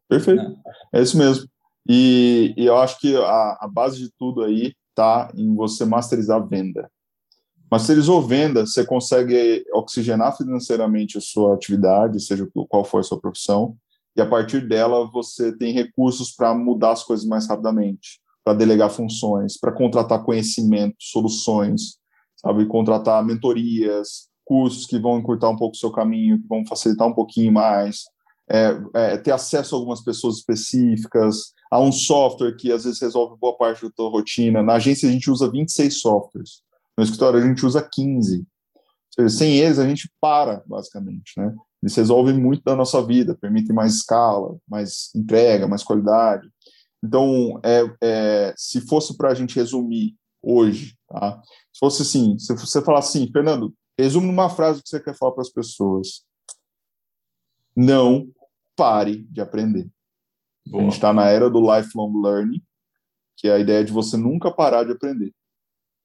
Perfeito, 0.09 0.43
né? 0.43 0.55
é 0.93 1.01
isso 1.01 1.17
mesmo. 1.17 1.47
E, 1.87 2.53
e 2.57 2.65
eu 2.65 2.77
acho 2.77 2.99
que 2.99 3.15
a, 3.15 3.57
a 3.61 3.69
base 3.71 3.99
de 3.99 4.09
tudo 4.19 4.43
aí 4.43 4.73
está 4.89 5.31
em 5.33 5.55
você 5.55 5.85
masterizar 5.85 6.41
a 6.41 6.45
venda. 6.45 6.91
Masterizou 7.71 8.21
venda, 8.21 8.65
você 8.65 8.85
consegue 8.85 9.63
oxigenar 9.73 10.35
financeiramente 10.35 11.17
a 11.17 11.21
sua 11.21 11.53
atividade, 11.53 12.19
seja 12.21 12.47
qual 12.67 12.83
for 12.83 12.99
a 12.99 13.03
sua 13.03 13.19
profissão, 13.19 13.77
e 14.15 14.21
a 14.21 14.25
partir 14.25 14.67
dela 14.67 15.09
você 15.09 15.55
tem 15.55 15.71
recursos 15.71 16.31
para 16.31 16.53
mudar 16.53 16.91
as 16.91 17.03
coisas 17.03 17.25
mais 17.25 17.47
rapidamente, 17.47 18.19
para 18.49 18.57
delegar 18.57 18.89
funções, 18.89 19.59
para 19.59 19.71
contratar 19.71 20.23
conhecimento, 20.23 20.95
soluções, 20.97 21.99
sabe, 22.35 22.65
contratar 22.65 23.23
mentorias, 23.23 24.27
cursos 24.43 24.87
que 24.87 24.97
vão 24.97 25.19
encurtar 25.19 25.49
um 25.49 25.55
pouco 25.55 25.75
o 25.75 25.79
seu 25.79 25.91
caminho, 25.91 26.41
que 26.41 26.47
vão 26.47 26.65
facilitar 26.65 27.07
um 27.07 27.13
pouquinho 27.13 27.53
mais, 27.53 28.05
é, 28.49 28.75
é, 28.95 29.17
ter 29.17 29.31
acesso 29.31 29.75
a 29.75 29.77
algumas 29.77 30.01
pessoas 30.03 30.37
específicas, 30.37 31.53
a 31.69 31.79
um 31.79 31.91
software 31.91 32.55
que 32.55 32.71
às 32.71 32.85
vezes 32.85 32.99
resolve 32.99 33.37
boa 33.39 33.55
parte 33.55 33.83
da 33.83 33.91
tua 33.91 34.09
rotina. 34.09 34.63
Na 34.63 34.73
agência 34.73 35.07
a 35.07 35.11
gente 35.11 35.29
usa 35.29 35.47
26 35.47 35.99
softwares. 35.99 36.63
No 36.97 37.03
escritório 37.03 37.39
a 37.39 37.45
gente 37.45 37.63
usa 37.63 37.87
15. 37.87 38.47
Seja, 39.13 39.29
sem 39.29 39.57
eles 39.57 39.77
a 39.77 39.87
gente 39.87 40.09
para, 40.19 40.63
basicamente, 40.65 41.33
né? 41.37 41.53
Eles 41.83 41.95
resolvem 41.95 42.33
muito 42.33 42.63
da 42.63 42.75
nossa 42.75 42.99
vida, 43.05 43.37
permitem 43.39 43.75
mais 43.75 43.93
escala, 43.93 44.57
mais 44.67 45.11
entrega, 45.15 45.67
mais 45.67 45.83
qualidade. 45.83 46.49
Então, 47.03 47.59
é, 47.63 47.83
é 48.01 48.53
se 48.57 48.81
fosse 48.81 49.15
para 49.17 49.29
a 49.29 49.33
gente 49.33 49.55
resumir 49.55 50.15
hoje, 50.41 50.97
tá? 51.07 51.41
Se 51.73 51.79
fosse 51.79 52.01
assim, 52.01 52.37
se 52.37 52.53
você 52.53 52.81
falar 52.81 52.99
assim, 52.99 53.29
Fernando, 53.31 53.73
resume 53.97 54.27
numa 54.27 54.49
frase 54.49 54.81
que 54.81 54.89
você 54.89 54.99
quer 54.99 55.15
falar 55.15 55.33
para 55.33 55.41
as 55.41 55.49
pessoas. 55.49 56.25
Não 57.75 58.27
pare 58.75 59.23
de 59.29 59.41
aprender. 59.41 59.89
Boa. 60.65 60.81
A 60.81 60.83
gente 60.85 60.93
está 60.93 61.13
na 61.13 61.27
era 61.27 61.49
do 61.49 61.59
lifelong 61.59 62.21
learning, 62.21 62.61
que 63.37 63.47
é 63.47 63.53
a 63.53 63.59
ideia 63.59 63.83
de 63.83 63.91
você 63.91 64.17
nunca 64.17 64.51
parar 64.51 64.83
de 64.83 64.91
aprender. 64.91 65.33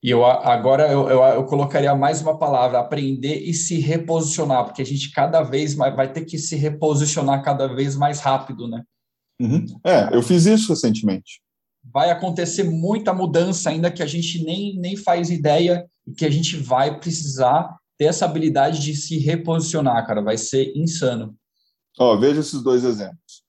E 0.02 0.11
eu 0.11 0.25
agora 0.25 0.92
eu, 0.92 1.08
eu, 1.08 1.23
eu, 1.23 1.44
colocaria 1.46 1.94
mais 1.94 2.21
uma 2.21 2.38
palavra, 2.38 2.79
aprender 2.79 3.38
e 3.38 3.54
se 3.54 3.81
reposicionar, 3.81 4.64
porque 4.64 4.83
a 4.83 4.85
gente 4.85 5.10
cada 5.10 5.42
vez 5.42 5.75
mais 5.75 5.96
vai 5.96 6.12
ter 6.12 6.27
que 6.27 6.37
se 6.37 6.56
reposicionar 6.56 7.42
cada 7.42 7.66
vez 7.75 7.96
mais 7.96 8.21
rápido, 8.21 8.69
né? 8.69 8.85
Uhum. 9.40 9.64
É, 9.85 10.14
eu 10.14 10.22
fiz 10.22 10.46
isso 10.46 10.68
recentemente. 10.72 11.40
Vai 11.92 12.10
acontecer 12.10 12.64
muita 12.64 13.12
mudança 13.12 13.70
ainda 13.70 13.90
que 13.90 14.02
a 14.02 14.06
gente 14.06 14.42
nem, 14.42 14.78
nem 14.78 14.96
faz 14.96 15.30
ideia 15.30 15.87
e 16.06 16.12
que 16.12 16.24
a 16.24 16.30
gente 16.30 16.56
vai 16.56 16.98
precisar 16.98 17.76
ter 17.98 18.06
essa 18.06 18.24
habilidade 18.24 18.80
de 18.80 18.96
se 18.96 19.18
reposicionar, 19.18 20.06
cara. 20.06 20.22
Vai 20.22 20.38
ser 20.38 20.72
insano. 20.76 21.37
Ó, 21.98 22.16
veja 22.16 22.40
esses 22.40 22.62
dois 22.62 22.85
exemplos. 22.85 23.44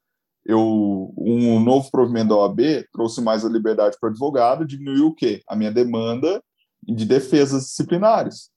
Eu, 0.46 1.14
um 1.18 1.60
novo 1.60 1.90
provimento 1.90 2.30
da 2.30 2.36
OAB 2.36 2.60
trouxe 2.92 3.20
mais 3.20 3.44
a 3.44 3.50
liberdade 3.50 3.98
para 4.00 4.08
o 4.08 4.12
advogado, 4.12 4.66
diminuiu 4.66 5.08
o 5.08 5.16
quê? 5.16 5.42
A 5.48 5.56
minha 5.56 5.72
demanda 5.72 6.44
de 6.84 7.04
defesas 7.04 7.64
disciplinares, 7.64 8.52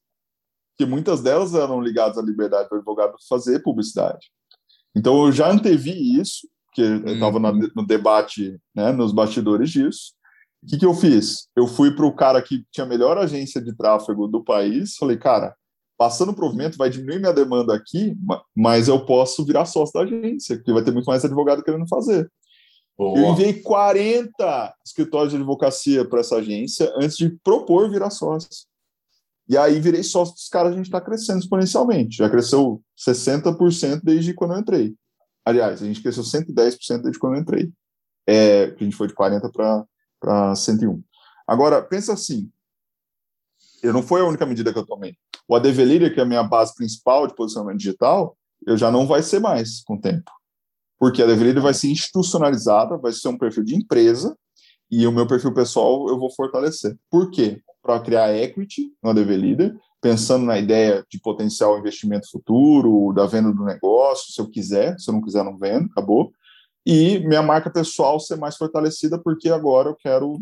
que 0.77 0.85
muitas 0.85 1.23
delas 1.23 1.55
eram 1.55 1.81
ligadas 1.81 2.19
à 2.19 2.23
liberdade 2.23 2.69
para 2.69 2.77
o 2.77 2.79
advogado 2.79 3.15
fazer 3.27 3.63
publicidade. 3.63 4.31
Então, 4.95 5.25
eu 5.25 5.33
já 5.33 5.51
antevi 5.51 6.21
isso, 6.21 6.47
porque 6.79 7.09
eu 7.09 7.15
estava 7.15 7.39
uhum. 7.39 7.69
no 7.75 7.87
debate, 7.87 8.61
né, 8.75 8.93
nos 8.93 9.13
bastidores 9.13 9.71
disso. 9.71 10.13
O 10.63 10.67
que, 10.67 10.79
que 10.79 10.87
eu 10.87 10.95
fiz? 10.95 11.49
Eu 11.57 11.67
fui 11.67 11.95
para 11.95 12.07
o 12.07 12.15
cara 12.15 12.41
que 12.41 12.65
tinha 12.71 12.85
a 12.85 12.89
melhor 12.89 13.19
agência 13.19 13.61
de 13.61 13.75
tráfego 13.77 14.27
do 14.27 14.43
país, 14.43 14.97
falei, 14.97 15.17
cara, 15.17 15.55
passando 15.97 16.31
o 16.31 16.35
provimento 16.35 16.79
vai 16.79 16.91
diminuir 16.91 17.19
minha 17.19 17.33
demanda 17.33 17.75
aqui, 17.75 18.17
mas 18.57 18.89
eu 18.89 19.05
posso 19.05 19.45
virar 19.45 19.67
sócio 19.67 19.93
da 19.95 20.01
agência, 20.01 20.57
porque 20.57 20.73
vai 20.73 20.83
ter 20.83 20.93
muito 20.93 21.07
mais 21.07 21.25
advogado 21.25 21.63
querendo 21.63 21.89
fazer. 21.89 22.31
Boa. 22.97 23.19
Eu 23.19 23.33
enviei 23.33 23.55
40 23.55 24.75
escritórios 24.85 25.31
de 25.31 25.37
advocacia 25.37 26.05
para 26.05 26.21
essa 26.21 26.37
agência 26.37 26.93
antes 26.97 27.17
de 27.17 27.31
propor 27.43 27.89
virar 27.91 28.11
sócio. 28.11 28.67
E 29.49 29.57
aí 29.57 29.81
virei 29.81 30.03
sócio 30.03 30.35
dos 30.35 30.49
caras, 30.49 30.73
a 30.73 30.77
gente 30.77 30.87
está 30.87 31.01
crescendo 31.01 31.39
exponencialmente. 31.39 32.17
Já 32.17 32.29
cresceu 32.29 32.83
60% 32.99 34.01
desde 34.03 34.35
quando 34.35 34.55
eu 34.55 34.61
entrei. 34.61 34.95
Aliás, 35.49 35.83
a 35.83 35.87
gente 35.87 36.03
cresceu 36.03 36.23
110% 36.23 37.03
desde 37.03 37.19
quando 37.19 37.35
eu 37.35 37.41
entrei. 37.41 37.73
É, 38.27 38.65
a 38.65 38.85
gente 38.85 38.97
foi 38.97 39.09
de 39.09 39.15
40 39.15 39.51
para 40.21 40.55
101. 40.55 41.03
Agora, 41.47 41.81
pensa 41.81 42.13
assim, 42.13 42.51
eu 43.83 43.93
não 43.93 44.03
foi 44.03 44.21
a 44.21 44.25
única 44.25 44.45
medida 44.45 44.73
que 44.73 44.79
eu 44.79 44.87
tomei. 44.87 45.17
O 45.49 45.57
ADV 45.57 45.85
Leader, 45.85 46.13
que 46.13 46.21
é 46.21 46.23
a 46.23 46.27
minha 46.27 46.43
base 46.43 46.75
principal 46.75 47.27
de 47.27 47.35
posicionamento 47.35 47.79
digital, 47.79 48.37
eu 48.67 48.77
já 48.77 48.91
não 48.91 49.07
vai 49.07 49.23
ser 49.23 49.41
mais 49.41 49.83
com 49.83 49.95
o 49.95 50.01
tempo 50.01 50.31
porque 50.99 51.23
a 51.23 51.27
Leader 51.27 51.63
vai 51.63 51.73
ser 51.73 51.89
institucionalizada, 51.89 52.99
vai 52.99 53.13
ser 53.13 53.29
um 53.29 53.39
perfil 53.39 53.63
de 53.63 53.77
empresa, 53.77 54.37
e 54.91 55.07
o 55.07 55.13
meu 55.13 55.27
perfil 55.27 55.55
pessoal 55.55 56.09
eu 56.09 56.19
vou 56.19 56.31
fortalecer. 56.31 56.99
Por 57.11 57.31
quê? 57.31 57.63
Para 57.81 58.01
criar 58.01 58.35
equity 58.37 58.93
no 59.03 59.11
ADV 59.11 59.37
Leader, 59.37 59.77
pensando 60.01 60.47
na 60.47 60.59
ideia 60.59 61.05
de 61.11 61.21
potencial 61.21 61.79
investimento 61.79 62.31
futuro, 62.31 63.13
da 63.13 63.27
venda 63.27 63.53
do 63.53 63.65
negócio, 63.65 64.33
se 64.33 64.41
eu 64.41 64.49
quiser, 64.49 64.99
se 64.99 65.11
eu 65.11 65.15
não 65.15 65.23
quiser, 65.23 65.45
não 65.45 65.59
vendo, 65.59 65.87
acabou. 65.87 66.33
E 66.87 67.19
minha 67.21 67.43
marca 67.43 67.71
pessoal 67.71 68.19
ser 68.21 68.37
mais 68.37 68.57
fortalecida, 68.57 69.19
porque 69.19 69.49
agora 69.49 69.91
eu 69.91 69.97
quero 69.97 70.39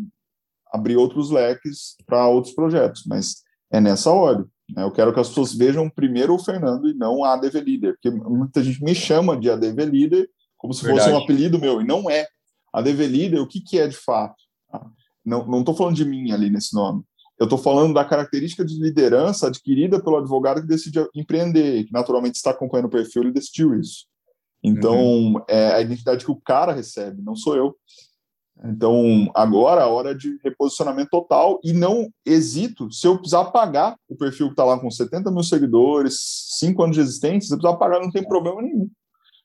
abrir 0.71 0.95
outros 0.95 1.31
leques 1.31 1.95
para 2.05 2.27
outros 2.27 2.53
projetos, 2.53 3.03
mas 3.05 3.43
é 3.71 3.81
nessa 3.81 4.11
ordem. 4.11 4.45
Né? 4.69 4.83
Eu 4.83 4.91
quero 4.91 5.13
que 5.13 5.19
as 5.19 5.29
pessoas 5.29 5.53
vejam 5.53 5.89
primeiro 5.89 6.35
o 6.35 6.39
Fernando 6.39 6.87
e 6.87 6.93
não 6.93 7.23
a 7.23 7.33
ADV 7.33 7.61
Leader, 7.61 7.93
porque 7.93 8.11
muita 8.11 8.63
gente 8.63 8.83
me 8.83 8.93
chama 8.93 9.37
de 9.37 9.49
ADV 9.49 9.85
Leader 9.85 10.29
como 10.57 10.73
se 10.73 10.83
Verdade. 10.83 11.11
fosse 11.11 11.15
um 11.15 11.23
apelido 11.23 11.59
meu, 11.59 11.81
e 11.81 11.85
não 11.85 12.09
é. 12.09 12.27
A 12.73 12.81
DV 12.81 13.07
Leader, 13.07 13.41
o 13.41 13.47
que, 13.47 13.61
que 13.61 13.79
é 13.79 13.87
de 13.87 13.95
fato? 13.95 14.35
Não 15.23 15.59
estou 15.59 15.75
falando 15.75 15.95
de 15.95 16.05
mim 16.05 16.31
ali 16.31 16.49
nesse 16.49 16.73
nome. 16.73 17.03
Eu 17.39 17.43
estou 17.43 17.57
falando 17.57 17.93
da 17.93 18.03
característica 18.03 18.65
de 18.65 18.79
liderança 18.79 19.47
adquirida 19.47 20.01
pelo 20.01 20.17
advogado 20.17 20.61
que 20.61 20.67
decide 20.67 21.05
empreender, 21.13 21.85
que 21.85 21.93
naturalmente 21.93 22.35
está 22.35 22.51
acompanhando 22.51 22.87
o 22.87 22.91
perfil 22.91 23.23
e 23.23 23.31
decidiu 23.31 23.79
isso. 23.79 24.05
Então, 24.63 24.97
uhum. 24.97 25.41
é 25.47 25.73
a 25.73 25.81
identidade 25.81 26.25
que 26.25 26.31
o 26.31 26.41
cara 26.41 26.73
recebe, 26.73 27.21
não 27.21 27.35
sou 27.35 27.55
eu. 27.55 27.75
Então, 28.65 29.29
agora 29.35 29.83
a 29.83 29.87
hora 29.87 30.15
de 30.15 30.39
reposicionamento 30.43 31.11
total 31.11 31.59
e 31.63 31.73
não 31.73 32.09
hesito, 32.25 32.91
se 32.91 33.05
eu 33.05 33.15
precisar 33.15 33.45
pagar 33.45 33.95
o 34.09 34.15
perfil 34.15 34.47
que 34.47 34.53
está 34.53 34.63
lá 34.63 34.79
com 34.79 34.89
70 34.89 35.29
mil 35.29 35.43
seguidores, 35.43 36.17
5 36.57 36.83
anos 36.83 36.95
de 36.95 37.01
existência, 37.03 37.49
se 37.49 37.53
eu 37.53 37.59
precisar 37.59 37.77
pagar, 37.77 37.99
não 37.99 38.09
tem 38.09 38.27
problema 38.27 38.63
nenhum 38.63 38.89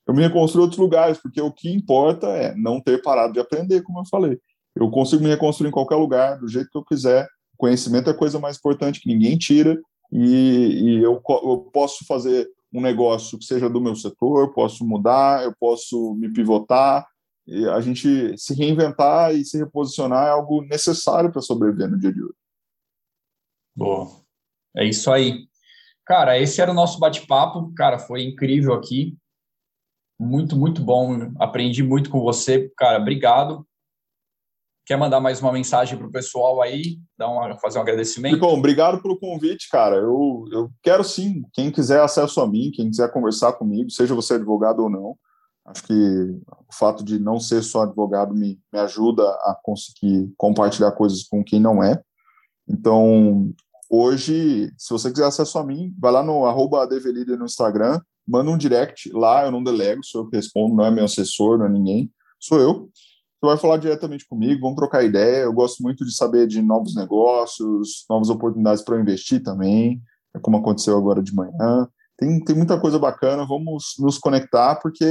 eu 0.07 0.15
me 0.15 0.23
reconstruo 0.23 0.63
em 0.63 0.65
outros 0.65 0.81
lugares, 0.81 1.19
porque 1.19 1.41
o 1.41 1.53
que 1.53 1.73
importa 1.73 2.27
é 2.29 2.55
não 2.55 2.81
ter 2.81 3.01
parado 3.03 3.33
de 3.33 3.41
aprender, 3.41 3.83
como 3.83 4.01
eu 4.01 4.05
falei. 4.07 4.39
Eu 4.75 4.91
consigo 4.91 5.23
me 5.23 5.29
reconstruir 5.29 5.69
em 5.69 5.73
qualquer 5.73 5.97
lugar, 5.97 6.39
do 6.39 6.49
jeito 6.49 6.71
que 6.71 6.79
eu 6.79 6.85
quiser. 6.85 7.29
Conhecimento 7.63 8.11
é 8.11 8.13
a 8.13 8.17
coisa 8.17 8.41
mais 8.41 8.57
importante 8.57 8.99
que 9.01 9.07
ninguém 9.07 9.39
tira, 9.39 9.81
e, 10.11 10.19
e 10.19 10.97
eu, 10.97 11.23
eu 11.45 11.59
posso 11.73 12.05
fazer 12.05 12.51
um 12.75 12.81
negócio 12.81 13.39
que 13.39 13.45
seja 13.45 13.71
do 13.71 13.81
meu 13.81 13.95
setor, 13.95 14.53
posso 14.53 14.85
mudar, 14.85 15.45
eu 15.45 15.55
posso 15.61 16.13
me 16.17 16.29
pivotar. 16.33 17.07
E 17.47 17.65
a 17.69 17.81
gente 17.81 18.37
se 18.37 18.53
reinventar 18.53 19.33
e 19.33 19.45
se 19.45 19.59
reposicionar 19.59 20.27
é 20.27 20.31
algo 20.31 20.63
necessário 20.63 21.31
para 21.31 21.41
sobreviver 21.41 21.89
no 21.89 22.01
dia 22.01 22.13
de 22.13 22.21
hoje. 22.21 22.35
Boa. 23.77 24.11
É 24.77 24.85
isso 24.85 25.09
aí. 25.13 25.47
Cara, 26.05 26.37
esse 26.41 26.61
era 26.61 26.73
o 26.73 26.75
nosso 26.75 26.99
bate-papo. 26.99 27.73
Cara, 27.77 27.97
foi 27.97 28.25
incrível 28.25 28.75
aqui. 28.75 29.17
Muito, 30.19 30.57
muito 30.57 30.83
bom. 30.83 31.33
Aprendi 31.39 31.81
muito 31.81 32.11
com 32.11 32.23
você. 32.23 32.69
Cara, 32.77 32.99
obrigado. 32.99 33.65
Quer 34.85 34.97
mandar 34.97 35.21
mais 35.21 35.41
uma 35.41 35.53
mensagem 35.53 35.97
para 35.97 36.07
o 36.07 36.11
pessoal 36.11 36.61
aí? 36.61 36.99
Dar 37.17 37.29
uma, 37.29 37.57
fazer 37.59 37.79
um 37.79 37.83
agradecimento? 37.83 38.41
Bom, 38.41 38.59
obrigado 38.59 39.01
pelo 39.01 39.19
convite, 39.19 39.69
cara. 39.71 39.97
Eu, 39.97 40.45
eu 40.51 40.71
quero 40.83 41.05
sim. 41.05 41.43
Quem 41.53 41.71
quiser 41.71 42.01
acesso 42.01 42.41
a 42.41 42.49
mim, 42.49 42.73
quem 42.75 42.91
quiser 42.91 43.13
conversar 43.13 43.53
comigo, 43.53 43.91
seja 43.91 44.15
você 44.15 44.35
advogado 44.35 44.81
ou 44.81 44.91
não, 44.91 45.17
acho 45.67 45.85
que 45.85 45.93
o 45.95 46.75
fato 46.75 47.05
de 47.05 47.21
não 47.21 47.39
ser 47.39 47.63
só 47.63 47.83
advogado 47.83 48.35
me, 48.35 48.59
me 48.73 48.81
ajuda 48.81 49.23
a 49.23 49.57
conseguir 49.63 50.33
compartilhar 50.37 50.91
coisas 50.93 51.23
com 51.23 51.45
quem 51.45 51.61
não 51.61 51.83
é. 51.83 52.03
Então, 52.69 53.53
hoje, 53.89 54.73
se 54.77 54.93
você 54.93 55.13
quiser 55.13 55.27
acesso 55.27 55.59
a 55.61 55.65
mim, 55.65 55.95
vai 55.97 56.11
lá 56.11 56.25
no 56.25 56.45
arroba 56.45 56.89
no 56.89 57.45
Instagram, 57.45 58.01
manda 58.27 58.51
um 58.51 58.59
direct 58.59 59.13
lá, 59.13 59.45
eu 59.45 59.53
não 59.53 59.63
delego, 59.63 60.05
sou 60.05 60.23
eu 60.23 60.29
que 60.29 60.37
respondo, 60.37 60.75
não 60.75 60.85
é 60.85 60.91
meu 60.91 61.05
assessor, 61.05 61.57
não 61.57 61.67
é 61.67 61.69
ninguém, 61.69 62.11
sou 62.41 62.59
eu. 62.59 62.91
Você 63.43 63.47
vai 63.47 63.57
falar 63.57 63.77
diretamente 63.77 64.25
comigo, 64.25 64.61
vamos 64.61 64.77
trocar 64.77 65.03
ideia. 65.03 65.43
Eu 65.43 65.53
gosto 65.53 65.83
muito 65.83 66.05
de 66.05 66.15
saber 66.15 66.47
de 66.47 66.63
novos 66.63 66.95
negócios, 66.95 68.05
novas 68.09 68.31
oportunidades 68.31 68.85
para 68.85 69.01
investir 69.01 69.43
também, 69.43 70.01
é 70.33 70.39
como 70.39 70.59
aconteceu 70.59 70.97
agora 70.97 71.21
de 71.21 71.35
manhã. 71.35 71.89
Tem, 72.17 72.39
tem 72.45 72.55
muita 72.55 72.79
coisa 72.79 73.01
bacana, 73.01 73.45
vamos 73.45 73.95
nos 73.99 74.17
conectar, 74.17 74.77
porque 74.77 75.05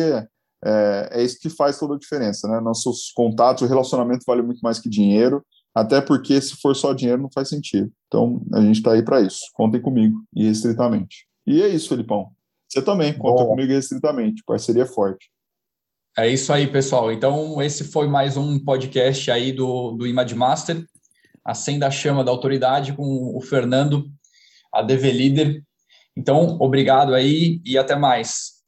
é, 0.63 1.09
é 1.11 1.21
isso 1.21 1.39
que 1.41 1.49
faz 1.49 1.77
toda 1.77 1.95
a 1.95 1.99
diferença, 1.99 2.47
né? 2.47 2.61
Nossos 2.61 3.11
contatos, 3.13 3.63
o 3.63 3.67
relacionamento 3.67 4.23
vale 4.25 4.41
muito 4.41 4.61
mais 4.61 4.79
que 4.79 4.87
dinheiro, 4.87 5.43
até 5.75 5.99
porque 5.99 6.39
se 6.39 6.55
for 6.55 6.73
só 6.73 6.93
dinheiro 6.93 7.21
não 7.21 7.29
faz 7.33 7.49
sentido. 7.49 7.91
Então, 8.07 8.41
a 8.53 8.61
gente 8.61 8.77
está 8.77 8.93
aí 8.93 9.03
para 9.03 9.19
isso. 9.19 9.41
Contem 9.53 9.81
comigo, 9.81 10.23
e 10.33 10.47
restritamente. 10.47 11.27
E 11.45 11.61
é 11.61 11.67
isso, 11.67 11.89
Felipão. 11.89 12.29
Você 12.69 12.81
também, 12.81 13.11
conta 13.11 13.43
Bom. 13.43 13.49
comigo 13.49 13.73
restritamente, 13.73 14.41
parceria 14.47 14.85
forte. 14.85 15.29
É 16.17 16.27
isso 16.27 16.51
aí, 16.51 16.67
pessoal. 16.67 17.11
Então, 17.11 17.61
esse 17.61 17.85
foi 17.85 18.05
mais 18.05 18.35
um 18.35 18.59
podcast 18.59 19.31
aí 19.31 19.53
do, 19.53 19.91
do 19.91 20.05
Image 20.05 20.35
Master, 20.35 20.85
Acenda 21.43 21.87
a 21.87 21.91
Chama 21.91 22.23
da 22.23 22.31
Autoridade, 22.31 22.93
com 22.93 23.35
o 23.35 23.41
Fernando, 23.41 24.11
a 24.73 24.81
DV 24.81 25.11
Líder. 25.11 25.63
Então, 26.15 26.57
obrigado 26.59 27.15
aí 27.15 27.61
e 27.65 27.77
até 27.77 27.95
mais. 27.95 28.60